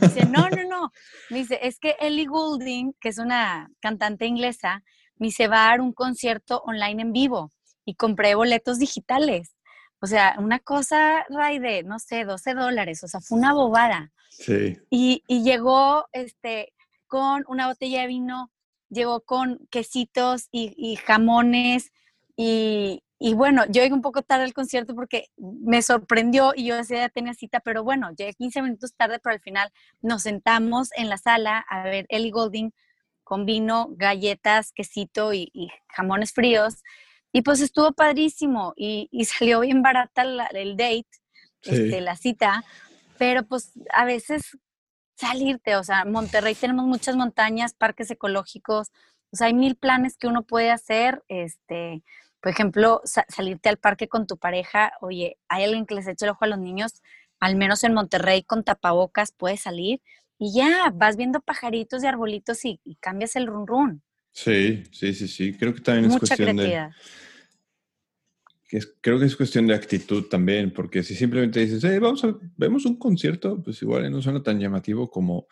dice, 0.00 0.24
no, 0.26 0.48
no, 0.48 0.64
no. 0.70 0.92
Me 1.28 1.38
dice, 1.38 1.58
es 1.60 1.78
que 1.78 1.96
Ellie 2.00 2.24
Goulding, 2.24 2.94
que 2.98 3.10
es 3.10 3.18
una 3.18 3.70
cantante 3.80 4.24
inglesa, 4.24 4.84
me 5.16 5.26
dice, 5.26 5.48
va 5.48 5.66
a 5.66 5.70
dar 5.70 5.80
un 5.82 5.92
concierto 5.92 6.62
online 6.64 7.02
en 7.02 7.12
vivo. 7.12 7.50
Y 7.84 7.96
compré 7.96 8.36
boletos 8.36 8.78
digitales. 8.78 9.54
O 10.00 10.06
sea, 10.06 10.36
una 10.38 10.60
cosa, 10.60 11.26
Ray, 11.28 11.58
de, 11.58 11.82
no 11.82 11.98
sé, 11.98 12.24
12 12.24 12.54
dólares. 12.54 13.02
O 13.04 13.08
sea, 13.08 13.20
fue 13.20 13.36
una 13.36 13.52
bobada. 13.52 14.12
Sí. 14.30 14.78
Y, 14.88 15.24
y 15.26 15.42
llegó 15.42 16.06
este, 16.12 16.72
con 17.06 17.44
una 17.48 17.66
botella 17.66 18.02
de 18.02 18.06
vino, 18.06 18.50
llegó 18.90 19.20
con 19.20 19.66
quesitos 19.70 20.48
y, 20.52 20.74
y 20.76 20.96
jamones. 20.96 21.92
Y, 22.36 23.02
y 23.18 23.34
bueno, 23.34 23.64
yo 23.66 23.82
llegué 23.82 23.92
un 23.94 24.02
poco 24.02 24.22
tarde 24.22 24.44
al 24.44 24.52
concierto 24.54 24.94
porque 24.94 25.26
me 25.36 25.82
sorprendió 25.82 26.52
y 26.54 26.66
yo 26.66 26.76
decía 26.76 26.98
ya 26.98 27.08
tenía 27.08 27.34
cita, 27.34 27.60
pero 27.60 27.82
bueno, 27.82 28.10
llegué 28.16 28.32
15 28.34 28.62
minutos 28.62 28.94
tarde, 28.94 29.18
pero 29.18 29.34
al 29.34 29.40
final 29.40 29.72
nos 30.00 30.22
sentamos 30.22 30.90
en 30.96 31.08
la 31.08 31.18
sala 31.18 31.58
a 31.68 31.82
ver 31.82 32.06
Ellie 32.10 32.30
Golding 32.30 32.70
con 33.24 33.44
vino, 33.44 33.88
galletas, 33.96 34.72
quesito 34.72 35.32
y, 35.32 35.50
y 35.52 35.68
jamones 35.88 36.32
fríos. 36.32 36.82
Y 37.32 37.42
pues 37.42 37.60
estuvo 37.60 37.92
padrísimo 37.92 38.72
y, 38.76 39.08
y 39.10 39.24
salió 39.26 39.60
bien 39.60 39.82
barata 39.82 40.24
la, 40.24 40.46
el 40.46 40.76
date, 40.76 41.06
Sí. 41.60 41.72
este, 41.74 42.00
la 42.00 42.14
cita, 42.16 42.62
pero 43.18 43.42
pues 43.42 43.72
a 43.92 44.04
veces 44.04 44.56
salirte, 45.18 45.76
o 45.76 45.82
sea, 45.84 46.04
Monterrey 46.04 46.54
tenemos 46.54 46.86
muchas 46.86 47.16
montañas, 47.16 47.74
parques 47.74 48.10
ecológicos, 48.10 48.92
o 49.30 49.36
sea, 49.36 49.48
hay 49.48 49.54
mil 49.54 49.74
planes 49.76 50.16
que 50.16 50.28
uno 50.28 50.42
puede 50.42 50.70
hacer, 50.70 51.22
este, 51.28 52.02
por 52.40 52.52
ejemplo, 52.52 53.00
sa- 53.04 53.26
salirte 53.28 53.68
al 53.68 53.78
parque 53.78 54.08
con 54.08 54.26
tu 54.26 54.36
pareja, 54.36 54.92
oye, 55.00 55.36
hay 55.48 55.64
alguien 55.64 55.86
que 55.86 55.94
les 55.96 56.06
eche 56.06 56.24
el 56.24 56.30
ojo 56.30 56.44
a 56.44 56.48
los 56.48 56.58
niños, 56.58 57.02
al 57.40 57.56
menos 57.56 57.82
en 57.84 57.94
Monterrey 57.94 58.42
con 58.42 58.62
tapabocas 58.64 59.32
puedes 59.32 59.60
salir 59.60 60.00
y 60.38 60.54
ya, 60.54 60.92
vas 60.94 61.16
viendo 61.16 61.40
pajaritos 61.40 62.04
y 62.04 62.06
arbolitos 62.06 62.64
y, 62.64 62.80
y 62.84 62.94
cambias 62.96 63.34
el 63.34 63.48
run 63.48 63.66
run. 63.66 64.02
Sí, 64.30 64.84
sí, 64.92 65.14
sí, 65.14 65.26
sí. 65.26 65.52
Creo 65.58 65.74
que 65.74 65.80
también 65.80 66.04
es 66.04 66.12
Mucha 66.12 66.36
cuestión 66.36 66.56
de... 66.56 66.90
que 68.68 68.76
es- 68.78 68.94
creo 69.00 69.18
que 69.18 69.24
es 69.24 69.34
cuestión 69.36 69.66
de 69.66 69.74
actitud 69.74 70.24
también, 70.28 70.72
porque 70.72 71.02
si 71.02 71.14
simplemente 71.16 71.60
dices, 71.60 71.82
"Eh, 71.84 71.98
vamos 71.98 72.22
a, 72.24 72.36
vemos 72.56 72.84
un 72.84 72.96
concierto, 72.98 73.62
pues 73.62 73.80
igual 73.82 74.10
no 74.12 74.20
suena 74.22 74.42
tan 74.42 74.60
llamativo 74.60 75.10
como, 75.10 75.46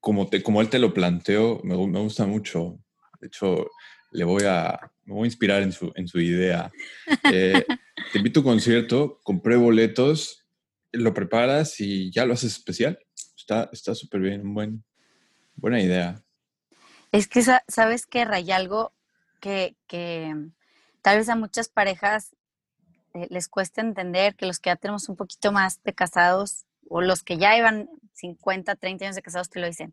como, 0.00 0.28
te, 0.28 0.42
como 0.42 0.60
él 0.60 0.68
te 0.68 0.78
lo 0.78 0.92
planteó, 0.94 1.60
me, 1.64 1.76
me 1.88 2.00
gusta 2.00 2.26
mucho. 2.26 2.78
De 3.20 3.26
hecho, 3.28 3.68
le 4.12 4.24
voy 4.24 4.42
a, 4.46 4.78
me 5.04 5.14
voy 5.14 5.24
a 5.24 5.26
inspirar 5.26 5.62
en 5.62 5.72
su, 5.72 5.92
en 5.96 6.06
su 6.06 6.20
idea. 6.20 6.70
Eh, 7.30 7.64
te 8.12 8.18
invito 8.18 8.40
a 8.40 8.42
un 8.42 8.48
concierto, 8.50 9.18
compré 9.24 9.56
boletos, 9.56 10.46
lo 10.92 11.12
preparas 11.14 11.80
y 11.80 12.10
ya 12.12 12.26
lo 12.26 12.34
haces 12.34 12.52
especial. 12.52 12.98
Está 13.36 13.68
está 13.72 13.94
súper 13.94 14.20
bien, 14.20 14.42
un 14.42 14.54
buen, 14.54 14.84
buena 15.56 15.80
idea. 15.80 16.22
Es 17.12 17.26
que, 17.26 17.42
sa- 17.42 17.64
¿sabes 17.68 18.06
qué, 18.06 18.24
Ray? 18.24 18.50
Algo 18.50 18.92
que, 19.40 19.76
que 19.86 20.34
tal 21.04 21.18
vez 21.18 21.28
a 21.28 21.36
muchas 21.36 21.68
parejas 21.68 22.34
eh, 23.12 23.26
les 23.28 23.46
cuesta 23.46 23.82
entender, 23.82 24.36
que 24.36 24.46
los 24.46 24.58
que 24.58 24.70
ya 24.70 24.76
tenemos 24.76 25.10
un 25.10 25.16
poquito 25.16 25.52
más 25.52 25.82
de 25.82 25.92
casados, 25.92 26.64
o 26.88 27.02
los 27.02 27.22
que 27.22 27.36
ya 27.36 27.54
llevan 27.54 27.90
50, 28.14 28.74
30 28.74 29.04
años 29.04 29.14
de 29.14 29.20
casados, 29.20 29.50
te 29.50 29.60
lo 29.60 29.66
dicen. 29.66 29.92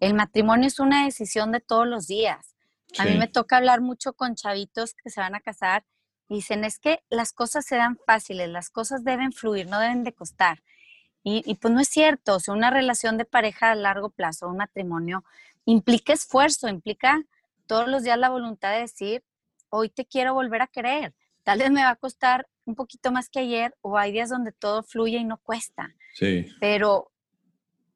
El 0.00 0.14
matrimonio 0.14 0.66
es 0.66 0.80
una 0.80 1.04
decisión 1.04 1.52
de 1.52 1.60
todos 1.60 1.86
los 1.86 2.08
días. 2.08 2.56
A 2.98 3.04
mí 3.04 3.16
me 3.16 3.28
toca 3.28 3.56
hablar 3.56 3.82
mucho 3.82 4.14
con 4.14 4.34
chavitos 4.34 4.94
que 4.94 5.10
se 5.10 5.20
van 5.20 5.36
a 5.36 5.40
casar 5.40 5.84
y 6.28 6.36
dicen, 6.36 6.64
es 6.64 6.80
que 6.80 7.04
las 7.08 7.32
cosas 7.32 7.64
se 7.64 7.76
dan 7.76 7.96
fáciles, 8.04 8.48
las 8.48 8.68
cosas 8.68 9.04
deben 9.04 9.30
fluir, 9.32 9.68
no 9.68 9.78
deben 9.78 10.02
de 10.02 10.12
costar. 10.12 10.64
Y, 11.22 11.44
y 11.46 11.54
pues 11.54 11.72
no 11.72 11.78
es 11.78 11.88
cierto, 11.88 12.34
o 12.34 12.40
sea, 12.40 12.52
una 12.52 12.70
relación 12.70 13.16
de 13.16 13.26
pareja 13.26 13.70
a 13.70 13.76
largo 13.76 14.10
plazo, 14.10 14.48
un 14.48 14.56
matrimonio, 14.56 15.24
implica 15.66 16.12
esfuerzo, 16.12 16.68
implica 16.68 17.22
todos 17.68 17.86
los 17.86 18.02
días 18.02 18.18
la 18.18 18.28
voluntad 18.28 18.72
de 18.72 18.80
decir, 18.80 19.22
hoy 19.72 19.88
te 19.88 20.04
quiero 20.04 20.34
volver 20.34 20.62
a 20.62 20.66
querer. 20.66 21.14
Tal 21.42 21.58
vez 21.58 21.70
me 21.70 21.82
va 21.82 21.90
a 21.90 21.96
costar 21.96 22.46
un 22.66 22.74
poquito 22.74 23.10
más 23.10 23.28
que 23.28 23.40
ayer 23.40 23.74
o 23.80 23.98
hay 23.98 24.12
días 24.12 24.28
donde 24.28 24.52
todo 24.52 24.82
fluye 24.82 25.18
y 25.18 25.24
no 25.24 25.38
cuesta, 25.38 25.94
Sí, 26.14 26.46
pero 26.60 27.10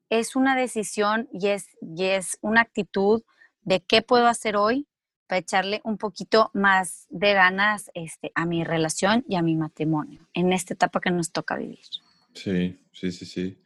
es 0.09 0.35
una 0.35 0.55
decisión 0.55 1.29
y 1.31 1.47
es, 1.47 1.67
y 1.81 2.05
es 2.05 2.39
una 2.41 2.61
actitud 2.61 3.21
de 3.61 3.81
qué 3.81 4.01
puedo 4.01 4.27
hacer 4.27 4.55
hoy 4.55 4.87
para 5.27 5.39
echarle 5.39 5.81
un 5.83 5.97
poquito 5.97 6.49
más 6.53 7.05
de 7.09 7.33
ganas 7.33 7.91
este, 7.93 8.31
a 8.33 8.45
mi 8.45 8.63
relación 8.63 9.23
y 9.27 9.35
a 9.35 9.41
mi 9.41 9.55
matrimonio 9.55 10.27
en 10.33 10.53
esta 10.53 10.73
etapa 10.73 10.99
que 10.99 11.11
nos 11.11 11.31
toca 11.31 11.57
vivir. 11.57 11.85
Sí, 12.33 12.79
sí, 12.91 13.11
sí, 13.11 13.25
sí. 13.25 13.61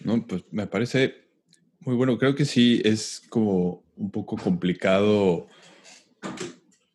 No, 0.00 0.26
pues 0.26 0.44
me 0.50 0.66
parece 0.66 1.28
muy 1.80 1.94
bueno. 1.94 2.18
Creo 2.18 2.34
que 2.34 2.44
sí 2.44 2.82
es 2.84 3.22
como 3.28 3.84
un 3.96 4.10
poco 4.10 4.36
complicado 4.36 5.46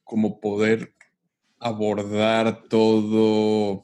como 0.09 0.41
poder 0.41 0.95
abordar 1.59 2.63
todo, 2.67 3.83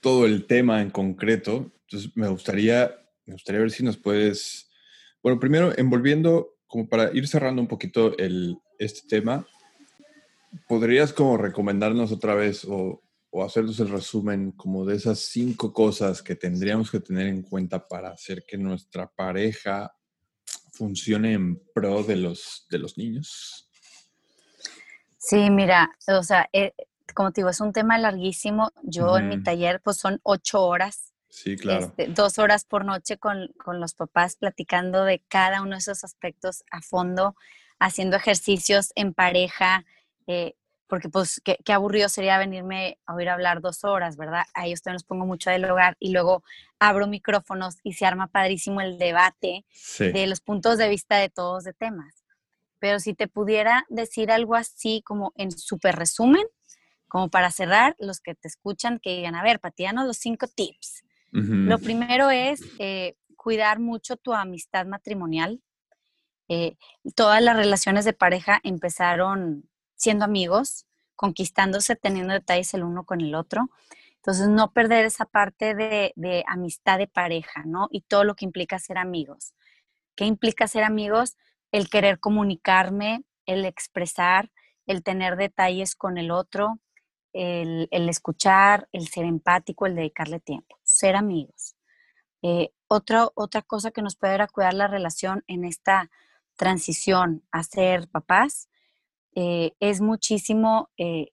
todo 0.00 0.24
el 0.24 0.46
tema 0.46 0.80
en 0.80 0.88
concreto. 0.88 1.70
Entonces 1.82 2.10
me 2.16 2.26
gustaría, 2.28 2.90
me 3.26 3.34
gustaría 3.34 3.60
ver 3.60 3.70
si 3.70 3.84
nos 3.84 3.98
puedes, 3.98 4.70
bueno, 5.22 5.38
primero 5.38 5.76
envolviendo, 5.76 6.56
como 6.66 6.88
para 6.88 7.14
ir 7.14 7.28
cerrando 7.28 7.60
un 7.60 7.68
poquito 7.68 8.16
el, 8.16 8.56
este 8.78 9.06
tema, 9.06 9.46
¿podrías 10.66 11.12
como 11.12 11.36
recomendarnos 11.36 12.10
otra 12.10 12.34
vez 12.34 12.64
o, 12.64 13.02
o 13.28 13.44
hacernos 13.44 13.78
el 13.78 13.90
resumen 13.90 14.52
como 14.52 14.86
de 14.86 14.96
esas 14.96 15.18
cinco 15.18 15.74
cosas 15.74 16.22
que 16.22 16.34
tendríamos 16.34 16.90
que 16.90 17.00
tener 17.00 17.26
en 17.26 17.42
cuenta 17.42 17.86
para 17.86 18.08
hacer 18.08 18.42
que 18.48 18.56
nuestra 18.56 19.06
pareja 19.06 19.94
funcione 20.72 21.34
en 21.34 21.62
pro 21.74 22.02
de 22.02 22.16
los, 22.16 22.66
de 22.70 22.78
los 22.78 22.96
niños? 22.96 23.68
Sí, 25.24 25.50
mira, 25.50 25.92
o 26.08 26.22
sea, 26.24 26.48
eh, 26.52 26.74
como 27.14 27.30
te 27.30 27.40
digo, 27.42 27.50
es 27.50 27.60
un 27.60 27.72
tema 27.72 27.96
larguísimo. 27.96 28.72
Yo 28.82 29.16
en 29.18 29.28
mi 29.28 29.40
taller, 29.42 29.80
pues 29.80 29.96
son 29.98 30.18
ocho 30.24 30.62
horas, 30.66 31.12
Sí, 31.28 31.56
claro. 31.56 31.86
este, 31.86 32.08
dos 32.08 32.38
horas 32.40 32.64
por 32.64 32.84
noche 32.84 33.18
con, 33.18 33.48
con 33.64 33.78
los 33.80 33.94
papás 33.94 34.34
platicando 34.36 35.04
de 35.04 35.20
cada 35.28 35.62
uno 35.62 35.70
de 35.72 35.78
esos 35.78 36.02
aspectos 36.02 36.64
a 36.72 36.80
fondo, 36.82 37.36
haciendo 37.78 38.16
ejercicios 38.16 38.90
en 38.96 39.14
pareja, 39.14 39.84
eh, 40.26 40.56
porque 40.88 41.08
pues 41.08 41.40
qué, 41.44 41.56
qué 41.64 41.72
aburrido 41.72 42.08
sería 42.08 42.36
venirme 42.36 42.98
a 43.06 43.14
oír 43.14 43.28
hablar 43.28 43.60
dos 43.60 43.84
horas, 43.84 44.16
¿verdad? 44.16 44.42
A 44.54 44.66
ellos 44.66 44.82
también 44.82 44.96
los 44.96 45.04
pongo 45.04 45.24
mucho 45.24 45.50
a 45.50 45.54
dialogar 45.54 45.96
y 46.00 46.10
luego 46.12 46.42
abro 46.80 47.06
micrófonos 47.06 47.76
y 47.84 47.92
se 47.92 48.06
arma 48.06 48.26
padrísimo 48.26 48.80
el 48.80 48.98
debate 48.98 49.64
Sí. 49.70 50.10
de 50.10 50.26
los 50.26 50.40
puntos 50.40 50.78
de 50.78 50.88
vista 50.88 51.16
de 51.16 51.28
todos 51.30 51.62
de 51.64 51.72
temas. 51.72 52.21
Pero 52.82 52.98
si 52.98 53.14
te 53.14 53.28
pudiera 53.28 53.86
decir 53.90 54.32
algo 54.32 54.56
así 54.56 55.02
como 55.06 55.32
en 55.36 55.52
súper 55.52 55.94
resumen, 55.94 56.44
como 57.06 57.28
para 57.30 57.52
cerrar, 57.52 57.94
los 58.00 58.18
que 58.18 58.34
te 58.34 58.48
escuchan 58.48 58.98
que 58.98 59.14
digan, 59.14 59.36
a 59.36 59.42
ver, 59.44 59.60
Patianos, 59.60 60.04
los 60.04 60.16
cinco 60.16 60.48
tips. 60.48 61.04
Lo 61.30 61.78
primero 61.78 62.30
es 62.30 62.60
eh, 62.80 63.14
cuidar 63.36 63.78
mucho 63.78 64.16
tu 64.16 64.34
amistad 64.34 64.84
matrimonial. 64.84 65.62
Eh, 66.48 66.76
todas 67.14 67.40
las 67.40 67.56
relaciones 67.56 68.04
de 68.04 68.14
pareja 68.14 68.58
empezaron 68.64 69.70
siendo 69.94 70.24
amigos, 70.24 70.84
conquistándose, 71.14 71.94
teniendo 71.94 72.32
detalles 72.32 72.74
el 72.74 72.82
uno 72.82 73.04
con 73.04 73.20
el 73.20 73.36
otro. 73.36 73.70
Entonces, 74.16 74.48
no 74.48 74.72
perder 74.72 75.04
esa 75.04 75.24
parte 75.24 75.76
de, 75.76 76.12
de 76.16 76.42
amistad 76.48 76.98
de 76.98 77.06
pareja, 77.06 77.62
¿no? 77.64 77.86
Y 77.92 78.00
todo 78.00 78.24
lo 78.24 78.34
que 78.34 78.44
implica 78.44 78.80
ser 78.80 78.98
amigos. 78.98 79.54
¿Qué 80.16 80.24
implica 80.24 80.66
ser 80.66 80.82
amigos? 80.82 81.36
El 81.72 81.90
querer 81.90 82.20
comunicarme, 82.20 83.24
el 83.46 83.64
expresar, 83.64 84.50
el 84.86 85.02
tener 85.02 85.36
detalles 85.36 85.96
con 85.96 86.18
el 86.18 86.30
otro, 86.30 86.78
el, 87.32 87.88
escuchar, 87.90 88.88
el 88.92 89.08
ser 89.08 89.24
empático, 89.24 89.86
el 89.86 89.96
dedicarle 89.96 90.38
tiempo, 90.38 90.78
ser 90.84 91.16
amigos. 91.16 91.76
Eh, 92.42 92.72
otra, 92.88 93.28
otra 93.34 93.62
cosa 93.62 93.90
que 93.90 94.02
nos 94.02 94.16
puede 94.16 94.46
cuidar 94.48 94.74
la 94.74 94.86
relación 94.86 95.42
en 95.46 95.64
esta 95.64 96.10
transición 96.56 97.42
a 97.50 97.62
ser 97.62 98.08
papás 98.08 98.68
eh, 99.34 99.72
es 99.80 100.00
muchísimo 100.00 100.90
eh, 100.98 101.28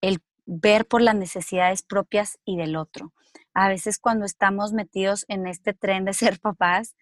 el 0.00 0.22
ver 0.46 0.86
por 0.86 1.02
las 1.02 1.14
necesidades 1.14 1.82
propias 1.82 2.38
y 2.44 2.56
del 2.56 2.76
otro. 2.76 3.12
A 3.54 3.68
veces 3.68 3.98
cuando 3.98 4.24
estamos 4.24 4.72
metidos 4.72 5.24
en 5.28 5.46
este 5.46 5.74
tren 5.74 6.04
de 6.04 6.14
ser 6.14 6.40
papás, 6.40 6.96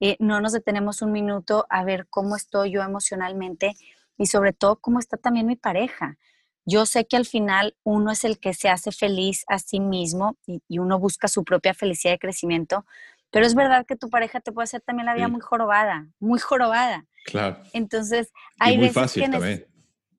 eh, 0.00 0.16
no 0.18 0.40
nos 0.40 0.52
detenemos 0.52 1.02
un 1.02 1.12
minuto 1.12 1.66
a 1.68 1.84
ver 1.84 2.06
cómo 2.08 2.34
estoy 2.34 2.72
yo 2.72 2.82
emocionalmente 2.82 3.74
y 4.16 4.26
sobre 4.26 4.52
todo 4.52 4.76
cómo 4.76 4.98
está 4.98 5.16
también 5.16 5.46
mi 5.46 5.56
pareja. 5.56 6.18
Yo 6.66 6.86
sé 6.86 7.06
que 7.06 7.16
al 7.16 7.26
final 7.26 7.76
uno 7.84 8.10
es 8.10 8.24
el 8.24 8.38
que 8.38 8.54
se 8.54 8.68
hace 8.68 8.92
feliz 8.92 9.44
a 9.48 9.58
sí 9.58 9.80
mismo 9.80 10.36
y, 10.46 10.78
uno 10.78 10.98
busca 10.98 11.28
su 11.28 11.44
propia 11.44 11.74
felicidad 11.74 12.14
y 12.14 12.18
crecimiento, 12.18 12.84
pero 13.30 13.46
es 13.46 13.54
verdad 13.54 13.86
que 13.86 13.96
tu 13.96 14.10
pareja 14.10 14.40
te 14.40 14.52
puede 14.52 14.64
hacer 14.64 14.80
también 14.80 15.06
la 15.06 15.14
vida 15.14 15.28
muy 15.28 15.40
jorobada, 15.40 16.08
muy 16.18 16.38
jorobada. 16.38 17.06
Claro. 17.26 17.62
Entonces, 17.72 18.32
hay 18.58 18.74
y 18.74 18.76
muy 18.76 18.86
veces 18.86 19.02
fácil 19.02 19.24
que 19.24 19.30
también. 19.30 19.66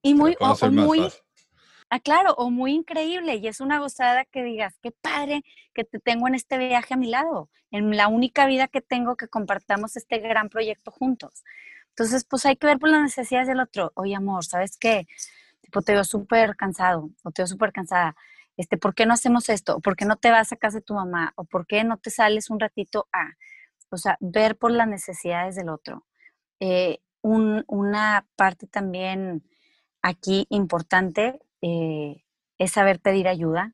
Y 0.03 0.15
muy, 0.15 0.36
o, 0.39 0.71
muy, 0.71 1.07
ah, 1.92 2.00
claro, 2.00 2.34
o 2.38 2.50
muy 2.50 2.74
increíble. 2.74 3.36
Y 3.36 3.48
es 3.48 3.60
una 3.62 3.80
gozada 3.80 4.26
que 4.26 4.44
digas, 4.44 4.76
qué 4.82 4.92
padre 4.92 5.44
que 5.74 5.84
te 5.84 6.00
tengo 6.00 6.28
en 6.28 6.36
este 6.36 6.58
viaje 6.58 6.94
a 6.94 6.98
mi 6.98 7.08
lado, 7.08 7.50
en 7.70 7.96
la 7.96 8.08
única 8.08 8.48
vida 8.48 8.68
que 8.68 8.82
tengo 8.82 9.16
que 9.18 9.28
compartamos 9.28 9.96
este 9.98 10.20
gran 10.20 10.50
proyecto 10.50 10.92
juntos. 10.92 11.44
Entonces, 11.89 12.26
pues 12.26 12.46
hay 12.46 12.56
que 12.56 12.68
ver 12.68 12.80
por 12.80 12.89
las 12.89 13.02
necesidades 13.02 13.48
del 13.48 13.60
otro. 13.60 13.92
Oye, 13.96 14.16
amor, 14.16 14.46
¿sabes 14.46 14.78
qué? 14.78 15.08
Tipo, 15.62 15.82
te 15.82 15.94
veo 15.94 16.04
súper 16.06 16.56
cansado 16.56 17.10
o 17.24 17.32
te 17.32 17.42
veo 17.44 17.48
súper 17.48 17.74
cansada. 17.74 18.16
Este, 18.58 18.78
¿Por 18.78 18.96
qué 18.96 19.06
no 19.06 19.14
hacemos 19.14 19.50
esto? 19.50 19.80
¿Por 19.82 19.96
qué 19.98 20.06
no 20.06 20.16
te 20.16 20.32
vas 20.32 20.52
a 20.52 20.56
casa 20.56 20.80
de 20.80 20.84
tu 20.84 20.94
mamá? 20.96 21.34
¿O 21.36 21.44
por 21.46 21.68
qué 21.68 21.84
no 21.84 21.98
te 21.98 22.10
sales 22.10 22.50
un 22.50 22.60
ratito 22.60 23.08
a? 23.14 23.32
O 23.89 23.98
sea, 23.98 24.18
ver 24.22 24.58
por 24.58 24.72
las 24.72 24.88
necesidades 24.88 25.56
del 25.56 25.70
otro. 25.70 26.06
Eh, 26.62 27.00
una 27.22 28.26
parte 28.36 28.68
también 28.68 29.44
aquí 30.02 30.48
importante 30.50 31.39
eh, 31.62 32.24
es 32.57 32.72
saber 32.72 32.99
pedir 32.99 33.28
ayuda, 33.28 33.74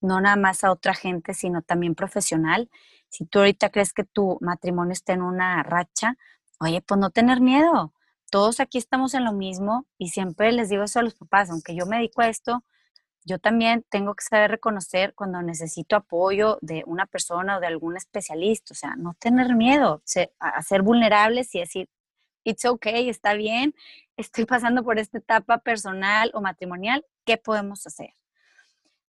no 0.00 0.20
nada 0.20 0.36
más 0.36 0.64
a 0.64 0.72
otra 0.72 0.94
gente, 0.94 1.34
sino 1.34 1.62
también 1.62 1.94
profesional. 1.94 2.70
Si 3.08 3.24
tú 3.26 3.38
ahorita 3.40 3.70
crees 3.70 3.92
que 3.92 4.04
tu 4.04 4.38
matrimonio 4.40 4.92
está 4.92 5.12
en 5.12 5.22
una 5.22 5.62
racha, 5.62 6.16
oye, 6.60 6.82
pues 6.82 7.00
no 7.00 7.10
tener 7.10 7.40
miedo. 7.40 7.92
Todos 8.30 8.60
aquí 8.60 8.78
estamos 8.78 9.14
en 9.14 9.24
lo 9.24 9.32
mismo 9.32 9.86
y 9.98 10.08
siempre 10.08 10.52
les 10.52 10.68
digo 10.68 10.84
eso 10.84 10.98
a 11.00 11.02
los 11.02 11.14
papás, 11.14 11.50
aunque 11.50 11.74
yo 11.76 11.86
me 11.86 11.96
dedico 11.96 12.22
a 12.22 12.28
esto, 12.28 12.64
yo 13.24 13.38
también 13.38 13.84
tengo 13.88 14.14
que 14.14 14.24
saber 14.24 14.50
reconocer 14.50 15.14
cuando 15.14 15.40
necesito 15.42 15.96
apoyo 15.96 16.58
de 16.60 16.84
una 16.86 17.06
persona 17.06 17.56
o 17.56 17.60
de 17.60 17.66
algún 17.66 17.96
especialista, 17.96 18.72
o 18.72 18.74
sea, 18.74 18.96
no 18.96 19.14
tener 19.14 19.54
miedo, 19.54 20.02
a 20.38 20.62
ser 20.62 20.82
vulnerables 20.82 21.54
y 21.54 21.60
decir, 21.60 21.88
it's 22.44 22.64
okay, 22.66 23.08
está 23.08 23.34
bien, 23.34 23.74
estoy 24.16 24.44
pasando 24.44 24.84
por 24.84 24.98
esta 24.98 25.18
etapa 25.18 25.58
personal 25.58 26.30
o 26.34 26.42
matrimonial, 26.42 27.04
¿qué 27.24 27.36
podemos 27.36 27.86
hacer? 27.86 28.14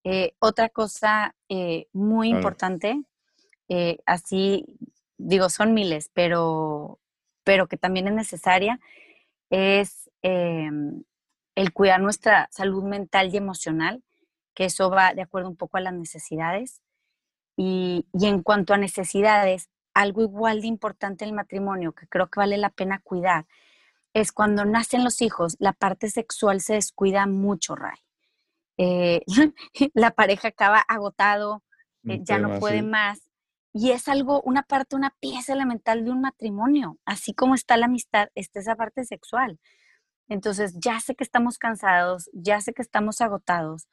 Eh, 0.03 0.35
otra 0.39 0.69
cosa 0.69 1.35
eh, 1.49 1.87
muy 1.93 2.29
importante, 2.29 3.01
eh, 3.69 3.97
así 4.05 4.65
digo, 5.17 5.49
son 5.49 5.73
miles, 5.73 6.11
pero, 6.13 6.99
pero 7.43 7.67
que 7.67 7.77
también 7.77 8.07
es 8.07 8.13
necesaria, 8.13 8.79
es 9.49 10.09
em, 10.21 11.03
el 11.55 11.73
cuidar 11.73 12.01
nuestra 12.01 12.47
salud 12.51 12.83
mental 12.83 13.33
y 13.33 13.37
emocional, 13.37 14.03
que 14.53 14.65
eso 14.65 14.89
va 14.89 15.13
de 15.13 15.21
acuerdo 15.23 15.49
un 15.49 15.57
poco 15.57 15.77
a 15.77 15.81
las 15.81 15.93
necesidades. 15.93 16.81
Y, 17.57 18.05
y 18.13 18.27
en 18.27 18.43
cuanto 18.43 18.73
a 18.73 18.77
necesidades, 18.77 19.69
algo 19.93 20.21
igual 20.21 20.61
de 20.61 20.67
importante 20.67 21.23
en 21.23 21.29
el 21.29 21.35
matrimonio 21.35 21.93
que 21.93 22.07
creo 22.07 22.27
que 22.27 22.39
vale 22.39 22.57
la 22.57 22.69
pena 22.69 22.99
cuidar 22.99 23.45
es 24.13 24.31
cuando 24.31 24.65
nacen 24.65 25.03
los 25.03 25.21
hijos, 25.21 25.57
la 25.59 25.73
parte 25.73 26.09
sexual 26.09 26.61
se 26.61 26.75
descuida 26.75 27.25
mucho, 27.27 27.75
Ray. 27.75 27.97
Eh, 28.77 29.21
la 29.93 30.11
pareja 30.11 30.49
acaba 30.49 30.79
agotado, 30.79 31.63
eh, 32.07 32.19
ya 32.21 32.39
no 32.39 32.59
puede 32.59 32.81
más. 32.81 33.21
Y 33.73 33.91
es 33.91 34.07
algo, 34.07 34.41
una 34.43 34.63
parte, 34.63 34.95
una 34.95 35.13
pieza 35.19 35.53
elemental 35.53 36.05
de 36.05 36.11
un 36.11 36.21
matrimonio. 36.21 36.97
Así 37.05 37.33
como 37.33 37.55
está 37.55 37.75
la 37.75 37.87
amistad, 37.87 38.29
está 38.35 38.59
esa 38.59 38.75
parte 38.75 39.03
sexual. 39.03 39.59
Entonces, 40.29 40.73
ya 40.79 40.99
sé 41.01 41.15
que 41.15 41.23
estamos 41.23 41.57
cansados, 41.57 42.29
ya 42.33 42.61
sé 42.61 42.73
que 42.73 42.81
estamos 42.81 43.21
agotados, 43.21 43.87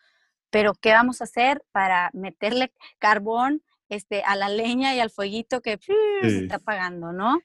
pero 0.51 0.75
¿qué 0.75 0.93
vamos 0.93 1.21
a 1.21 1.25
hacer 1.25 1.63
para 1.73 2.11
meterle 2.15 2.73
carbón 2.99 3.63
este, 3.89 4.23
a 4.23 4.37
la 4.37 4.49
leña 4.49 4.95
y 4.95 5.01
al 5.01 5.11
fueguito 5.11 5.61
que 5.61 5.79
se 6.23 6.39
está 6.39 6.57
apagando, 6.57 7.13
¿no? 7.13 7.41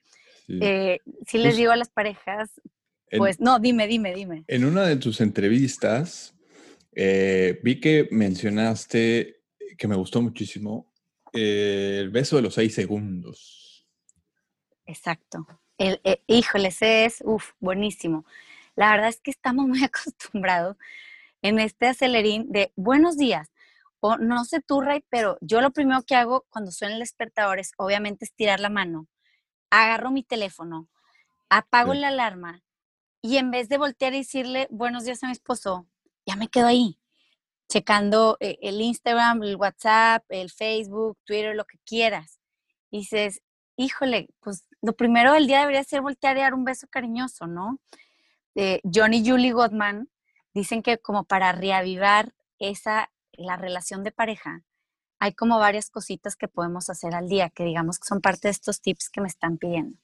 Eh, 0.48 1.00
si 1.26 1.40
les 1.40 1.58
digo 1.58 1.74
a 1.74 1.76
las 1.76 1.90
parejas, 1.90 2.50
pues 3.18 3.42
no, 3.42 3.60
dime, 3.60 3.88
dime, 3.88 4.14
dime. 4.14 4.46
En 4.48 4.64
una 4.64 4.84
de 4.84 4.96
tus 4.96 5.20
entrevistas 5.20 6.37
eh, 6.98 7.60
vi 7.64 7.80
que 7.80 8.08
mencionaste, 8.12 9.44
que 9.78 9.88
me 9.88 9.96
gustó 9.96 10.22
muchísimo, 10.22 10.92
eh, 11.34 12.00
el 12.02 12.10
beso 12.10 12.38
de 12.38 12.42
los 12.42 12.56
seis 12.56 12.74
segundos. 12.74 13.88
Exacto. 14.86 15.46
El, 15.78 16.02
híjole, 16.26 16.70
ese 16.70 17.06
es, 17.06 17.22
uff, 17.24 17.52
buenísimo. 17.60 18.26
La 18.76 18.92
verdad 18.92 19.10
es 19.10 19.20
que 19.20 19.32
estamos 19.32 19.68
muy 19.68 19.84
acostumbrados 19.84 20.78
en 21.42 21.60
este 21.60 21.88
acelerín 21.88 22.52
de 22.52 22.74
buenos 22.76 23.18
días. 23.18 23.52
O 24.00 24.18
no 24.18 24.46
sé 24.46 24.62
tú, 24.62 24.82
Ray, 24.82 25.04
pero 25.10 25.38
yo 25.42 25.62
lo 25.62 25.72
primero 25.72 26.04
que 26.04 26.16
hago 26.16 26.46
cuando 26.50 26.72
suena 26.72 26.96
el 26.96 27.00
despertador 27.00 27.60
es 27.60 27.72
obviamente 27.78 28.26
estirar 28.26 28.60
la 28.60 28.70
mano 28.70 29.08
agarro 29.70 30.12
mi 30.12 30.24
teléfono, 30.24 30.88
apago 31.50 31.94
la 31.94 32.10
alarma 32.10 32.64
y 33.22 33.38
en 33.38 33.52
vez 33.52 33.70
de 33.70 33.78
voltear 33.78 34.14
y 34.14 34.20
decirle 34.20 34.68
buenos 34.70 35.06
días 35.06 35.24
a 35.24 35.28
mi 35.28 35.34
esposo, 35.34 35.88
ya 36.28 36.36
me 36.36 36.50
quedo 36.50 36.68
ahí, 36.68 37.00
checando 37.70 38.38
eh, 38.40 38.60
el 38.62 38.82
Instagram, 38.82 39.44
el 39.44 39.56
WhatsApp, 39.56 40.26
el 40.30 40.52
Facebook, 40.52 41.18
Twitter, 41.24 41.56
lo 41.56 41.66
que 41.66 41.80
quieras. 41.86 42.40
Y 42.92 43.00
dices, 43.00 43.42
híjole, 43.78 44.30
pues 44.42 44.66
lo 44.82 44.94
primero 44.94 45.34
del 45.34 45.48
día 45.48 45.62
debería 45.62 45.84
ser 45.84 46.02
voltear 46.02 46.38
y 46.38 46.42
dar 46.42 46.54
un 46.54 46.66
beso 46.66 46.88
cariñoso, 46.88 47.48
¿no? 47.48 47.80
Eh, 48.56 48.82
John 48.94 49.14
y 49.14 49.28
Julie 49.28 49.54
Gottman 49.54 50.10
dicen 50.54 50.84
que 50.84 50.98
como 50.98 51.24
para 51.24 51.52
reavivar 51.54 52.34
esa, 52.60 53.12
la 53.34 53.56
relación 53.56 54.04
de 54.04 54.12
pareja, 54.12 54.64
hay 55.20 55.34
como 55.34 55.60
varias 55.60 55.90
cositas 55.90 56.36
que 56.36 56.48
podemos 56.48 56.90
hacer 56.90 57.16
al 57.16 57.28
día, 57.30 57.50
que 57.50 57.64
digamos 57.64 58.00
que 58.00 58.08
son 58.08 58.22
parte 58.22 58.50
de 58.50 58.52
estos 58.52 58.82
tips 58.82 59.10
que 59.10 59.22
me 59.22 59.28
están 59.28 59.58
pidiendo. 59.58 59.98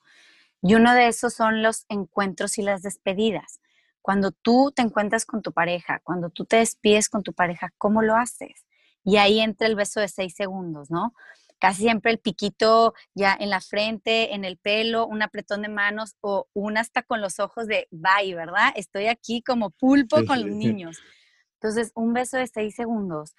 Y 0.62 0.76
uno 0.76 0.94
de 0.94 1.08
esos 1.08 1.34
son 1.34 1.62
los 1.62 1.86
encuentros 1.90 2.58
y 2.58 2.62
las 2.62 2.82
despedidas. 2.82 3.60
Cuando 4.04 4.32
tú 4.34 4.74
te 4.76 4.82
encuentras 4.82 5.26
con 5.26 5.42
tu 5.42 5.54
pareja, 5.54 6.02
cuando 6.04 6.30
tú 6.30 6.44
te 6.44 6.58
despides 6.58 7.08
con 7.08 7.24
tu 7.24 7.32
pareja, 7.32 7.74
¿cómo 7.78 8.02
lo 8.02 8.18
haces? 8.18 8.66
Y 9.06 9.16
ahí 9.16 9.40
entra 9.40 9.66
el 9.66 9.76
beso 9.76 10.02
de 10.02 10.10
seis 10.10 10.36
segundos, 10.36 10.92
¿no? 10.92 11.14
Casi 11.58 11.84
siempre 11.84 12.12
el 12.12 12.20
piquito 12.20 12.94
ya 13.16 13.34
en 13.40 13.50
la 13.50 13.62
frente, 13.62 14.36
en 14.36 14.44
el 14.44 14.58
pelo, 14.58 15.08
un 15.08 15.22
apretón 15.22 15.62
de 15.62 15.70
manos 15.70 16.18
o 16.20 16.50
un 16.52 16.78
hasta 16.78 17.04
con 17.04 17.22
los 17.22 17.40
ojos 17.40 17.66
de 17.66 17.88
bye, 17.92 18.36
¿verdad? 18.36 18.74
Estoy 18.76 19.08
aquí 19.08 19.42
como 19.42 19.70
pulpo 19.70 20.18
con 20.26 20.42
los 20.42 20.54
niños. 20.54 21.00
Entonces, 21.54 21.94
un 21.96 22.12
beso 22.12 22.36
de 22.36 22.48
seis 22.48 22.76
segundos 22.76 23.34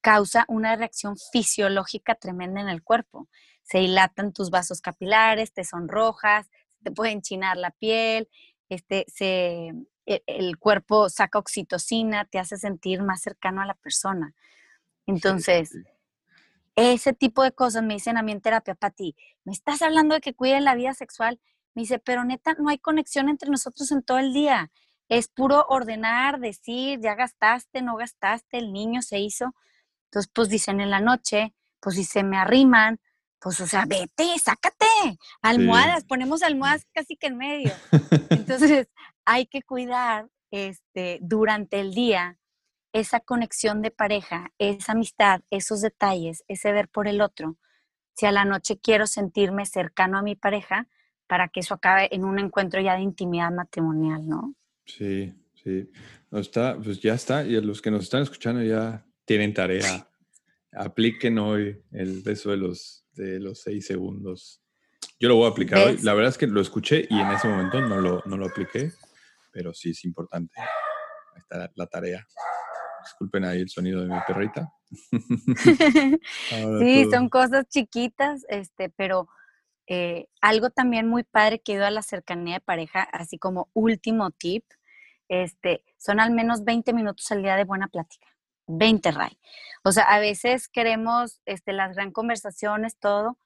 causa 0.00 0.46
una 0.48 0.74
reacción 0.74 1.16
fisiológica 1.32 2.14
tremenda 2.14 2.62
en 2.62 2.70
el 2.70 2.82
cuerpo. 2.82 3.28
Se 3.62 3.80
dilatan 3.80 4.32
tus 4.32 4.48
vasos 4.48 4.80
capilares, 4.80 5.52
te 5.52 5.64
sonrojas, 5.64 6.48
te 6.82 6.90
puede 6.90 7.12
enchinar 7.12 7.58
la 7.58 7.72
piel, 7.72 8.30
este, 8.70 9.04
se, 9.08 9.74
el, 10.08 10.58
cuerpo 10.58 11.08
saca 11.08 11.38
oxitocina, 11.38 12.24
te 12.24 12.38
hace 12.38 12.56
sentir 12.56 13.02
más 13.02 13.20
cercano 13.20 13.60
a 13.60 13.66
la 13.66 13.74
persona. 13.74 14.34
Entonces, 15.06 15.72
ese 16.76 17.12
tipo 17.12 17.42
de 17.42 17.52
cosas 17.52 17.82
me 17.82 17.94
dicen 17.94 18.16
a 18.16 18.22
mí 18.22 18.32
en 18.32 18.40
terapia, 18.40 18.74
Pati, 18.74 19.16
me 19.44 19.52
estás 19.52 19.82
hablando 19.82 20.14
de 20.14 20.20
que 20.20 20.34
cuiden 20.34 20.64
la 20.64 20.74
vida 20.74 20.94
sexual. 20.94 21.40
Me 21.74 21.82
dice, 21.82 21.98
pero 21.98 22.24
neta, 22.24 22.54
no 22.58 22.68
hay 22.68 22.78
conexión 22.78 23.28
entre 23.28 23.50
nosotros 23.50 23.90
en 23.92 24.02
todo 24.02 24.18
el 24.18 24.32
día. 24.32 24.70
Es 25.08 25.28
puro 25.28 25.66
ordenar, 25.68 26.40
decir, 26.40 27.00
ya 27.00 27.14
gastaste, 27.14 27.82
no 27.82 27.96
gastaste, 27.96 28.58
el 28.58 28.72
niño 28.72 29.02
se 29.02 29.18
hizo. 29.18 29.54
Entonces, 30.04 30.30
pues 30.32 30.48
dicen 30.48 30.80
en 30.80 30.90
la 30.90 31.00
noche, 31.00 31.54
pues 31.80 31.96
si 31.96 32.04
se 32.04 32.22
me 32.22 32.36
arriman, 32.36 33.00
pues, 33.40 33.60
o 33.60 33.66
sea, 33.66 33.84
vete, 33.86 34.38
sácate, 34.38 34.86
almohadas, 35.42 36.04
ponemos 36.04 36.42
almohadas 36.42 36.86
casi 36.92 37.16
que 37.16 37.28
en 37.28 37.36
medio. 37.36 37.72
Entonces, 38.30 38.88
hay 39.24 39.46
que 39.46 39.62
cuidar 39.62 40.28
este, 40.50 41.18
durante 41.20 41.80
el 41.80 41.94
día 41.94 42.38
esa 42.92 43.20
conexión 43.20 43.82
de 43.82 43.90
pareja, 43.90 44.52
esa 44.58 44.92
amistad, 44.92 45.42
esos 45.50 45.80
detalles, 45.80 46.42
ese 46.48 46.72
ver 46.72 46.88
por 46.88 47.06
el 47.06 47.20
otro. 47.20 47.56
Si 48.14 48.26
a 48.26 48.32
la 48.32 48.44
noche 48.44 48.78
quiero 48.78 49.06
sentirme 49.06 49.66
cercano 49.66 50.18
a 50.18 50.22
mi 50.22 50.34
pareja, 50.34 50.88
para 51.28 51.48
que 51.48 51.60
eso 51.60 51.74
acabe 51.74 52.08
en 52.12 52.24
un 52.24 52.38
encuentro 52.38 52.80
ya 52.80 52.96
de 52.96 53.02
intimidad 53.02 53.52
matrimonial, 53.52 54.26
¿no? 54.26 54.54
Sí, 54.86 55.32
sí. 55.62 55.90
No 56.30 56.40
está, 56.40 56.76
pues 56.82 57.00
ya 57.00 57.14
está. 57.14 57.44
Y 57.44 57.54
a 57.54 57.60
los 57.60 57.80
que 57.80 57.90
nos 57.90 58.04
están 58.04 58.22
escuchando 58.22 58.62
ya 58.62 59.06
tienen 59.24 59.54
tarea. 59.54 60.08
Apliquen 60.72 61.38
hoy 61.38 61.80
el 61.92 62.22
beso 62.22 62.50
de 62.50 62.56
los, 62.56 63.04
de 63.18 63.40
los 63.40 63.60
seis 63.60 63.86
segundos. 63.86 64.62
Yo 65.20 65.28
lo 65.28 65.36
voy 65.36 65.46
a 65.46 65.50
aplicar 65.50 65.86
hoy. 65.86 65.98
La 65.98 66.14
verdad 66.14 66.30
es 66.30 66.38
que 66.38 66.46
lo 66.46 66.60
escuché 66.60 67.06
y 67.10 67.18
en 67.18 67.30
ese 67.32 67.48
momento 67.48 67.80
no 67.80 68.00
lo, 68.00 68.22
no 68.24 68.36
lo 68.36 68.46
apliqué, 68.46 68.92
pero 69.52 69.74
sí 69.74 69.90
es 69.90 70.04
importante. 70.04 70.60
Ahí 70.60 71.40
está 71.40 71.70
la 71.74 71.86
tarea. 71.86 72.26
Disculpen 73.02 73.44
ahí 73.44 73.60
el 73.60 73.68
sonido 73.68 74.00
de 74.02 74.08
mi 74.08 74.18
perrita. 74.26 74.72
sí, 76.80 77.10
son 77.10 77.28
cosas 77.28 77.68
chiquitas, 77.68 78.44
este, 78.48 78.90
pero 78.90 79.28
eh, 79.88 80.28
algo 80.40 80.70
también 80.70 81.08
muy 81.08 81.24
padre 81.24 81.60
que 81.60 81.72
ayuda 81.72 81.88
a 81.88 81.92
la 81.92 82.02
cercanía 82.02 82.54
de 82.54 82.60
pareja, 82.60 83.02
así 83.02 83.38
como 83.38 83.70
último 83.72 84.30
tip, 84.30 84.64
este, 85.28 85.84
son 85.96 86.20
al 86.20 86.30
menos 86.30 86.64
20 86.64 86.92
minutos 86.92 87.30
al 87.32 87.42
día 87.42 87.56
de 87.56 87.64
buena 87.64 87.88
plática. 87.88 88.26
20, 88.68 89.10
Ray. 89.10 89.38
O 89.82 89.92
sea, 89.92 90.04
a 90.04 90.20
veces 90.20 90.68
queremos 90.68 91.40
este, 91.46 91.72
las 91.72 91.96
gran 91.96 92.12
conversaciones, 92.12 92.96
todo. 92.98 93.38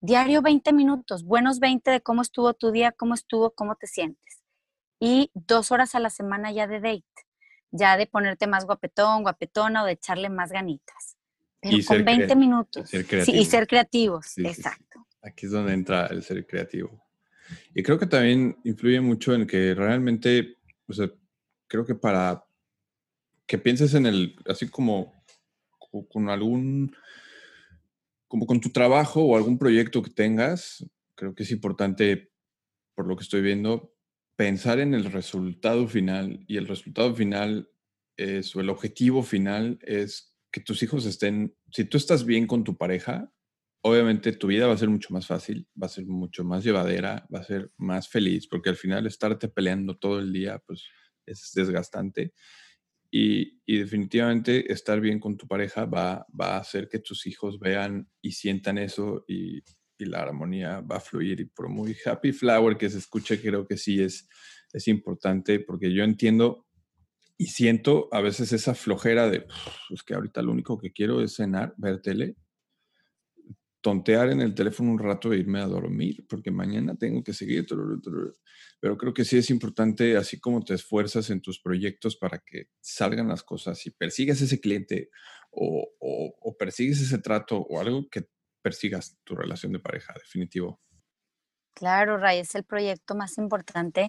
Diario 0.00 0.42
20 0.42 0.72
minutos, 0.72 1.24
buenos 1.24 1.58
20 1.58 1.90
de 1.90 2.00
cómo 2.00 2.22
estuvo 2.22 2.54
tu 2.54 2.70
día, 2.70 2.92
cómo 2.92 3.14
estuvo, 3.14 3.50
cómo 3.50 3.74
te 3.74 3.88
sientes. 3.88 4.42
Y 5.00 5.30
dos 5.34 5.72
horas 5.72 5.94
a 5.94 6.00
la 6.00 6.10
semana 6.10 6.52
ya 6.52 6.68
de 6.68 6.80
date, 6.80 7.04
ya 7.72 7.96
de 7.96 8.06
ponerte 8.06 8.46
más 8.46 8.64
guapetón, 8.64 9.22
guapetona 9.22 9.82
o 9.82 9.86
de 9.86 9.92
echarle 9.92 10.30
más 10.30 10.52
ganitas. 10.52 11.16
Pero 11.60 11.78
con 11.86 12.04
20 12.04 12.36
minutos. 12.36 12.88
Sí, 12.88 13.32
y 13.32 13.44
ser 13.44 13.66
creativos, 13.66 14.38
exacto. 14.38 15.04
Aquí 15.20 15.46
es 15.46 15.52
donde 15.52 15.72
entra 15.72 16.06
el 16.06 16.22
ser 16.22 16.46
creativo. 16.46 17.04
Y 17.74 17.82
creo 17.82 17.98
que 17.98 18.06
también 18.06 18.56
influye 18.62 19.00
mucho 19.00 19.34
en 19.34 19.46
que 19.46 19.74
realmente, 19.74 20.56
o 20.86 20.92
sea, 20.92 21.10
creo 21.66 21.84
que 21.84 21.96
para 21.96 22.44
que 23.48 23.58
pienses 23.58 23.94
en 23.94 24.06
el, 24.06 24.36
así 24.46 24.68
como 24.68 25.24
con 26.10 26.28
algún, 26.28 26.94
como 28.28 28.46
con 28.46 28.60
tu 28.60 28.68
trabajo 28.68 29.22
o 29.22 29.36
algún 29.36 29.58
proyecto 29.58 30.02
que 30.02 30.10
tengas, 30.10 30.86
creo 31.14 31.34
que 31.34 31.42
es 31.42 31.50
importante, 31.50 32.30
por 32.94 33.08
lo 33.08 33.16
que 33.16 33.24
estoy 33.24 33.40
viendo, 33.40 33.96
pensar 34.36 34.78
en 34.78 34.94
el 34.94 35.10
resultado 35.10 35.88
final. 35.88 36.44
Y 36.46 36.58
el 36.58 36.68
resultado 36.68 37.14
final 37.14 37.70
es, 38.18 38.54
o 38.54 38.60
el 38.60 38.68
objetivo 38.68 39.22
final 39.22 39.78
es 39.82 40.36
que 40.52 40.60
tus 40.60 40.82
hijos 40.82 41.06
estén, 41.06 41.56
si 41.72 41.84
tú 41.84 41.96
estás 41.96 42.26
bien 42.26 42.46
con 42.46 42.64
tu 42.64 42.76
pareja, 42.76 43.32
obviamente 43.80 44.32
tu 44.32 44.48
vida 44.48 44.66
va 44.66 44.74
a 44.74 44.78
ser 44.78 44.90
mucho 44.90 45.12
más 45.14 45.26
fácil, 45.26 45.66
va 45.80 45.86
a 45.86 45.90
ser 45.90 46.04
mucho 46.04 46.44
más 46.44 46.64
llevadera, 46.64 47.26
va 47.34 47.40
a 47.40 47.44
ser 47.44 47.72
más 47.78 48.08
feliz, 48.08 48.46
porque 48.46 48.68
al 48.68 48.76
final 48.76 49.06
estarte 49.06 49.48
peleando 49.48 49.96
todo 49.96 50.18
el 50.18 50.34
día, 50.34 50.58
pues 50.66 50.84
es 51.24 51.52
desgastante. 51.54 52.34
Y, 53.10 53.58
definitivamente 53.66 54.72
estar 54.72 55.00
bien 55.00 55.20
con 55.20 55.36
tu 55.36 55.46
pareja 55.46 55.84
va, 55.84 56.26
va, 56.38 56.56
a 56.56 56.60
hacer 56.60 56.88
que 56.88 56.98
tus 56.98 57.26
hijos 57.26 57.58
vean 57.58 58.08
y 58.22 58.32
sientan 58.32 58.78
eso 58.78 59.24
y, 59.28 59.58
y, 59.98 60.04
la 60.06 60.20
armonía 60.22 60.80
va 60.80 60.96
a 60.96 61.00
fluir. 61.00 61.40
Y 61.40 61.44
por 61.46 61.68
muy 61.68 61.96
happy 62.04 62.32
flower 62.32 62.76
que 62.76 62.90
se 62.90 62.98
escuche, 62.98 63.40
creo 63.40 63.66
que 63.66 63.76
sí 63.76 64.02
es, 64.02 64.28
es 64.72 64.88
importante 64.88 65.60
porque 65.60 65.92
yo 65.92 66.04
entiendo 66.04 66.66
y 67.36 67.46
siento 67.46 68.08
a 68.10 68.20
veces 68.20 68.52
esa 68.52 68.74
flojera 68.74 69.30
de, 69.30 69.46
es 69.90 70.02
que 70.02 70.14
ahorita 70.14 70.42
lo 70.42 70.52
único 70.52 70.76
que 70.78 70.92
quiero 70.92 71.22
es 71.22 71.36
cenar, 71.36 71.74
ver 71.76 72.02
tele 72.02 72.36
tontear 73.80 74.30
en 74.30 74.40
el 74.40 74.54
teléfono 74.54 74.90
un 74.90 74.98
rato 74.98 75.32
e 75.32 75.38
irme 75.38 75.60
a 75.60 75.66
dormir, 75.66 76.26
porque 76.28 76.50
mañana 76.50 76.96
tengo 76.96 77.22
que 77.22 77.32
seguir. 77.32 77.66
Pero 78.80 78.96
creo 78.96 79.14
que 79.14 79.24
sí 79.24 79.38
es 79.38 79.50
importante, 79.50 80.16
así 80.16 80.40
como 80.40 80.64
te 80.64 80.74
esfuerzas 80.74 81.30
en 81.30 81.40
tus 81.40 81.60
proyectos 81.60 82.16
para 82.16 82.38
que 82.38 82.68
salgan 82.80 83.28
las 83.28 83.42
cosas 83.42 83.86
y 83.86 83.90
persigues 83.90 84.40
ese 84.40 84.60
cliente 84.60 85.10
o, 85.50 85.88
o, 86.00 86.56
persigues 86.56 87.00
ese 87.00 87.18
trato 87.18 87.58
o 87.58 87.80
algo 87.80 88.08
que 88.10 88.28
persigas 88.62 89.16
tu 89.24 89.34
relación 89.34 89.72
de 89.72 89.78
pareja, 89.78 90.12
definitivo. 90.14 90.80
Claro, 91.74 92.18
Ray, 92.18 92.40
es 92.40 92.56
el 92.56 92.64
proyecto 92.64 93.14
más 93.14 93.38
importante. 93.38 94.08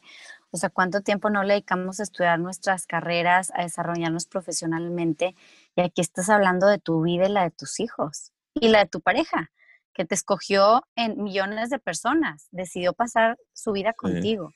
O 0.50 0.58
sea, 0.58 0.72
¿cuánto 0.72 1.02
tiempo 1.02 1.30
no 1.30 1.44
le 1.44 1.54
dedicamos 1.54 2.00
a 2.00 2.04
estudiar 2.04 2.40
nuestras 2.40 2.88
carreras, 2.88 3.52
a 3.54 3.62
desarrollarnos 3.62 4.26
profesionalmente? 4.26 5.36
Y 5.76 5.82
aquí 5.82 6.02
estás 6.02 6.30
hablando 6.32 6.68
de 6.68 6.80
tu 6.80 7.04
vida 7.04 7.28
y 7.28 7.32
la 7.32 7.44
de 7.44 7.52
tus 7.52 7.80
hijos 7.80 8.34
y 8.56 8.70
la 8.70 8.80
de 8.80 8.90
tu 8.90 9.02
pareja 9.02 9.52
que 9.94 10.06
te 10.06 10.16
escogió 10.16 10.84
en 10.96 11.22
millones 11.22 11.70
de 11.70 11.80
personas, 11.80 12.48
decidió 12.52 12.94
pasar 12.94 13.38
su 13.54 13.72
vida 13.72 13.94
contigo. 13.94 14.54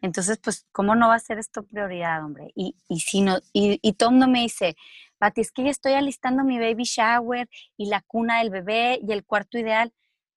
Entonces, 0.00 0.38
pues, 0.38 0.66
¿cómo 0.72 0.94
no 0.94 1.08
va 1.08 1.14
a 1.14 1.20
ser 1.20 1.38
esto 1.38 1.62
prioridad, 1.64 2.24
hombre? 2.24 2.52
Y, 2.54 2.76
y 2.88 3.00
si 3.00 3.22
no, 3.22 3.38
y, 3.52 3.78
y 3.82 3.92
Tom 3.94 4.18
no 4.18 4.28
me 4.28 4.40
dice, 4.40 4.76
Pati, 5.18 5.40
es 5.40 5.52
que 5.52 5.64
ya 5.64 5.70
estoy 5.70 5.94
alistando 5.94 6.44
mi 6.44 6.58
baby 6.58 6.84
shower 6.84 7.48
y 7.76 7.86
la 7.86 8.02
cuna 8.02 8.38
del 8.38 8.50
bebé 8.50 9.00
y 9.02 9.12
el 9.12 9.24
cuarto 9.24 9.58
ideal. 9.58 9.92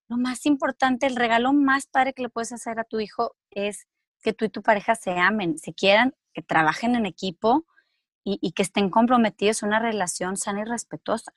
Lo 0.08 0.18
más 0.18 0.46
importante, 0.46 1.06
el 1.06 1.16
regalo 1.16 1.54
más 1.54 1.86
padre 1.88 2.14
que 2.14 2.24
le 2.24 2.30
puedes 2.30 2.52
hacer 2.52 2.80
a 2.80 2.84
tu 2.86 3.00
hijo 3.00 3.36
es 3.52 3.88
que 4.24 4.34
tú 4.34 4.46
y 4.46 4.50
tu 4.50 4.62
pareja 4.62 4.96
se 4.96 5.12
amen, 5.12 5.58
se 5.58 5.74
quieran, 5.74 6.16
que 6.34 6.42
trabajen 6.42 6.96
en 6.96 7.06
equipo 7.06 7.66
y, 8.24 8.40
y 8.42 8.54
que 8.54 8.64
estén 8.64 8.90
comprometidos 8.90 9.62
en 9.64 9.70
una 9.70 9.80
relación 9.80 10.38
sana 10.38 10.62
y 10.62 10.66
respetuosa. 10.66 11.34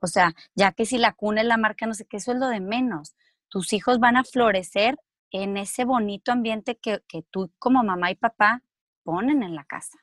O 0.00 0.06
sea, 0.06 0.34
ya 0.54 0.72
que 0.72 0.86
si 0.86 0.98
la 0.98 1.12
cuna 1.12 1.42
es 1.42 1.46
la 1.46 1.56
marca, 1.56 1.86
no 1.86 1.94
sé 1.94 2.06
qué, 2.06 2.16
eso 2.16 2.32
es 2.32 2.38
lo 2.38 2.48
de 2.48 2.60
menos. 2.60 3.14
Tus 3.48 3.72
hijos 3.72 3.98
van 3.98 4.16
a 4.16 4.24
florecer 4.24 4.96
en 5.30 5.56
ese 5.56 5.84
bonito 5.84 6.32
ambiente 6.32 6.76
que, 6.76 7.02
tú 7.30 7.52
como 7.58 7.82
mamá 7.84 8.10
y 8.10 8.16
papá 8.16 8.62
ponen 9.02 9.42
en 9.42 9.54
la 9.54 9.64
casa. 9.64 9.98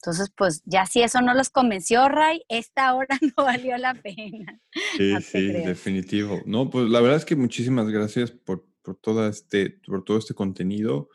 Entonces, 0.00 0.30
pues 0.36 0.62
ya 0.64 0.86
si 0.86 1.02
eso 1.02 1.20
no 1.20 1.34
los 1.34 1.50
convenció, 1.50 2.08
Ray, 2.08 2.44
esta 2.48 2.94
hora 2.94 3.18
no 3.36 3.44
valió 3.44 3.76
la 3.78 3.94
pena. 3.94 4.60
Sí, 4.96 5.14
sí, 5.22 5.48
definitivo. 5.48 6.40
No, 6.46 6.70
pues 6.70 6.88
la 6.88 7.00
verdad 7.00 7.16
es 7.16 7.24
que 7.24 7.34
muchísimas 7.34 7.88
gracias 7.88 8.30
por, 8.30 8.64
todo, 9.00 9.28
este, 9.28 9.80
por 9.86 10.04
todo 10.04 10.18
este 10.18 10.34
contenido. 10.34 11.08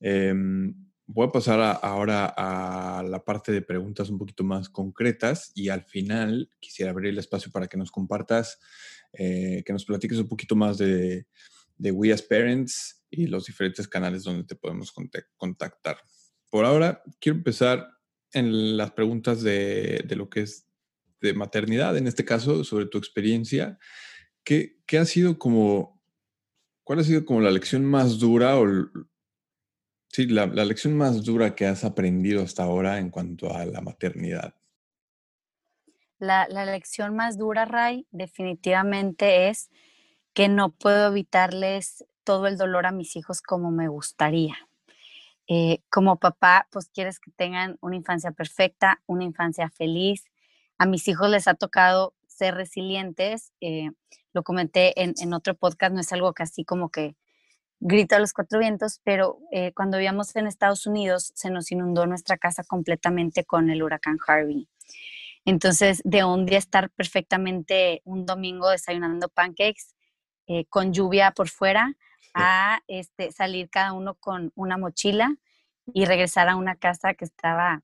Em, 0.00 0.74
Voy 1.08 1.28
a 1.28 1.32
pasar 1.32 1.78
ahora 1.82 2.34
a 2.36 3.02
la 3.04 3.24
parte 3.24 3.52
de 3.52 3.62
preguntas 3.62 4.10
un 4.10 4.18
poquito 4.18 4.42
más 4.42 4.68
concretas 4.68 5.52
y 5.54 5.68
al 5.68 5.84
final 5.84 6.50
quisiera 6.58 6.90
abrir 6.90 7.10
el 7.10 7.18
espacio 7.18 7.52
para 7.52 7.68
que 7.68 7.76
nos 7.76 7.92
compartas, 7.92 8.58
eh, 9.12 9.62
que 9.64 9.72
nos 9.72 9.84
platiques 9.84 10.18
un 10.18 10.28
poquito 10.28 10.56
más 10.56 10.78
de, 10.78 11.26
de 11.76 11.90
We 11.92 12.12
as 12.12 12.22
Parents 12.22 13.04
y 13.08 13.28
los 13.28 13.46
diferentes 13.46 13.86
canales 13.86 14.24
donde 14.24 14.44
te 14.44 14.56
podemos 14.56 14.92
contactar. 15.36 15.98
Por 16.50 16.64
ahora, 16.64 17.02
quiero 17.20 17.38
empezar 17.38 17.88
en 18.32 18.76
las 18.76 18.90
preguntas 18.90 19.42
de, 19.42 20.04
de 20.06 20.16
lo 20.16 20.28
que 20.28 20.40
es 20.40 20.66
de 21.20 21.34
maternidad, 21.34 21.96
en 21.96 22.06
este 22.06 22.24
caso, 22.24 22.64
sobre 22.64 22.86
tu 22.86 22.98
experiencia. 22.98 23.78
¿Qué, 24.44 24.80
¿Qué, 24.86 24.98
ha 24.98 25.04
sido 25.04 25.38
como, 25.38 26.02
cuál 26.84 26.98
ha 26.98 27.04
sido 27.04 27.24
como 27.24 27.40
la 27.40 27.50
lección 27.50 27.84
más 27.84 28.18
dura 28.18 28.58
o 28.58 28.66
Sí, 30.16 30.26
la, 30.28 30.46
lección 30.46 30.96
más 30.96 31.24
dura 31.24 31.54
que 31.54 31.66
has 31.66 31.84
aprendido 31.84 32.42
hasta 32.42 32.62
ahora 32.62 33.00
en 33.00 33.10
cuanto 33.10 33.54
a 33.54 33.66
la 33.66 33.82
maternidad. 33.82 34.54
La, 36.18 36.46
lección 36.48 37.14
más 37.14 37.36
dura, 37.36 37.66
Ray, 37.66 38.06
definitivamente 38.12 39.50
es 39.50 39.68
que 40.32 40.48
no 40.48 40.70
puedo 40.70 41.08
evitarles 41.08 42.06
todo 42.24 42.46
el 42.46 42.56
dolor 42.56 42.86
a 42.86 42.92
mis 42.92 43.14
hijos 43.14 43.42
como 43.42 43.70
me 43.70 43.88
gustaría. 43.88 44.56
Eh, 45.48 45.82
como 45.90 46.18
papá, 46.18 46.66
pues 46.70 46.88
quieres 46.88 47.20
que 47.20 47.30
tengan 47.32 47.76
una 47.82 47.96
infancia 47.96 48.30
perfecta, 48.30 49.02
una 49.04 49.24
infancia 49.24 49.68
feliz. 49.68 50.24
A 50.78 50.86
mis 50.86 51.06
hijos 51.08 51.28
les 51.28 51.46
ha 51.46 51.52
tocado 51.52 52.14
ser 52.26 52.54
resilientes. 52.54 53.52
Eh, 53.60 53.90
lo 54.32 54.44
comenté 54.44 54.98
en, 55.02 55.12
en, 55.20 55.34
otro 55.34 55.54
podcast, 55.54 55.92
no 55.92 56.00
es 56.00 56.10
algo 56.10 56.32
que 56.32 56.42
así 56.42 56.64
como 56.64 56.88
que 56.88 57.16
grito 57.80 58.16
a 58.16 58.18
los 58.18 58.32
cuatro 58.32 58.58
vientos, 58.58 59.00
pero 59.04 59.38
eh, 59.52 59.72
cuando 59.72 59.98
vivíamos 59.98 60.34
en 60.36 60.46
Estados 60.46 60.86
Unidos 60.86 61.32
se 61.34 61.50
nos 61.50 61.70
inundó 61.70 62.06
nuestra 62.06 62.36
casa 62.36 62.64
completamente 62.64 63.44
con 63.44 63.70
el 63.70 63.82
huracán 63.82 64.18
Harvey. 64.26 64.68
Entonces, 65.44 66.02
de 66.04 66.24
un 66.24 66.44
día 66.46 66.58
estar 66.58 66.90
perfectamente 66.90 68.02
un 68.04 68.26
domingo 68.26 68.68
desayunando 68.70 69.28
pancakes 69.28 69.94
eh, 70.48 70.64
con 70.66 70.92
lluvia 70.92 71.30
por 71.30 71.48
fuera, 71.48 71.94
a 72.36 72.82
este, 72.86 73.32
salir 73.32 73.70
cada 73.70 73.94
uno 73.94 74.14
con 74.14 74.52
una 74.54 74.76
mochila 74.76 75.34
y 75.94 76.04
regresar 76.04 76.48
a 76.48 76.56
una 76.56 76.76
casa 76.76 77.14
que 77.14 77.24
estaba 77.24 77.82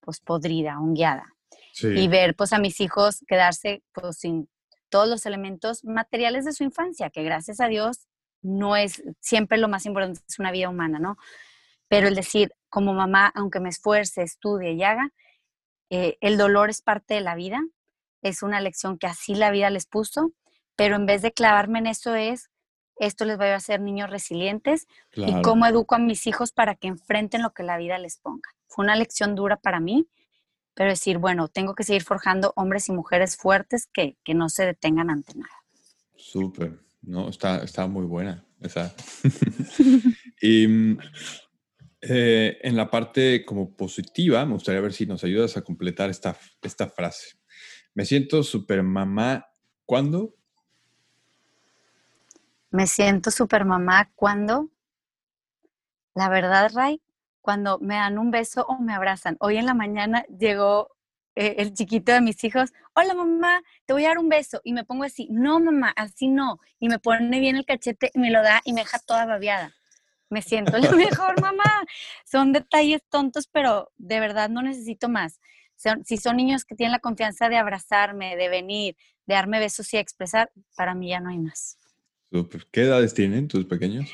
pues 0.00 0.20
podrida, 0.20 0.78
hongueada. 0.78 1.34
Y 1.80 2.08
ver 2.08 2.34
pues 2.34 2.52
a 2.52 2.58
mis 2.58 2.80
hijos 2.80 3.24
quedarse 3.26 3.82
pues 3.92 4.18
sin 4.18 4.48
todos 4.88 5.08
los 5.08 5.26
elementos 5.26 5.84
materiales 5.84 6.44
de 6.44 6.52
su 6.52 6.64
infancia, 6.64 7.10
que 7.10 7.22
gracias 7.22 7.60
a 7.60 7.68
Dios 7.68 8.08
no 8.42 8.76
es 8.76 9.02
siempre 9.20 9.58
lo 9.58 9.68
más 9.68 9.86
importante, 9.86 10.20
es 10.28 10.38
una 10.38 10.52
vida 10.52 10.68
humana, 10.68 10.98
¿no? 10.98 11.16
Pero 11.88 12.08
el 12.08 12.14
decir, 12.14 12.52
como 12.68 12.92
mamá, 12.94 13.32
aunque 13.34 13.60
me 13.60 13.68
esfuerce, 13.68 14.22
estudie 14.22 14.72
y 14.72 14.82
haga, 14.82 15.10
eh, 15.90 16.18
el 16.20 16.36
dolor 16.36 16.70
es 16.70 16.82
parte 16.82 17.14
de 17.14 17.20
la 17.20 17.34
vida, 17.34 17.60
es 18.22 18.42
una 18.42 18.60
lección 18.60 18.98
que 18.98 19.06
así 19.06 19.34
la 19.34 19.50
vida 19.50 19.70
les 19.70 19.86
puso, 19.86 20.32
pero 20.76 20.96
en 20.96 21.06
vez 21.06 21.22
de 21.22 21.32
clavarme 21.32 21.78
en 21.78 21.86
eso 21.86 22.14
es, 22.14 22.50
esto 22.96 23.24
les 23.24 23.38
va 23.38 23.46
a 23.46 23.56
hacer 23.56 23.80
niños 23.80 24.10
resilientes 24.10 24.86
y 25.14 25.40
cómo 25.42 25.66
educo 25.66 25.94
a 25.94 25.98
mis 25.98 26.26
hijos 26.26 26.52
para 26.52 26.74
que 26.74 26.88
enfrenten 26.88 27.42
lo 27.42 27.52
que 27.52 27.62
la 27.62 27.78
vida 27.78 27.96
les 27.98 28.18
ponga. 28.18 28.50
Fue 28.66 28.84
una 28.84 28.96
lección 28.96 29.34
dura 29.34 29.56
para 29.56 29.80
mí, 29.80 30.08
pero 30.74 30.90
decir, 30.90 31.18
bueno, 31.18 31.48
tengo 31.48 31.74
que 31.74 31.84
seguir 31.84 32.02
forjando 32.02 32.52
hombres 32.56 32.88
y 32.88 32.92
mujeres 32.92 33.36
fuertes 33.36 33.88
que, 33.92 34.16
que 34.24 34.34
no 34.34 34.48
se 34.48 34.66
detengan 34.66 35.10
ante 35.10 35.34
nada. 35.36 35.64
Súper. 36.16 36.80
No, 37.02 37.28
está, 37.28 37.58
está 37.58 37.86
muy 37.86 38.06
buena 38.06 38.44
esa. 38.60 38.94
y 40.42 40.66
eh, 42.00 42.58
en 42.62 42.76
la 42.76 42.90
parte 42.90 43.44
como 43.44 43.74
positiva, 43.76 44.44
me 44.44 44.54
gustaría 44.54 44.80
ver 44.80 44.92
si 44.92 45.06
nos 45.06 45.24
ayudas 45.24 45.56
a 45.56 45.62
completar 45.62 46.10
esta, 46.10 46.36
esta 46.62 46.88
frase. 46.88 47.38
Me 47.94 48.04
siento 48.04 48.42
super 48.42 48.82
mamá 48.82 49.46
¿cuándo? 49.84 50.34
Me 52.70 52.86
siento 52.86 53.30
super 53.30 53.64
mamá 53.64 54.12
¿cuándo? 54.14 54.70
La 56.14 56.28
verdad, 56.28 56.70
Ray, 56.74 57.00
cuando 57.40 57.78
me 57.78 57.94
dan 57.94 58.18
un 58.18 58.30
beso 58.30 58.66
o 58.68 58.78
me 58.78 58.92
abrazan. 58.92 59.36
Hoy 59.40 59.56
en 59.56 59.66
la 59.66 59.74
mañana 59.74 60.24
llegó 60.26 60.97
eh, 61.40 61.54
el 61.58 61.72
chiquito 61.72 62.10
de 62.10 62.20
mis 62.20 62.42
hijos, 62.42 62.72
hola 62.94 63.14
mamá, 63.14 63.62
te 63.86 63.92
voy 63.92 64.04
a 64.04 64.08
dar 64.08 64.18
un 64.18 64.28
beso. 64.28 64.60
Y 64.64 64.72
me 64.72 64.84
pongo 64.84 65.04
así, 65.04 65.28
no 65.30 65.60
mamá, 65.60 65.92
así 65.94 66.26
no. 66.26 66.58
Y 66.80 66.88
me 66.88 66.98
pone 66.98 67.38
bien 67.38 67.54
el 67.54 67.64
cachete 67.64 68.10
y 68.12 68.18
me 68.18 68.32
lo 68.32 68.42
da 68.42 68.60
y 68.64 68.72
me 68.72 68.80
deja 68.80 68.98
toda 68.98 69.24
babeada. 69.24 69.72
Me 70.30 70.42
siento 70.42 70.76
la 70.76 70.90
mejor 70.96 71.40
mamá. 71.40 71.84
Son 72.24 72.52
detalles 72.52 73.02
tontos, 73.08 73.46
pero 73.46 73.92
de 73.98 74.18
verdad 74.18 74.50
no 74.50 74.62
necesito 74.62 75.08
más. 75.08 75.38
si 76.04 76.16
son 76.16 76.38
niños 76.38 76.64
que 76.64 76.74
tienen 76.74 76.90
la 76.90 76.98
confianza 76.98 77.48
de 77.48 77.56
abrazarme, 77.56 78.34
de 78.34 78.48
venir, 78.48 78.96
de 79.26 79.34
darme 79.36 79.60
besos 79.60 79.94
y 79.94 79.96
expresar, 79.96 80.50
para 80.74 80.96
mí 80.96 81.10
ya 81.10 81.20
no 81.20 81.30
hay 81.30 81.38
más. 81.38 81.78
¿Qué 82.72 82.80
edades 82.80 83.14
tienen 83.14 83.46
tus 83.46 83.64
pequeños? 83.64 84.10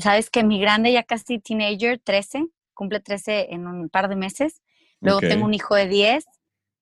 Sabes 0.00 0.28
que 0.28 0.44
mi 0.44 0.60
grande 0.60 0.92
ya 0.92 1.02
casi 1.02 1.38
teenager, 1.38 1.98
13, 1.98 2.44
cumple 2.74 3.00
13 3.00 3.54
en 3.54 3.66
un 3.66 3.88
par 3.88 4.10
de 4.10 4.16
meses. 4.16 4.60
Luego 5.06 5.20
tengo 5.20 5.44
un 5.44 5.54
hijo 5.54 5.74
de 5.74 5.88
10, 5.88 6.24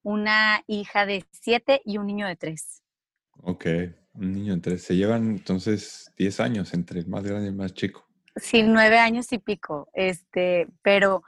una 0.03 0.63
hija 0.67 1.07
de 1.07 1.25
7 1.31 1.83
y 1.85 1.99
un 1.99 2.07
niño 2.07 2.27
de 2.27 2.37
3. 2.37 2.83
Ok, 3.43 3.67
un 4.15 4.33
niño 4.33 4.55
de 4.55 4.61
3. 4.61 4.83
Se 4.83 4.97
llevan 4.97 5.31
entonces 5.31 6.13
10 6.17 6.41
años 6.41 6.75
entre 6.75 7.01
el 7.01 7.07
más 7.07 7.25
grande 7.25 7.47
y 7.47 7.49
el 7.49 7.55
más 7.55 7.75
chico. 7.75 8.07
Sí, 8.37 8.63
9 8.63 8.99
años 8.99 9.33
y 9.33 9.39
pico. 9.39 9.89
Este, 9.93 10.69
pero, 10.83 11.23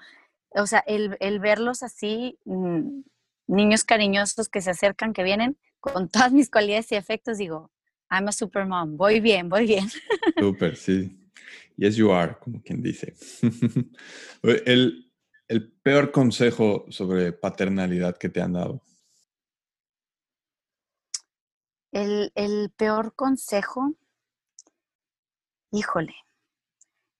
o 0.51 0.67
sea, 0.67 0.83
el, 0.87 1.17
el 1.21 1.39
verlos 1.39 1.83
así, 1.83 2.39
mm, 2.45 3.01
niños 3.47 3.85
cariñosos 3.85 4.49
que 4.49 4.61
se 4.61 4.71
acercan, 4.71 5.13
que 5.13 5.23
vienen, 5.23 5.57
con 5.81 6.09
todas 6.09 6.33
mis 6.33 6.51
cualidades 6.51 6.91
y 6.93 6.97
efectos, 6.97 7.39
digo, 7.39 7.71
I'm 8.11 8.29
a 8.29 8.33
super 8.33 8.67
mom. 8.67 8.97
Voy 8.97 9.21
bien, 9.21 9.49
voy 9.49 9.67
bien. 9.67 9.89
Super, 10.39 10.77
sí. 10.77 11.17
Yes, 11.77 11.97
you 11.97 12.11
are, 12.13 12.37
como 12.41 12.63
quien 12.63 12.83
dice. 12.83 13.15
el, 14.43 15.06
el 15.49 15.73
peor 15.73 16.11
consejo 16.11 16.87
sobre 16.91 17.33
paternalidad 17.33 18.17
que 18.17 18.29
te 18.29 18.41
han 18.41 18.55
dado? 18.55 18.83
El, 21.93 22.71
peor 22.77 23.15
consejo, 23.15 23.95
híjole, 25.71 26.15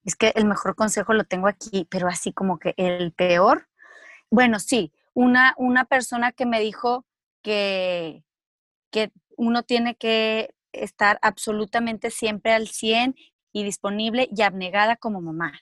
es 0.05 0.17
que 0.17 0.33
el 0.35 0.45
mejor 0.45 0.75
consejo 0.75 1.15
lo 1.15 1.25
tengo 1.25 1.49
aquí, 1.49 1.87
pero 1.91 2.09
así 2.09 2.33
como 2.33 2.59
que 2.59 2.75
el 2.77 3.13
peor, 3.13 3.69
bueno, 4.31 4.59
sí, 4.61 4.93
una, 5.15 5.55
una 5.57 5.87
persona 5.87 6.33
que 6.33 6.45
me 6.45 6.61
dijo 6.61 7.07
que, 7.43 8.23
que 8.91 9.13
uno 9.39 9.63
tiene 9.63 9.95
que 9.95 10.55
estar 10.73 11.19
absolutamente 11.23 12.11
siempre 12.11 12.53
al 12.53 12.69
100 12.69 13.15
y 13.53 13.65
disponible 13.65 14.29
y 14.31 14.43
abnegada 14.43 14.97
como 14.97 15.23
mamá. 15.23 15.59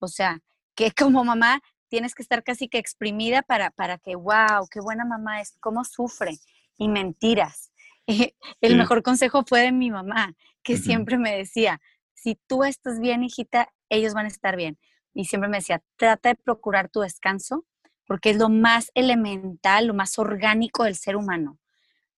O 0.00 0.08
sea, 0.08 0.40
que 0.74 0.90
como 0.90 1.24
mamá 1.24 1.62
tienes 1.90 2.14
que 2.14 2.22
estar 2.22 2.42
casi 2.42 2.68
que 2.68 2.78
exprimida 2.78 3.42
para, 3.42 3.70
para 3.70 3.98
que, 3.98 4.14
wow, 4.14 4.66
qué 4.70 4.80
buena 4.80 5.04
mamá 5.04 5.40
es, 5.40 5.56
cómo 5.60 5.84
sufre. 5.84 6.38
Y 6.78 6.88
mentiras. 6.88 7.72
el 8.60 8.76
mejor 8.78 9.02
consejo 9.02 9.44
fue 9.46 9.62
de 9.62 9.72
mi 9.72 9.90
mamá, 9.90 10.34
que 10.62 10.78
siempre 10.78 11.18
me 11.18 11.36
decía, 11.36 11.80
si 12.14 12.36
tú 12.46 12.64
estás 12.64 13.00
bien, 13.00 13.24
hijita, 13.24 13.68
ellos 13.90 14.14
van 14.14 14.26
a 14.26 14.28
estar 14.28 14.56
bien. 14.56 14.78
Y 15.12 15.26
siempre 15.26 15.50
me 15.50 15.58
decía, 15.58 15.82
trata 15.96 16.30
de 16.30 16.36
procurar 16.36 16.88
tu 16.88 17.00
descanso, 17.00 17.66
porque 18.06 18.30
es 18.30 18.38
lo 18.38 18.48
más 18.48 18.90
elemental, 18.94 19.86
lo 19.86 19.94
más 19.94 20.18
orgánico 20.18 20.84
del 20.84 20.94
ser 20.94 21.16
humano. 21.16 21.58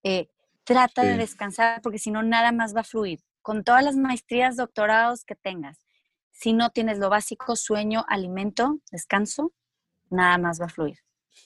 Eh, 0.03 0.29
trata 0.65 1.03
de 1.03 1.17
descansar, 1.17 1.81
porque 1.81 1.99
si 1.99 2.11
no, 2.11 2.23
nada 2.23 2.53
más 2.53 2.75
va 2.75 2.81
a 2.81 2.85
fluir. 2.85 3.21
Con 3.41 3.65
todas 3.65 3.85
las 3.85 3.97
maestrías, 3.97 4.57
doctorados 4.57 5.25
que 5.25 5.37
tengas, 5.37 5.79
si 6.33 6.53
no 6.53 6.71
tienes 6.71 6.99
lo 6.99 7.09
básico, 7.09 7.57
sueño, 7.57 8.05
alimento, 8.09 8.81
descanso, 8.91 9.53
nada 10.11 10.39
más 10.39 10.61
va 10.61 10.67
a 10.67 10.69
fluir. 10.69 10.99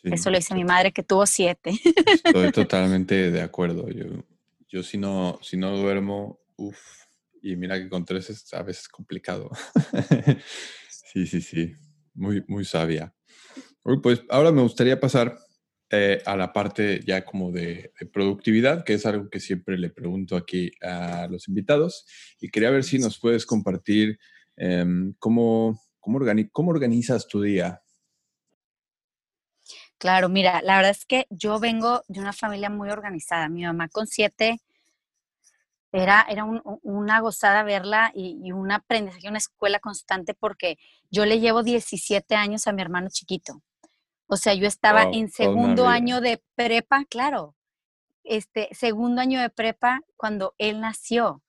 Eso 0.02 0.30
lo 0.30 0.36
dice 0.36 0.54
mi 0.54 0.64
madre 0.64 0.92
que 0.92 1.02
tuvo 1.02 1.26
siete. 1.26 1.72
Estoy 2.24 2.52
totalmente 2.52 3.30
de 3.30 3.40
acuerdo. 3.40 3.88
Yo, 3.88 4.06
yo 4.68 4.82
si, 4.82 4.98
no, 4.98 5.38
si 5.42 5.56
no 5.56 5.76
duermo, 5.76 6.40
uff, 6.56 6.78
y 7.42 7.56
mira 7.56 7.78
que 7.78 7.88
con 7.88 8.04
tres 8.04 8.30
es 8.30 8.52
a 8.54 8.62
veces 8.62 8.88
complicado. 8.88 9.50
sí, 11.12 11.26
sí, 11.26 11.40
sí, 11.40 11.74
muy, 12.14 12.44
muy 12.48 12.64
sabia. 12.64 13.14
Pues 14.02 14.22
ahora 14.30 14.50
me 14.50 14.62
gustaría 14.62 14.98
pasar 14.98 15.38
eh, 15.90 16.22
a 16.24 16.36
la 16.36 16.52
parte 16.52 17.00
ya 17.06 17.24
como 17.24 17.52
de, 17.52 17.92
productividad, 18.12 18.82
que 18.82 18.94
es 18.94 19.04
algo 19.06 19.28
que 19.28 19.40
siempre 19.40 19.78
le 19.78 19.90
pregunto 19.90 20.36
aquí 20.36 20.72
a 20.82 21.28
los 21.30 21.48
invitados. 21.48 22.06
Y 22.40 22.48
quería 22.48 22.70
ver 22.70 22.84
si 22.84 22.98
nos 22.98 23.18
puedes 23.18 23.44
compartir 23.44 24.18
em, 24.56 25.14
cómo, 25.18 25.80
cómo, 26.00 26.20
cómo 26.50 26.70
organizas 26.70 27.28
tu 27.28 27.42
día, 27.42 27.82
Claro, 29.98 30.28
mira, 30.28 30.60
la 30.62 30.76
verdad 30.76 30.90
es 30.90 31.06
que 31.06 31.26
yo 31.30 31.58
vengo 31.58 32.02
de 32.08 32.20
una 32.20 32.32
familia 32.32 32.70
muy 32.70 32.90
organizada. 32.90 33.48
Mi 33.48 33.64
mamá 33.64 33.88
con 33.88 34.06
siete 34.06 34.60
era, 35.92 36.26
era 36.28 36.44
una 36.44 37.20
gozada 37.20 37.62
verla 37.62 38.10
y, 38.14 38.50
un 38.52 38.72
aprendizaje, 38.72 39.28
una 39.28 39.38
escuela 39.38 39.78
constante 39.78 40.34
porque 40.34 40.76
yo 41.10 41.24
le 41.24 41.38
llevo 41.38 41.62
17 41.62 42.34
años 42.34 42.66
a 42.66 42.72
mi 42.72 42.82
hermano 42.82 43.08
chiquito. 43.10 43.62
O 44.26 44.36
sea, 44.36 44.54
yo 44.54 44.66
estaba 44.66 45.04
en 45.04 45.30
segundo 45.30 45.86
año 45.86 46.20
de 46.20 46.42
prepa, 46.56 47.04
claro, 47.04 47.54
este 48.24 48.68
segundo 48.72 49.20
año 49.20 49.40
de 49.40 49.50
prepa 49.50 50.00
cuando 50.16 50.54
él 50.58 50.80
nació. 50.80 51.42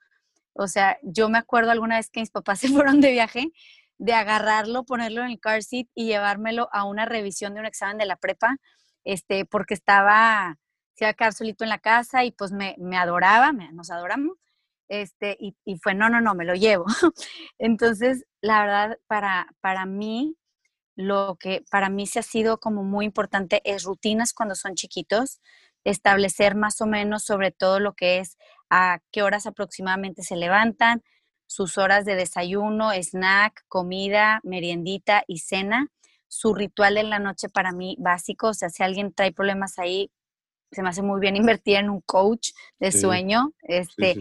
O 0.54 0.68
sea, 0.68 1.00
yo 1.02 1.28
me 1.30 1.40
acuerdo 1.40 1.72
alguna 1.72 1.98
vez 1.98 2.10
que 2.10 2.20
mis 2.20 2.32
papás 2.32 2.60
se 2.60 2.68
fueron 2.68 3.02
de 3.02 3.12
viaje 3.12 3.52
de 3.98 4.14
agarrarlo, 4.14 4.84
ponerlo 4.84 5.22
en 5.22 5.32
el 5.32 5.40
car 5.40 5.64
seat 5.64 5.88
y 5.96 6.06
llevármelo 6.06 6.70
a 6.72 6.84
una 6.86 7.06
revisión 7.06 7.54
de 7.54 7.62
un 7.62 7.66
examen 7.66 7.98
de 7.98 8.06
la 8.06 8.18
prepa, 8.18 8.58
este, 9.04 9.46
porque 9.46 9.74
estaba, 9.74 10.58
se 10.96 11.06
iba 11.06 11.10
a 11.12 11.14
quedar 11.14 11.34
solito 11.34 11.64
en 11.64 11.70
la 11.70 11.80
casa 11.80 12.24
y 12.26 12.32
pues 12.32 12.52
me, 12.52 12.76
adoraba, 12.98 13.52
nos 13.52 13.92
adoramos, 13.92 14.38
este, 14.88 15.38
y, 15.40 15.56
fue, 15.82 15.96
no, 15.96 16.10
no, 16.10 16.22
no, 16.22 16.36
me 16.36 16.46
lo 16.46 16.54
llevo. 16.56 16.86
Entonces, 17.58 18.26
la 18.42 18.62
verdad, 18.62 19.00
para, 19.08 19.48
para 19.62 19.86
mí, 19.86 20.38
lo 20.96 21.38
que 21.40 21.64
para 21.70 21.90
mí 21.90 22.08
se 22.08 22.20
ha 22.20 22.24
sido 22.24 22.60
como 22.60 22.84
muy 22.84 23.06
importante 23.06 23.62
es 23.66 23.84
rutinas 23.84 24.34
cuando 24.34 24.56
son 24.56 24.76
chiquitos, 24.76 25.42
establecer 25.84 26.56
más 26.56 26.82
o 26.82 26.86
menos 26.88 27.24
sobre 27.24 27.52
todo 27.52 27.80
lo 27.80 27.94
que 27.94 28.20
es 28.20 28.38
a 28.70 29.00
qué 29.12 29.22
horas 29.22 29.46
aproximadamente 29.46 30.24
se 30.24 30.36
levantan, 30.36 31.04
sus 31.48 31.78
horas 31.78 32.06
de 32.06 32.16
desayuno, 32.16 32.92
snack, 32.94 33.66
comida, 33.68 34.40
meriendita 34.44 35.24
y 35.28 35.40
cena. 35.40 35.88
Su 36.28 36.54
ritual 36.54 36.98
en 36.98 37.10
la 37.10 37.20
noche 37.20 37.50
para 37.50 37.72
mí 37.72 37.96
básico, 38.00 38.50
o 38.50 38.54
sea, 38.54 38.70
si 38.70 38.84
alguien 38.84 39.14
trae 39.14 39.32
problemas 39.32 39.80
ahí, 39.80 40.12
se 40.72 40.82
me 40.82 40.90
hace 40.90 41.02
muy 41.02 41.20
bien 41.20 41.36
invertir 41.36 41.78
en 41.78 41.90
un 41.90 42.02
coach 42.02 42.50
de 42.80 42.92
sueño, 42.92 43.54
este, 43.62 44.18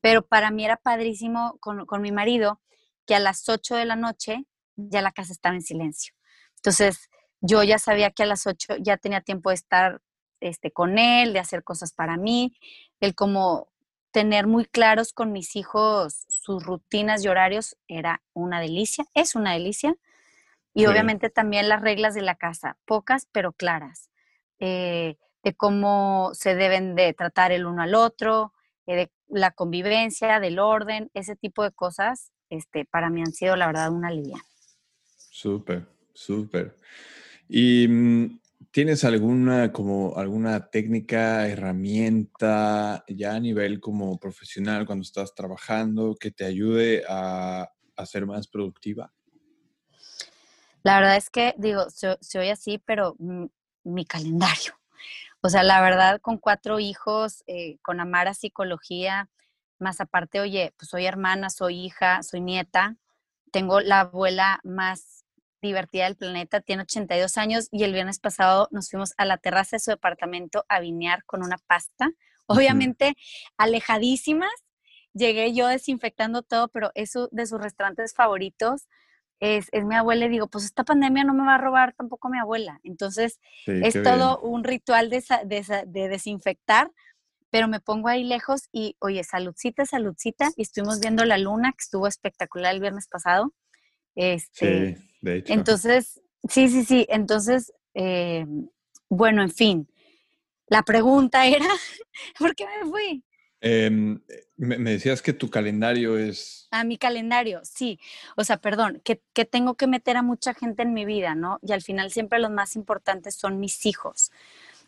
pero 0.00 0.26
para 0.26 0.50
mí 0.50 0.64
era 0.64 0.76
padrísimo 0.76 1.56
con, 1.60 1.86
con 1.86 2.02
mi 2.02 2.12
marido 2.12 2.60
que 3.06 3.14
a 3.14 3.20
las 3.20 3.48
8 3.48 3.76
de 3.76 3.84
la 3.84 3.96
noche 3.96 4.44
ya 4.76 5.02
la 5.02 5.12
casa 5.12 5.32
estaba 5.32 5.54
en 5.54 5.62
silencio. 5.62 6.14
Entonces, 6.56 7.08
yo 7.40 7.62
ya 7.62 7.78
sabía 7.78 8.10
que 8.10 8.22
a 8.22 8.26
las 8.26 8.46
8 8.46 8.76
ya 8.80 8.96
tenía 8.96 9.20
tiempo 9.20 9.50
de 9.50 9.56
estar 9.56 10.00
este, 10.40 10.70
con 10.70 10.98
él, 10.98 11.32
de 11.32 11.38
hacer 11.38 11.62
cosas 11.62 11.92
para 11.92 12.16
mí. 12.16 12.56
Él 13.00 13.14
como 13.14 13.68
tener 14.14 14.46
muy 14.46 14.64
claros 14.64 15.12
con 15.12 15.32
mis 15.32 15.56
hijos 15.56 16.24
sus 16.28 16.64
rutinas 16.64 17.24
y 17.24 17.28
horarios 17.28 17.76
era 17.88 18.22
una 18.32 18.60
delicia, 18.60 19.04
es 19.12 19.34
una 19.34 19.54
delicia. 19.54 19.96
Y 20.72 20.86
obviamente 20.86 21.30
también 21.30 21.68
las 21.68 21.82
reglas 21.82 22.14
de 22.14 22.22
la 22.22 22.36
casa, 22.36 22.78
pocas 22.84 23.26
pero 23.32 23.52
claras, 23.52 24.10
eh, 24.60 25.16
de 25.42 25.54
cómo 25.54 26.30
se 26.32 26.54
deben 26.54 26.94
de 26.94 27.12
tratar 27.12 27.50
el 27.50 27.66
uno 27.66 27.82
al 27.82 27.96
otro, 27.96 28.52
eh, 28.86 28.94
de 28.94 29.12
la 29.26 29.50
convivencia, 29.50 30.38
del 30.38 30.60
orden, 30.60 31.10
ese 31.14 31.34
tipo 31.34 31.64
de 31.64 31.72
cosas, 31.72 32.32
este, 32.50 32.84
para 32.84 33.10
mí 33.10 33.20
han 33.20 33.32
sido 33.32 33.56
la 33.56 33.66
verdad 33.66 33.90
una 33.90 34.08
alivio. 34.08 34.36
Súper, 35.16 35.88
súper. 36.12 36.76
Y 37.48 37.88
mm, 37.88 38.40
¿Tienes 38.74 39.04
alguna, 39.04 39.70
como, 39.70 40.16
alguna 40.16 40.68
técnica, 40.68 41.46
herramienta 41.46 43.04
ya 43.06 43.36
a 43.36 43.38
nivel 43.38 43.78
como 43.78 44.18
profesional 44.18 44.84
cuando 44.84 45.04
estás 45.04 45.32
trabajando 45.32 46.16
que 46.18 46.32
te 46.32 46.44
ayude 46.44 47.04
a, 47.08 47.70
ser 48.04 48.26
más 48.26 48.48
productiva? 48.48 49.14
La 50.82 50.98
verdad 50.98 51.14
es 51.14 51.30
que, 51.30 51.54
digo, 51.56 51.86
se, 51.88 52.18
oye 52.36 52.50
así, 52.50 52.78
pero 52.78 53.16
mi 53.84 54.04
calendario. 54.06 54.74
O 55.40 55.48
sea, 55.48 55.62
la 55.62 55.80
verdad, 55.80 56.20
con 56.20 56.38
cuatro 56.38 56.80
hijos, 56.80 57.44
eh, 57.46 57.78
con 57.80 58.00
amar 58.00 58.26
a 58.26 58.34
psicología, 58.34 59.30
más 59.78 60.00
aparte, 60.00 60.40
oye, 60.40 60.74
pues 60.76 60.88
soy 60.88 61.06
hermana, 61.06 61.48
soy 61.48 61.78
hija, 61.78 62.24
soy 62.24 62.40
nieta, 62.40 62.96
tengo 63.52 63.80
la 63.80 64.00
abuela 64.00 64.58
más 64.64 65.23
divertida 65.64 66.04
del 66.04 66.16
planeta, 66.16 66.60
tiene 66.60 66.82
82 66.82 67.36
años 67.38 67.68
y 67.72 67.84
el 67.84 67.92
viernes 67.92 68.18
pasado 68.18 68.68
nos 68.70 68.90
fuimos 68.90 69.14
a 69.16 69.24
la 69.24 69.38
terraza 69.38 69.76
de 69.76 69.80
su 69.80 69.90
departamento 69.90 70.64
a 70.68 70.80
vinear 70.80 71.24
con 71.24 71.42
una 71.42 71.58
pasta, 71.66 72.10
obviamente 72.46 73.16
alejadísimas. 73.56 74.52
Llegué 75.12 75.54
yo 75.54 75.68
desinfectando 75.68 76.42
todo, 76.42 76.68
pero 76.68 76.90
es 76.94 77.12
de 77.30 77.46
sus 77.46 77.60
restaurantes 77.60 78.14
favoritos. 78.14 78.88
es, 79.40 79.68
mi 79.84 79.94
abuela 79.94 80.26
y 80.26 80.28
digo, 80.28 80.48
pues 80.48 80.64
esta 80.64 80.84
pandemia 80.84 81.24
no 81.24 81.34
me 81.34 81.44
va 81.44 81.56
a 81.56 81.58
robar 81.58 81.94
tampoco 81.94 82.28
mi 82.28 82.38
abuela. 82.38 82.80
Entonces, 82.82 83.40
es 83.66 84.02
todo 84.02 84.40
un 84.40 84.64
ritual 84.64 85.10
de, 85.10 85.22
de, 85.46 86.08
desinfectar, 86.08 86.90
pero 87.50 87.68
me 87.68 87.78
pongo 87.78 88.08
ahí 88.08 88.24
lejos 88.24 88.68
y, 88.72 88.96
oye, 88.98 89.22
saludcita, 89.22 89.86
saludcita, 89.86 90.50
y 90.56 90.62
estuvimos 90.62 90.98
viendo 90.98 91.24
la 91.24 91.38
luna, 91.38 91.70
que 91.72 91.82
estuvo 91.82 92.08
espectacular 92.08 92.74
el 92.74 92.80
viernes 92.80 93.06
pasado. 93.06 93.52
Este, 94.16 94.96
sí, 94.96 95.13
de 95.24 95.38
hecho. 95.38 95.52
Entonces, 95.52 96.20
sí, 96.48 96.68
sí, 96.68 96.84
sí, 96.84 97.06
entonces, 97.08 97.72
eh, 97.94 98.46
bueno, 99.08 99.42
en 99.42 99.50
fin, 99.50 99.88
la 100.66 100.82
pregunta 100.82 101.46
era, 101.46 101.66
¿por 102.38 102.54
qué 102.54 102.66
me 102.66 102.90
fui? 102.90 103.24
Em, 103.60 104.20
me, 104.56 104.76
decías 104.76 105.22
que 105.22 105.32
tu 105.32 105.48
calendario 105.48 106.18
es... 106.18 106.68
Ah, 106.70 106.84
mi 106.84 106.98
calendario, 106.98 107.62
sí. 107.64 107.98
O 108.36 108.44
sea, 108.44 108.58
perdón, 108.58 109.00
que, 109.02 109.22
que, 109.32 109.46
tengo 109.46 109.74
que 109.74 109.86
meter 109.86 110.18
a 110.18 110.22
mucha 110.22 110.52
gente 110.52 110.82
en 110.82 110.92
mi 110.92 111.06
vida, 111.06 111.34
¿no? 111.34 111.58
Y 111.62 111.72
al 111.72 111.80
final 111.80 112.10
siempre 112.10 112.38
los 112.38 112.50
más 112.50 112.76
importantes 112.76 113.34
son 113.34 113.60
mis 113.60 113.86
hijos. 113.86 114.30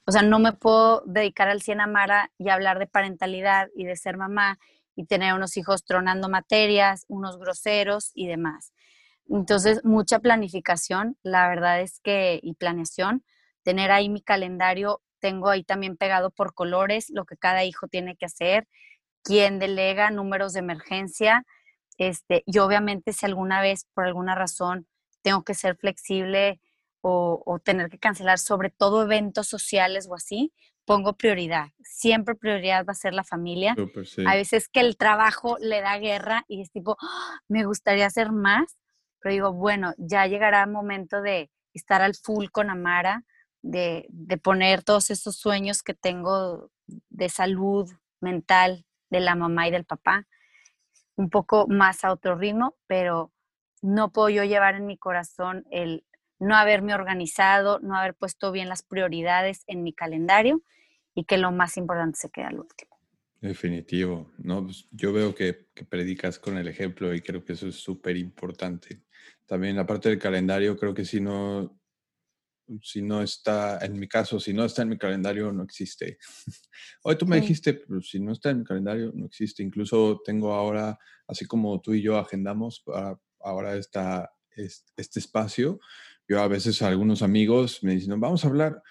O 0.05 0.13
sea, 0.13 0.21
no 0.21 0.39
me 0.39 0.53
puedo 0.53 1.03
dedicar 1.07 1.49
al 1.49 1.63
100 1.63 1.81
a 1.81 1.87
Mara 1.87 2.31
y 2.39 2.51
hablar 2.51 2.79
de 2.79 2.87
parentalidad 2.87 3.71
y 3.75 3.85
de 3.85 3.97
ser 3.97 4.19
mamá 4.19 4.59
y 4.95 5.05
tener 5.05 5.33
unos 5.33 5.57
hijos 5.57 5.85
tronando 5.85 6.29
materias, 6.29 7.07
unos 7.09 7.39
groseros 7.39 8.11
y 8.15 8.27
demás. 8.27 8.73
Entonces, 9.29 9.85
mucha 9.85 10.19
planificación, 10.21 11.17
la 11.23 11.49
verdad 11.49 11.81
es 11.81 12.01
que, 12.01 12.41
y 12.43 12.55
planeación, 12.55 13.25
tener 13.63 13.91
ahí 13.91 14.09
mi 14.09 14.23
calendario 14.23 15.03
tengo 15.19 15.49
ahí 15.49 15.65
también 15.65 15.97
pegado 15.97 16.31
por 16.31 16.55
colores 16.55 17.11
lo 17.11 17.25
que 17.25 17.37
cada 17.37 17.65
hijo 17.65 17.89
tiene 17.89 18.17
que 18.17 18.27
hacer, 18.27 18.69
quién 19.23 19.59
delega, 19.59 20.11
números 20.11 20.53
de 20.53 20.61
emergencia. 20.61 21.45
Este, 21.99 22.43
y 22.47 22.59
obviamente 22.59 23.13
si 23.13 23.27
alguna 23.27 23.61
vez 23.61 23.87
por 23.95 24.05
alguna 24.05 24.35
razón 24.35 24.87
tengo 25.23 25.43
que 25.43 25.55
ser 25.55 25.77
flexible 25.77 26.61
o, 27.01 27.61
tener 27.65 27.89
que 27.89 27.99
cancelar 27.99 28.39
sobre 28.39 28.71
todo 28.71 29.03
eventos 29.03 29.47
sociales 29.47 30.09
o 30.11 30.15
así, 30.15 30.53
pongo 30.85 31.13
prioridad. 31.13 31.69
Siempre 31.83 32.35
prioridad 32.35 32.85
va 32.85 32.93
a 32.93 32.97
ser 32.97 33.15
la 33.15 33.23
familia. 33.23 33.77
A 34.27 34.35
veces 34.35 34.69
que 34.69 34.81
el 34.81 34.97
trabajo 34.97 35.57
le 35.61 35.81
da 35.81 35.99
guerra 35.99 36.45
y 36.49 36.63
es 36.63 36.71
tipo, 36.73 36.97
¡ah! 37.01 37.41
me 37.49 37.65
gustaría 37.65 38.07
hacer 38.07 38.33
más, 38.33 38.77
pero 39.27 39.35
digo, 39.35 39.53
bueno, 39.53 39.93
ya 39.99 40.25
llegará 40.29 40.63
el 40.63 40.71
momento 40.71 41.21
de 41.21 41.51
estar 41.75 42.01
al 42.01 42.15
full 42.15 42.47
con 42.53 42.71
Amara, 42.71 43.25
de, 43.61 44.09
poner 44.41 44.85
todos 44.85 45.11
esos 45.11 45.35
sueños 45.35 45.83
que 45.83 45.95
tengo 45.95 46.71
de 46.87 47.29
salud 47.29 47.91
mental 48.21 48.87
de 49.11 49.19
la 49.19 49.35
mamá 49.35 49.67
y 49.67 49.73
del 49.73 49.85
papá, 49.85 50.29
un 51.17 51.29
poco 51.29 51.67
más 51.67 52.05
a 52.05 52.13
otro 52.13 52.37
ritmo, 52.37 52.77
pero 52.87 53.33
no 53.83 54.13
puedo 54.13 54.29
yo 54.29 54.45
llevar 54.45 54.77
en 54.77 54.87
mi 54.87 54.97
corazón 54.97 55.67
el 55.73 56.07
no 56.39 56.55
haberme 56.55 56.95
organizado, 56.95 57.81
no 57.81 57.97
haber 57.97 58.15
puesto 58.15 58.53
bien 58.53 58.69
las 58.69 58.85
prioridades 58.85 59.65
en 59.67 59.83
mi 59.83 59.93
calendario 59.93 60.63
y 61.17 61.25
que 61.25 61.37
lo 61.37 61.51
más 61.51 61.77
importante 61.79 62.17
se 62.17 62.31
quede 62.31 62.45
al 62.45 62.61
último. 62.61 62.96
Definitivo, 63.47 64.33
¿no? 64.39 64.65
Pues, 64.65 64.89
yo 64.91 65.13
veo 65.13 65.35
que, 65.35 65.69
que, 65.75 65.85
predicas 65.85 66.39
con 66.39 66.57
el 66.59 66.67
ejemplo 66.67 67.15
y 67.15 67.21
creo 67.21 67.45
que 67.45 67.53
eso 67.53 67.69
es 67.69 67.77
súper 67.77 68.17
importante. 68.17 69.05
También 69.47 69.77
la 69.77 69.87
parte 69.87 70.09
del 70.09 70.19
calendario, 70.19 70.77
creo 70.77 70.93
que 70.93 71.05
si 71.05 71.21
no, 71.21 71.81
si 72.83 73.03
no 73.03 73.23
está, 73.23 73.79
en 73.85 73.99
mi 73.99 74.09
caso, 74.09 74.41
si 74.41 74.53
no 74.53 74.65
está 74.65 74.83
en 74.83 74.89
mi 74.89 74.99
calendario, 74.99 75.53
no 75.53 75.63
existe. 75.63 76.19
Hoy 77.03 77.17
tú 77.17 77.27
me 77.27 77.41
dijiste, 77.41 77.75
pero 77.75 78.01
si 78.01 78.19
no 78.19 78.33
está 78.33 78.51
en 78.51 78.59
mi 78.59 78.65
calendario, 78.65 79.13
no 79.15 79.27
existe. 79.27 79.63
Incluso 79.63 80.21
tengo 80.25 80.53
ahora, 80.53 80.99
así 81.29 81.47
como 81.47 81.81
tú 81.81 81.95
y 81.95 82.03
yo 82.03 82.19
agendamos 82.19 82.81
para 82.81 83.19
ahora 83.41 83.77
esta, 83.77 84.29
este 84.57 85.21
espacio, 85.21 85.79
yo 86.29 86.41
a 86.41 86.49
veces 86.49 86.83
a 86.83 86.89
algunos 86.89 87.23
amigos 87.23 87.85
me 87.85 87.95
dicen, 87.95 88.19
vamos 88.19 88.45
a 88.45 88.49
hablar, 88.49 88.83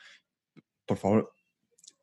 por 0.86 0.98
favor, 0.98 1.34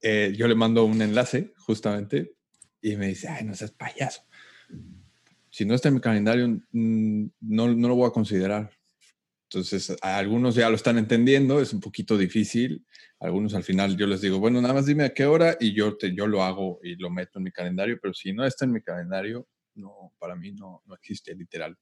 eh, 0.03 0.35
yo 0.37 0.47
le 0.49 0.55
mando 0.55 0.85
un 0.85 1.01
enlace 1.01 1.55
justamente 1.57 2.35
y 2.83 2.97
me 2.97 3.07
dice, 3.07 3.29
ay, 3.29 3.45
no 3.45 3.55
seas 3.55 3.71
payaso. 3.71 4.23
Si 5.49 5.65
no 5.65 5.75
está 5.75 5.89
en 5.89 5.95
mi 5.95 6.01
calendario, 6.01 6.49
mm, 6.49 7.27
no, 7.41 7.69
no 7.69 7.89
lo 7.89 7.95
voy 7.95 8.09
a 8.09 8.13
considerar 8.13 8.71
entonces, 9.53 9.95
algunos 10.01 10.55
ya 10.55 10.71
lo 10.71 10.77
están 10.77 10.97
entendiendo, 10.97 11.61
es 11.61 11.75
un 11.75 11.81
poquito 11.81 12.17
difícil. 12.17 12.87
Algunos 13.21 13.55
al 13.55 13.63
final 13.63 13.99
yo 13.99 14.07
les 14.07 14.23
digo, 14.23 14.39
bueno, 14.39 14.63
nada 14.63 14.73
más 14.73 14.87
dime 14.87 15.05
a 15.05 15.13
qué 15.13 15.27
hora 15.27 15.59
y 15.61 15.75
yo, 15.75 15.99
te, 15.99 16.15
yo 16.15 16.27
lo 16.27 16.43
hago 16.43 16.81
y 16.83 16.97
lo 16.97 17.11
meto 17.11 17.39
en 17.39 17.43
mi 17.43 17.53
calendario, 17.53 17.99
pero 18.01 18.15
si 18.15 18.33
no 18.33 18.47
está 18.47 18.65
en 18.65 18.73
mi 18.73 18.81
calendario, 18.81 19.47
no, 19.75 20.15
para 20.19 20.37
mí 20.37 20.53
no, 20.53 20.83
no 20.87 20.95
existe 20.95 21.35
literal. 21.35 21.77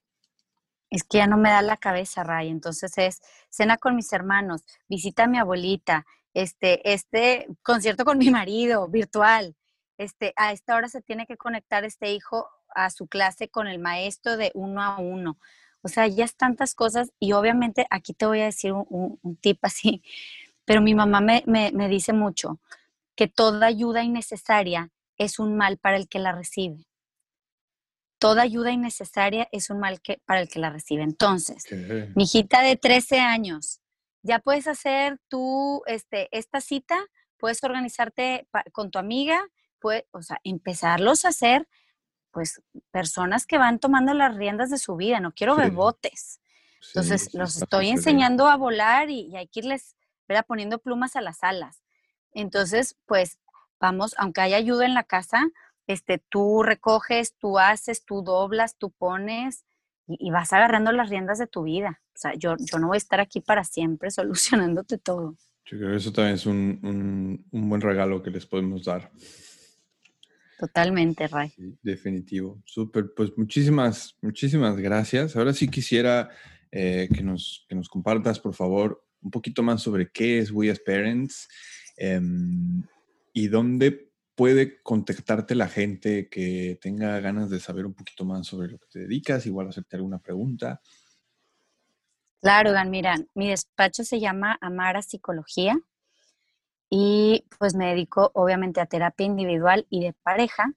Es 0.91 1.05
que 1.05 1.19
ya 1.19 1.29
no 1.29 1.37
me 1.37 1.51
da 1.51 1.63
la 1.63 1.77
cabeza, 1.77 2.25
Ray. 2.25 2.49
Entonces 2.49 2.99
es 2.99 3.21
cena 3.51 3.77
con 3.77 3.95
mis 3.95 4.13
hermanos, 4.13 4.63
visita 4.89 5.25
a 5.25 5.29
mi 5.29 5.39
abuelita, 5.39 6.07
este, 6.35 6.93
este 6.93 7.47
concierto 7.63 8.05
con 8.05 8.19
mi 8.19 8.31
marido, 8.31 8.89
virtual. 8.89 9.55
Este, 10.01 10.33
a 10.37 10.53
esta 10.53 10.77
hora 10.77 10.89
se 10.89 11.03
tiene 11.03 11.27
que 11.27 11.37
conectar 11.37 11.85
este 11.85 12.11
hijo 12.15 12.49
a 12.75 12.89
su 12.89 13.07
clase 13.07 13.51
con 13.51 13.67
el 13.67 13.79
maestro 13.79 14.39
de 14.39 14.51
uno 14.55 14.83
a 14.83 14.99
uno. 14.99 15.39
O 15.83 15.89
sea, 15.89 16.07
ya 16.07 16.25
es 16.25 16.37
tantas 16.37 16.75
cosas 16.75 17.13
y 17.19 17.33
obviamente 17.33 17.87
aquí 17.91 18.15
te 18.15 18.25
voy 18.25 18.41
a 18.41 18.47
decir 18.47 18.73
un, 18.73 19.19
tip 19.43 19.59
así, 19.61 20.03
pero 20.65 20.81
mi 20.81 20.95
mamá 20.95 21.21
me, 21.21 21.45
me, 21.47 21.89
dice 21.91 22.15
mucho 22.15 22.61
que 23.15 23.29
toda 23.29 23.67
ayuda 23.67 24.03
innecesaria 24.03 24.89
es 25.19 25.39
un 25.39 25.59
mal 25.59 25.77
para 25.77 25.99
el 25.99 26.09
que 26.09 26.19
la 26.19 26.33
recibe. 26.33 26.87
Toda 28.19 28.41
ayuda 28.41 28.71
innecesaria 28.71 29.49
es 29.53 29.69
un 29.69 29.81
mal 29.81 30.01
que, 30.01 30.23
para 30.25 30.41
el 30.41 30.49
que 30.49 30.61
la 30.61 30.71
recibe. 30.71 31.03
Entonces, 31.03 31.67
mi 32.17 32.25
hijita 32.25 32.63
de 32.63 32.77
13 32.77 33.21
años, 33.21 33.83
ya 34.23 34.39
puedes 34.39 34.67
hacer 34.67 35.19
tú 35.29 35.83
este, 35.85 36.31
esta 36.33 36.63
cita, 36.63 37.05
puedes 37.37 37.63
organizarte 37.63 38.49
con 38.73 38.91
tu 38.91 38.99
amiga, 38.99 39.47
puedes, 39.81 40.05
o 40.13 40.23
sea, 40.23 40.41
empezarlos 40.45 41.25
a 41.25 41.29
hacer 41.29 41.67
pues 42.31 42.63
personas 42.91 43.47
que 43.47 43.59
van 43.59 43.79
tomando 43.79 44.15
las 44.15 44.37
riendas 44.37 44.71
de 44.71 44.79
su 44.79 44.97
vida, 44.97 45.21
no 45.21 45.33
quiero 45.33 45.57
bebotes. 45.57 46.41
Entonces, 46.89 47.35
los 47.35 47.57
estoy 47.57 47.89
enseñando 47.89 48.49
a 48.49 48.57
volar 48.57 49.11
y, 49.11 49.37
hay 49.37 49.49
que 49.49 49.61
irles 49.61 49.97
¿verdad? 50.27 50.47
poniendo 50.47 50.79
plumas 50.79 51.17
a 51.17 51.21
las 51.21 51.43
alas. 51.43 51.83
Entonces, 52.33 52.97
pues 53.07 53.39
vamos, 53.81 54.15
aunque 54.19 54.41
haya 54.41 54.57
ayuda 54.57 54.87
en 54.87 54.95
la 54.95 55.05
casa, 55.05 55.43
este, 55.87 56.19
tú 56.19 56.63
recoges, 56.63 57.35
tú 57.37 57.59
haces, 57.59 58.05
tú 58.05 58.23
doblas, 58.23 58.77
tú 58.79 58.91
pones 58.91 59.65
y, 60.07 60.31
vas 60.31 60.53
agarrando 60.53 60.93
las 60.93 61.11
riendas 61.11 61.39
de 61.39 61.47
tu 61.47 61.65
vida. 61.65 62.01
O 62.15 62.19
sea, 62.19 62.35
yo, 62.35 62.57
yo 62.59 62.79
no 62.79 62.89
voy 62.89 62.97
a 62.97 62.99
estar 62.99 63.21
aquí 63.21 63.41
para 63.41 63.65
siempre 63.65 64.11
solucionándote 64.11 64.99
todo. 64.99 65.37
Yo 65.67 65.79
creo 65.79 65.91
que 65.91 65.97
eso 65.97 66.13
también 66.13 66.35
es 66.35 66.47
un, 66.47 67.45
un 67.51 67.69
buen 67.69 67.81
regalo 67.81 68.23
que 68.23 68.31
les 68.31 68.47
podemos 68.47 68.85
dar. 68.85 69.11
Totalmente, 70.61 71.27
Ray. 71.27 71.55
definitivo. 71.83 72.61
Súper. 72.67 73.15
Pues 73.17 73.31
muchísimas, 73.35 74.19
muchísimas 74.21 74.77
gracias. 74.77 75.35
Ahora 75.35 75.55
sí 75.55 75.69
quisiera 75.69 76.29
eh, 76.71 77.09
que, 77.15 77.23
nos, 77.23 77.65
que 77.67 77.75
nos 77.75 77.89
compartas, 77.89 78.39
por 78.39 78.53
favor, 78.53 79.03
un 79.23 79.31
poquito 79.31 79.63
más 79.63 79.81
sobre 79.81 80.11
qué 80.13 80.39
es 80.39 80.51
We 80.51 80.71
as 80.71 80.79
Parents 80.79 81.49
em, 81.97 82.83
y 83.33 83.49
dónde 83.49 84.13
puede 84.35 84.83
contactarte 84.83 85.55
la 85.55 85.67
gente 85.67 86.29
que 86.29 86.79
tenga 86.83 87.19
ganas 87.21 87.49
de 87.49 87.59
saber 87.59 87.87
un 87.87 87.95
poquito 87.95 88.27
más 88.27 88.47
sobre 88.47 88.69
lo 88.69 88.79
que 88.79 88.89
te 88.93 88.99
dedicas, 88.99 89.47
igual 89.47 89.69
hacerte 89.69 89.97
alguna 89.97 90.19
pregunta. 90.19 90.83
Claro, 92.43 92.73
Dan, 92.73 92.91
mira, 92.91 93.17
mi 93.35 93.49
despacho 93.49 94.05
se 94.05 94.21
llama 94.21 94.59
Amara 94.61 95.01
Psicología 95.01 95.81
y 96.91 97.47
pues 97.59 97.75
me 97.75 97.87
dedico 97.87 98.33
obviamente 98.35 98.81
a 98.81 98.87
terapia 98.87 99.25
individual 99.25 99.87
y 99.89 100.05
de 100.05 100.13
pareja 100.13 100.75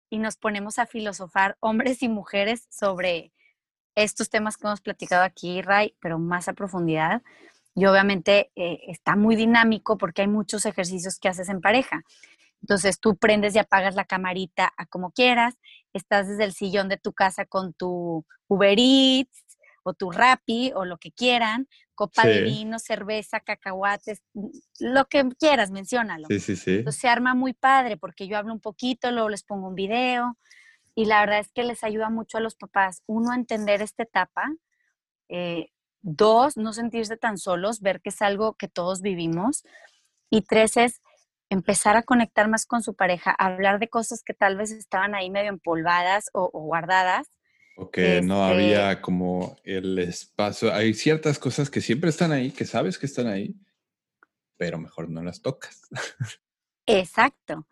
y 0.09 0.19
nos 0.19 0.37
ponemos 0.37 0.79
a 0.79 0.85
filosofar 0.85 1.57
hombres 1.59 2.01
y 2.03 2.09
mujeres 2.09 2.67
sobre 2.69 3.31
estos 3.95 4.29
temas 4.29 4.57
que 4.57 4.67
hemos 4.67 4.81
platicado 4.81 5.23
aquí, 5.23 5.61
Ray, 5.61 5.95
pero 5.99 6.19
más 6.19 6.47
a 6.47 6.53
profundidad. 6.53 7.21
Y 7.75 7.85
obviamente 7.85 8.51
eh, 8.55 8.79
está 8.87 9.15
muy 9.15 9.35
dinámico 9.35 9.97
porque 9.97 10.21
hay 10.21 10.27
muchos 10.27 10.65
ejercicios 10.65 11.19
que 11.19 11.29
haces 11.29 11.49
en 11.49 11.61
pareja. 11.61 12.03
Entonces 12.61 12.99
tú 12.99 13.15
prendes 13.15 13.55
y 13.55 13.59
apagas 13.59 13.95
la 13.95 14.05
camarita 14.05 14.71
a 14.77 14.85
como 14.85 15.11
quieras, 15.11 15.55
estás 15.93 16.27
desde 16.27 16.43
el 16.43 16.53
sillón 16.53 16.89
de 16.89 16.97
tu 16.97 17.13
casa 17.13 17.45
con 17.45 17.73
tu 17.73 18.25
Uber 18.47 18.77
Eats 18.77 19.43
o 19.83 19.93
tu 19.93 20.11
Rappi 20.11 20.71
o 20.75 20.85
lo 20.85 20.97
que 20.97 21.11
quieran, 21.11 21.67
copa 21.95 22.25
de 22.25 22.41
vino, 22.41 22.79
cerveza, 22.79 23.39
cacahuates, 23.39 24.21
lo 24.79 25.05
que 25.05 25.27
quieras, 25.39 25.71
menciónalo. 25.71 26.27
Sí, 26.27 26.39
sí, 26.39 26.55
sí. 26.55 26.75
Entonces 26.77 27.01
se 27.01 27.07
arma 27.07 27.33
muy 27.33 27.53
padre 27.53 27.97
porque 27.97 28.27
yo 28.27 28.37
hablo 28.37 28.53
un 28.53 28.61
poquito, 28.61 29.11
luego 29.11 29.29
les 29.29 29.43
pongo 29.43 29.67
un 29.67 29.75
video 29.75 30.37
y 30.95 31.05
la 31.05 31.21
verdad 31.21 31.39
es 31.39 31.51
que 31.51 31.63
les 31.63 31.83
ayuda 31.83 32.09
mucho 32.09 32.37
a 32.37 32.41
los 32.41 32.55
papás, 32.55 33.03
uno, 33.05 33.31
a 33.31 33.35
entender 33.35 33.81
esta 33.81 34.03
etapa, 34.03 34.53
eh, 35.29 35.71
dos, 36.01 36.57
no 36.57 36.73
sentirse 36.73 37.17
tan 37.17 37.37
solos, 37.37 37.81
ver 37.81 38.01
que 38.01 38.09
es 38.09 38.21
algo 38.21 38.53
que 38.53 38.67
todos 38.67 39.01
vivimos 39.01 39.63
y 40.29 40.41
tres 40.41 40.77
es 40.77 41.01
empezar 41.49 41.97
a 41.97 42.03
conectar 42.03 42.47
más 42.47 42.65
con 42.65 42.83
su 42.83 42.93
pareja, 42.93 43.31
hablar 43.31 43.79
de 43.79 43.89
cosas 43.89 44.23
que 44.23 44.33
tal 44.33 44.55
vez 44.55 44.71
estaban 44.71 45.15
ahí 45.15 45.29
medio 45.29 45.49
empolvadas 45.49 46.29
o, 46.33 46.49
guardadas. 46.49 47.27
O 47.75 47.89
que 47.89 48.21
no 48.21 48.49
este 48.49 48.53
había 48.53 49.01
como 49.01 49.57
el 49.63 49.97
espacio. 49.99 50.73
Hay 50.73 50.93
ciertas 50.93 51.39
cosas 51.39 51.69
que 51.69 51.81
siempre 51.81 52.09
están 52.09 52.31
ahí, 52.31 52.51
que 52.51 52.65
sabes 52.65 52.97
que 52.97 53.05
están 53.05 53.27
ahí, 53.27 53.55
pero 54.57 54.77
mejor 54.77 55.09
no 55.09 55.23
las 55.23 55.41
tocas. 55.41 55.81
Exacto. 56.85 57.65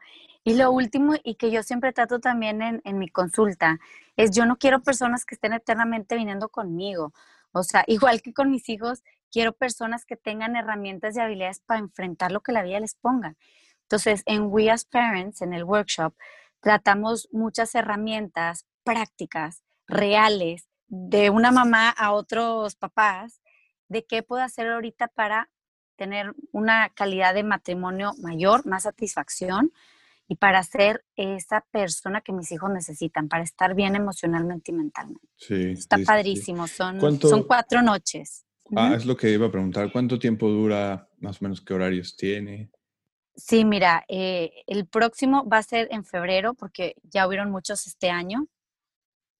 Y 0.43 0.53
lo 0.53 0.71
último, 0.71 1.15
y 1.23 1.35
que 1.35 1.51
yo 1.51 1.61
siempre 1.61 1.91
trato 1.91 2.19
también 2.19 2.61
en, 2.61 2.81
en 2.85 2.97
mi 2.97 3.09
consulta, 3.09 3.79
es 4.15 4.31
yo 4.31 4.45
no 4.45 4.57
quiero 4.57 4.81
personas 4.81 5.25
que 5.25 5.35
estén 5.35 5.51
eternamente 5.51 6.15
viniendo 6.15 6.47
conmigo. 6.47 7.13
O 7.51 7.63
sea, 7.63 7.83
igual 7.87 8.21
que 8.21 8.33
con 8.33 8.49
mis 8.49 8.69
hijos, 8.69 9.03
quiero 9.29 9.51
personas 9.53 10.05
que 10.05 10.15
tengan 10.15 10.55
herramientas 10.55 11.15
y 11.15 11.19
habilidades 11.19 11.59
para 11.59 11.79
enfrentar 11.79 12.31
lo 12.31 12.41
que 12.41 12.53
la 12.53 12.63
vida 12.63 12.79
les 12.79 12.95
ponga. 12.95 13.35
Entonces, 13.87 14.21
en 14.25 14.47
We 14.47 14.69
as 14.69 14.83
Parents, 14.83 15.41
en 15.41 15.53
el 15.53 15.63
workshop, 15.63 16.13
tratamos 16.59 17.29
muchas 17.31 17.73
herramientas 17.73 18.65
prácticas, 18.83 19.63
reales, 19.87 20.67
de 20.87 21.29
una 21.29 21.51
mamá 21.51 21.89
a 21.89 22.11
otros 22.11 22.75
papás, 22.75 23.41
de 23.87 24.05
qué 24.05 24.23
puedo 24.23 24.43
hacer 24.43 24.67
ahorita 24.67 25.07
para 25.07 25.49
tener 25.95 26.33
una 26.51 26.89
calidad 26.89 27.33
de 27.33 27.43
matrimonio 27.43 28.13
mayor, 28.21 28.65
más 28.65 28.83
satisfacción 28.83 29.71
y 30.27 30.35
para 30.35 30.61
ser 30.63 31.05
esa 31.15 31.65
persona 31.71 32.19
que 32.19 32.33
mis 32.33 32.51
hijos 32.51 32.69
necesitan, 32.69 33.29
para 33.29 33.43
estar 33.43 33.73
bien 33.73 33.95
emocionalmente 33.95 34.71
y 34.71 34.75
mentalmente. 34.75 35.27
Sí, 35.37 35.71
Está 35.71 35.97
padrísimo, 36.05 36.67
Son, 36.67 36.99
son 37.21 37.43
cuatro 37.43 37.81
noches. 37.81 38.45
Ah, 38.75 38.93
es 38.95 39.05
lo 39.05 39.15
que 39.15 39.31
iba 39.31 39.47
a 39.47 39.51
preguntar. 39.51 39.91
¿Cuánto 39.93 40.19
tiempo 40.19 40.49
dura? 40.49 41.09
Más 41.19 41.41
o 41.41 41.45
menos 41.45 41.61
qué 41.61 41.73
horarios 41.73 42.17
tiene. 42.17 42.69
Sí, 43.37 43.65
mira, 43.65 44.03
eh, 44.07 44.63
el 44.65 44.87
próximo 44.87 45.47
va 45.47 45.59
a 45.59 45.63
ser 45.63 45.87
en 45.91 46.03
febrero 46.03 46.55
porque 46.55 46.95
ya 47.03 47.27
hubieron 47.27 47.51
muchos 47.51 47.85
este 47.85 48.09
año. 48.09 48.47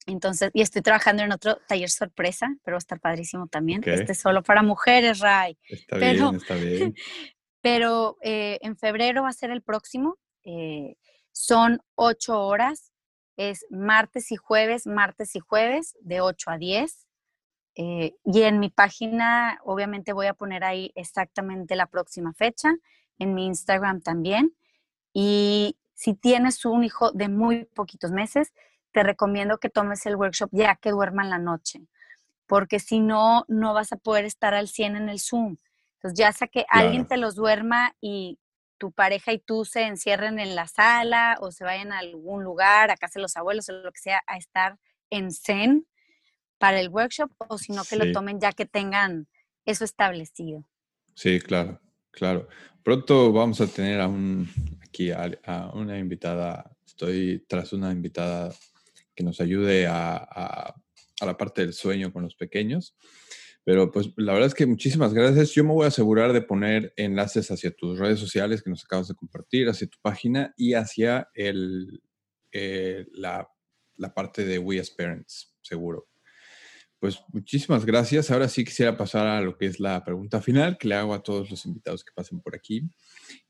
Entonces, 0.06 0.52
y 0.54 0.62
estoy 0.62 0.84
trabajando 0.84 1.24
en 1.24 1.32
otro 1.32 1.58
taller 1.68 1.90
sorpresa, 1.90 2.56
pero 2.64 2.76
va 2.76 2.78
a 2.78 2.86
estar 2.86 3.00
padrísimo 3.00 3.48
también. 3.48 3.82
Este 3.84 4.12
es 4.12 4.20
solo 4.20 4.44
para 4.44 4.62
mujeres, 4.62 5.20
Ray. 5.20 5.58
Está 5.68 5.98
bien, 5.98 6.36
está 6.36 6.54
bien. 6.54 6.96
Pero 7.62 8.18
eh, 8.22 8.60
en 8.62 8.78
febrero 8.78 9.24
va 9.24 9.30
a 9.30 9.34
ser 9.34 9.50
el 9.50 9.64
próximo. 9.64 10.18
Eh, 10.44 10.96
son 11.32 11.82
ocho 11.96 12.40
horas. 12.40 12.94
Es 13.36 13.66
martes 13.70 14.32
y 14.32 14.36
jueves, 14.36 14.86
martes 14.86 15.36
y 15.36 15.40
jueves, 15.40 15.98
de 16.02 16.22
8 16.22 16.52
a 16.52 16.58
10. 16.58 17.08
y 17.76 18.14
en 18.42 18.60
mi 18.60 18.70
página, 18.70 19.60
obviamente, 19.64 20.14
voy 20.14 20.28
a 20.28 20.34
poner 20.34 20.64
ahí 20.64 20.92
exactamente 20.96 21.76
la 21.76 21.88
próxima 21.88 22.34
fecha 22.34 22.74
en 23.20 23.34
mi 23.34 23.46
Instagram 23.46 24.02
también. 24.02 24.56
Y 25.14 25.78
si 25.94 26.14
tienes 26.14 26.64
un 26.66 26.84
hijo 26.84 27.12
de 27.12 27.28
muy 27.28 27.66
poquitos 27.66 28.12
meses, 28.12 28.54
te 28.92 29.04
recomiendo 29.04 29.58
que 29.58 29.70
tomes 29.70 30.06
el 30.06 30.16
workshop 30.16 30.50
ya 30.52 30.76
que 30.76 30.92
duerma 30.92 31.24
en 31.24 31.30
la 31.30 31.40
noche, 31.40 31.82
porque 32.46 32.80
si 32.80 33.00
no, 33.00 33.46
no 33.48 33.74
vas 33.74 33.92
a 33.92 33.98
poder 33.98 34.26
estar 34.26 34.54
al 34.54 34.68
100 34.68 34.96
en 34.96 35.10
el 35.10 35.20
Zoom. 35.20 35.58
Entonces, 35.96 36.18
ya 36.18 36.32
sea 36.32 36.48
que 36.48 36.66
alguien 36.70 37.08
te 37.08 37.18
los 37.18 37.36
duerma 37.36 37.96
y 38.00 38.40
tu 38.78 38.92
pareja 38.92 39.34
y 39.34 39.40
tú 39.40 39.66
se 39.66 39.84
encierren 39.84 40.40
en 40.40 40.56
la 40.56 40.68
sala 40.68 41.38
o 41.42 41.52
se 41.52 41.64
vayan 41.64 41.92
a 41.92 42.00
algún 42.00 42.44
lugar, 42.44 42.92
a 42.92 42.98
casa 42.98 43.20
de 43.20 43.24
los 43.24 43.36
abuelos 43.36 43.70
o 43.70 43.74
lo 43.74 43.92
que 43.92 44.00
sea, 44.00 44.22
a 44.28 44.38
estar 44.38 44.78
en 45.10 45.32
Zen 45.32 45.88
para 46.58 46.80
el 46.80 46.90
workshop, 46.90 47.32
o 47.38 47.58
si 47.58 47.72
no, 47.72 47.84
que 47.84 47.96
lo 47.96 48.12
tomen 48.12 48.40
ya 48.40 48.52
que 48.52 48.66
tengan 48.66 49.28
eso 49.66 49.84
establecido. 49.84 50.68
Sí, 51.14 51.40
claro. 51.40 51.80
Claro. 52.18 52.48
Pronto 52.82 53.32
vamos 53.32 53.62
a 53.62 53.68
tener 53.68 54.02
aquí 54.82 55.12
a, 55.12 55.72
una 55.76 56.00
invitada, 56.00 56.76
estoy 56.84 57.46
tras 57.48 57.74
una 57.74 57.92
invitada 57.92 58.56
que 59.14 59.24
nos 59.24 59.40
ayude 59.40 59.86
a, 59.86 60.74
la 61.22 61.38
parte 61.38 61.62
del 61.62 61.74
sueño 61.74 62.12
con 62.12 62.24
los 62.24 62.34
pequeños. 62.34 62.96
Pero 63.64 63.92
pues 63.92 64.10
la 64.18 64.34
verdad 64.34 64.48
es 64.48 64.56
que 64.56 64.66
muchísimas 64.66 65.14
gracias. 65.14 65.52
Yo 65.52 65.64
me 65.64 65.74
voy 65.74 65.86
a 65.86 65.90
asegurar 65.90 66.34
de 66.34 66.42
poner 66.42 66.92
enlaces 66.96 67.52
hacia 67.52 67.70
tus 67.70 68.00
redes 68.00 68.20
sociales 68.20 68.64
que 68.64 68.72
nos 68.72 68.84
acabas 68.84 69.10
de 69.10 69.14
compartir, 69.14 69.70
hacia 69.70 69.88
tu 69.88 70.00
página 70.02 70.56
y 70.58 70.74
hacia 70.74 71.30
eh, 71.36 73.06
la, 73.12 73.48
la 73.96 74.14
parte 74.16 74.44
de 74.44 74.58
We 74.58 74.80
as 74.80 74.90
Parents, 74.90 75.56
seguro. 75.62 76.08
Pues 77.00 77.20
muchísimas 77.32 77.86
gracias. 77.86 78.32
Ahora 78.32 78.50
sí 78.50 78.66
quisiera 78.66 78.98
pasar 78.98 79.28
a 79.28 79.42
lo 79.42 79.56
que 79.56 79.68
es 79.68 79.80
la 79.80 80.04
pregunta 80.04 80.42
final 80.42 80.78
que 80.78 80.88
le 80.88 80.96
hago 80.96 81.14
a 81.14 81.22
todos 81.22 81.52
los 81.52 81.66
invitados 81.66 82.04
que 82.04 82.12
pasen 82.14 82.42
por 82.42 82.56
aquí. 82.56 82.90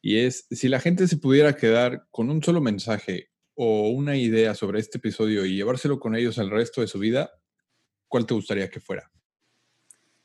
Y 0.02 0.18
es, 0.18 0.48
si 0.52 0.68
la 0.68 0.82
gente 0.82 1.08
se 1.08 1.18
pudiera 1.18 1.56
quedar 1.56 2.08
con 2.12 2.30
un 2.30 2.44
solo 2.44 2.60
mensaje 2.60 3.30
o 3.56 3.90
una 3.90 4.18
idea 4.18 4.54
sobre 4.54 4.80
este 4.80 4.98
episodio 4.98 5.46
y 5.46 5.56
llevárselo 5.56 6.00
con 6.00 6.16
ellos 6.16 6.38
el 6.38 6.50
resto 6.50 6.82
de 6.82 6.88
su 6.88 7.00
vida, 7.00 7.32
¿cuál 8.08 8.26
te 8.26 8.34
gustaría 8.34 8.70
que 8.70 8.82
fuera? 8.82 9.10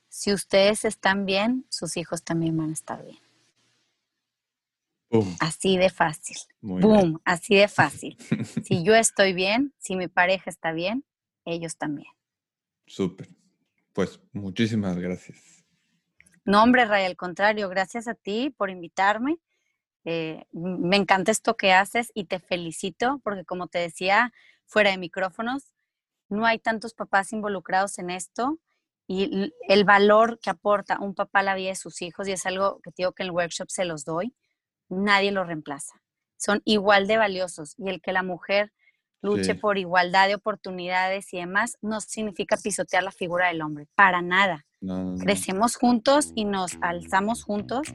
Si 0.09 0.33
ustedes 0.33 0.85
están 0.85 1.25
bien, 1.25 1.65
sus 1.71 1.97
hijos 1.97 2.25
también 2.25 2.57
van 2.57 2.71
a 2.71 2.75
estar 2.75 3.05
bien. 3.05 3.19
Boom. 5.11 5.37
Así 5.41 5.77
de 5.77 5.91
fácil. 5.91 6.37
Boom, 6.61 7.21
así 7.25 7.55
de 7.55 7.69
fácil. 7.69 8.17
si 8.65 8.83
yo 8.83 8.95
estoy 8.95 9.33
bien, 9.33 9.73
si 9.79 9.95
mi 9.95 10.09
pareja 10.09 10.51
está 10.51 10.73
bien, 10.73 11.05
ellos 11.45 11.77
también. 11.77 12.09
Súper. 12.93 13.27
Pues 13.95 14.21
muchísimas 14.35 14.99
gracias. 14.99 15.65
No, 16.45 16.63
hombre, 16.63 16.85
Ray, 16.85 17.07
al 17.07 17.17
contrario, 17.17 17.71
gracias 17.71 18.07
a 18.07 18.15
ti 18.15 18.51
por 18.51 18.69
invitarme. 18.69 19.39
Eh, 20.05 20.45
me 20.53 20.97
encanta 20.97 21.33
esto 21.33 21.57
que 21.57 21.73
haces 21.73 22.13
y 22.15 22.25
te 22.25 22.39
felicito 22.39 23.19
porque 23.25 23.47
como 23.47 23.69
te 23.69 23.79
decía 23.79 24.35
fuera 24.67 24.91
de 24.91 24.99
micrófonos, 24.99 25.73
no 26.29 26.45
hay 26.45 26.59
tantos 26.59 26.93
papás 26.93 27.33
involucrados 27.33 27.99
en 27.99 28.11
esto 28.11 28.59
y 29.07 29.55
el 29.69 29.85
valor 29.85 30.39
que 30.41 30.51
aporta 30.51 31.01
un 31.01 31.15
papá 31.15 31.41
a 31.41 31.45
la 31.45 31.55
vida 31.55 31.71
de 31.71 31.77
sus 31.77 32.03
hijos, 32.03 32.29
y 32.29 32.33
es 32.33 32.45
algo 32.45 32.81
que 32.83 32.91
digo 32.95 33.13
que 33.13 33.23
en 33.23 33.29
el 33.29 33.35
workshop 33.35 33.71
se 33.71 33.87
los 33.87 34.05
doy, 34.05 34.35
nadie 34.91 35.33
lo 35.33 35.45
reemplaza. 35.45 36.03
Son 36.37 36.61
igual 36.67 37.07
de 37.07 37.17
valiosos 37.17 37.75
y 37.79 37.89
el 37.89 38.03
que 38.03 38.13
la 38.13 38.23
mujer 38.23 38.71
luche 39.23 39.55
por 39.55 39.79
igualdad 39.79 40.29
de 40.29 40.35
oportunidades 40.35 41.33
y 41.33 41.39
demás, 41.39 41.79
no 41.81 42.01
significa 42.01 42.57
pisotear 42.57 43.03
la 43.03 43.13
figura 43.13 43.49
del 43.49 43.63
hombre, 43.63 43.87
para 43.95 44.21
nada. 44.21 44.67
Crecemos 45.21 45.77
juntos 45.77 46.33
y 46.35 46.45
nos 46.45 46.77
alzamos 46.81 47.45
juntos, 47.45 47.87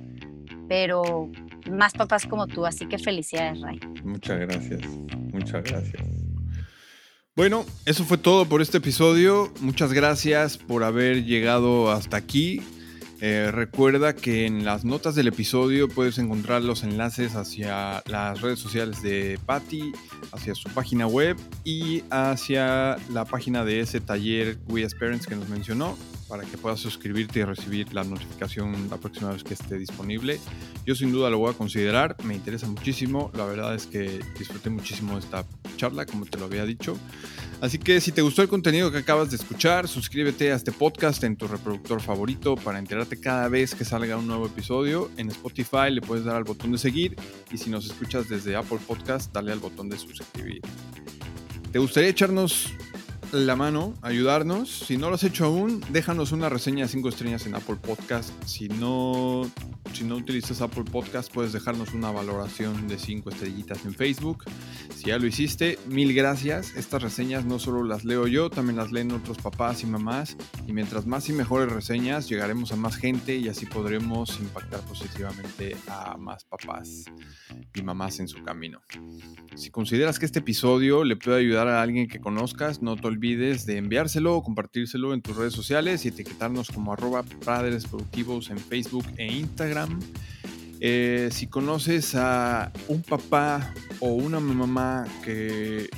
pero 0.70 1.30
más 1.70 1.94
papás 1.94 2.26
como 2.26 2.48
tú, 2.48 2.66
así 2.66 2.88
que 2.88 2.98
felicidades, 2.98 3.62
Ray. 3.62 3.80
Muchas 4.04 4.40
gracias, 4.40 4.82
muchas 5.34 5.64
gracias. 5.64 6.04
Bueno, 7.36 7.66
eso 7.86 8.04
fue 8.04 8.18
todo 8.18 8.46
por 8.50 8.64
este 8.64 8.80
episodio. 8.80 9.54
Muchas 9.60 9.94
gracias 9.94 10.58
por 10.58 10.84
haber 10.84 11.24
llegado 11.24 11.92
hasta 11.92 12.18
aquí. 12.18 12.64
Eh, 13.20 13.50
recuerda 13.52 14.16
que 14.16 14.46
en 14.46 14.64
las 14.64 14.86
notas 14.86 15.16
del 15.16 15.28
episodio 15.28 15.90
puedes 15.90 16.20
encontrar 16.20 16.62
los 16.62 16.84
enlaces 16.84 17.36
hacia 17.36 18.04
las 18.06 18.42
redes 18.42 18.60
sociales 18.60 19.02
de 19.02 19.40
Patty, 19.46 19.92
hacia 20.32 20.54
su 20.54 20.70
página 20.70 21.08
web 21.08 21.36
y 21.64 22.04
hacia 22.12 22.98
la 23.12 23.26
página 23.26 23.66
de 23.66 23.80
ese 23.80 24.02
taller 24.02 24.60
We 24.68 24.86
as 24.86 24.94
Parents 24.94 25.26
que 25.26 25.36
nos 25.36 25.50
mencionó 25.50 25.98
para 26.28 26.44
que 26.44 26.58
puedas 26.58 26.80
suscribirte 26.80 27.40
y 27.40 27.44
recibir 27.44 27.94
la 27.94 28.04
notificación 28.04 28.90
la 28.90 28.98
próxima 28.98 29.32
vez 29.32 29.44
que 29.44 29.54
esté 29.54 29.78
disponible. 29.78 30.40
Yo 30.86 30.94
sin 30.94 31.12
duda 31.12 31.30
lo 31.30 31.40
voy 31.40 31.54
a 31.54 31.58
considerar, 31.58 32.16
me 32.24 32.36
interesa 32.36 32.68
muchísimo, 32.68 33.32
la 33.36 33.46
verdad 33.46 33.74
es 33.74 33.88
que 33.88 34.20
disfruté 34.38 34.70
muchísimo 34.70 35.18
esta 35.18 35.44
charla, 35.78 36.06
como 36.06 36.26
te 36.26 36.38
lo 36.38 36.46
había 36.46 36.66
dicho. 36.66 36.98
Así 37.60 37.80
que 37.80 38.02
si 38.02 38.12
te 38.12 38.22
gustó 38.22 38.44
el 38.44 38.50
contenido 38.50 38.92
que 38.92 39.00
acabas 39.00 39.32
de 39.32 39.38
escuchar, 39.38 39.88
suscríbete 39.88 40.52
a 40.52 40.56
este 40.56 40.72
podcast 40.72 41.24
en 41.24 41.36
tu 41.38 41.48
reproductor 41.48 42.02
favorito 42.02 42.56
para 42.56 42.78
enterarte 42.78 43.20
cada 43.20 43.48
vez 43.48 43.74
que 43.74 43.84
salga 43.84 44.18
un 44.18 44.28
nuevo 44.28 44.46
episodio. 44.46 45.10
En 45.18 45.30
Spotify 45.30 45.90
le 45.90 46.02
puedes 46.02 46.26
dar 46.26 46.36
al 46.36 46.44
botón 46.44 46.72
de 46.74 46.78
seguir 46.78 47.16
y 47.52 47.58
si 47.58 47.70
nos 47.70 47.86
escuchas 47.86 48.30
desde 48.30 48.56
Apple 48.56 48.80
Podcast, 48.86 49.34
dale 49.34 49.52
al 49.52 49.60
botón 49.60 49.90
de 49.90 49.98
suscribir. 49.98 50.62
¿Te 51.72 51.80
gustaría 51.80 52.10
echarnos 52.10 52.74
la 53.32 53.56
mano, 53.56 53.94
ayudarnos. 54.02 54.70
Si 54.70 54.98
no 54.98 55.10
lo 55.10 55.16
has 55.16 55.24
hecho 55.24 55.46
aún, 55.46 55.82
déjanos 55.90 56.32
una 56.32 56.50
reseña 56.50 56.86
de 56.86 56.90
5 56.90 57.10
estrellas 57.10 57.46
en 57.46 57.56
Apple 57.56 57.76
Podcast. 57.76 58.32
Si 58.46 58.70
no, 58.70 59.50
si 59.94 60.04
no 60.04 60.16
utilizas 60.16 60.62
Apple 60.62 60.86
Podcast, 60.86 61.32
puedes 61.32 61.54
dejarnos 61.54 61.94
una 61.94 62.12
valoración 62.12 62.88
de 62.88 62.98
5 62.98 63.30
estrellitas 63.30 63.86
en 63.86 63.94
Facebook. 63.94 64.46
Si 64.96 65.08
ya 65.08 65.20
lo 65.20 65.28
hiciste, 65.28 65.78
mil 65.88 66.14
gracias. 66.14 66.76
Estas 66.76 67.04
reseñas 67.04 67.46
no 67.46 67.60
solo 67.60 67.84
las 67.84 68.06
leo 68.06 68.28
yo, 68.28 68.50
también 68.50 68.78
las 68.78 68.92
leen 68.92 69.12
otros 69.12 69.38
papás 69.38 69.84
y 69.84 69.88
mamás. 69.88 70.38
Y 70.66 70.74
mientras 70.74 71.06
más 71.06 71.28
y 71.30 71.34
mejores 71.34 71.72
reseñas, 71.72 72.30
llegaremos 72.30 72.72
a 72.72 72.76
más 72.76 72.96
gente 72.96 73.36
y 73.36 73.50
así 73.50 73.66
podremos 73.66 74.40
impactar 74.40 74.82
positivamente 74.82 75.76
a 75.88 76.18
más 76.18 76.46
papás 76.46 77.06
y 77.76 77.82
mamás 77.82 78.20
en 78.20 78.28
su 78.28 78.42
camino. 78.44 78.82
Si 79.56 79.70
consideras 79.70 80.18
que 80.20 80.26
este 80.26 80.40
episodio 80.40 81.04
le 81.04 81.16
puede 81.16 81.40
ayudar 81.40 81.68
a 81.68 81.82
alguien 81.82 82.08
que 82.08 82.20
conozcas, 82.20 82.82
no 82.82 82.96
te 82.96 83.08
olvides 83.08 83.17
de 83.20 83.78
enviárselo 83.78 84.42
compartírselo 84.42 85.14
en 85.14 85.22
tus 85.22 85.36
redes 85.36 85.54
sociales 85.54 86.06
y 86.06 86.10
etiquetarnos 86.10 86.70
como 86.70 86.94
arroba 86.94 87.24
padres 87.44 87.86
productivos 87.86 88.50
en 88.50 88.58
Facebook 88.58 89.06
e 89.18 89.26
Instagram. 89.26 90.00
Eh, 90.80 91.30
si 91.32 91.48
conoces 91.48 92.14
a 92.16 92.72
un 92.88 93.02
papá 93.02 93.74
o 94.00 94.10
una 94.10 94.40
mamá 94.40 95.08
que, 95.24 95.90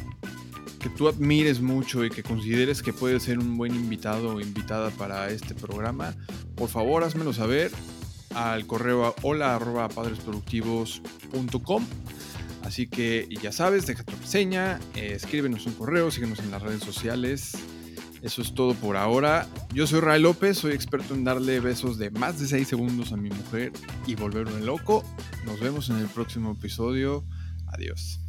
que 0.80 0.90
tú 0.90 1.10
admires 1.10 1.60
mucho 1.62 2.06
y 2.06 2.10
que 2.10 2.24
consideres 2.24 2.82
que 2.82 2.94
puede 2.94 3.20
ser 3.20 3.40
un 3.40 3.58
buen 3.58 3.76
invitado 3.76 4.36
o 4.36 4.42
invitada 4.42 4.90
para 4.92 5.30
este 5.30 5.54
programa, 5.54 6.16
por 6.56 6.70
favor 6.70 7.04
házmelo 7.04 7.34
saber 7.34 7.72
al 8.34 8.66
correo 8.66 9.14
hola 9.22 9.60
padresproductivos.com. 9.94 11.86
Así 12.64 12.88
que 12.88 13.28
ya 13.42 13.52
sabes, 13.52 13.88
deja 13.88 14.04
tu 14.04 14.16
reseña, 14.18 14.80
eh, 14.96 15.14
escríbenos 15.16 15.66
un 15.66 15.74
correo, 15.74 16.12
síguenos 16.12 16.40
en 16.40 16.52
las 16.52 16.62
redes 16.62 16.84
sociales. 16.84 17.54
Eso 18.22 18.42
es 18.42 18.54
todo 18.54 18.74
por 18.74 18.98
ahora. 18.98 19.48
Yo 19.74 19.88
soy 19.88 20.02
Ray 20.02 20.22
López, 20.22 20.58
soy 20.58 20.74
experto 20.74 21.14
en 21.14 21.24
darle 21.24 21.60
besos 21.62 21.98
de 21.98 22.12
más 22.12 22.40
de 22.40 22.48
6 22.48 22.68
segundos 22.68 23.14
a 23.14 23.18
mi 23.18 23.30
mujer 23.30 23.72
y 24.06 24.16
volverme 24.16 24.60
loco. 24.60 25.04
Nos 25.46 25.60
vemos 25.62 25.90
en 25.90 25.98
el 25.98 26.08
próximo 26.08 26.52
episodio. 26.52 27.24
Adiós. 27.68 28.20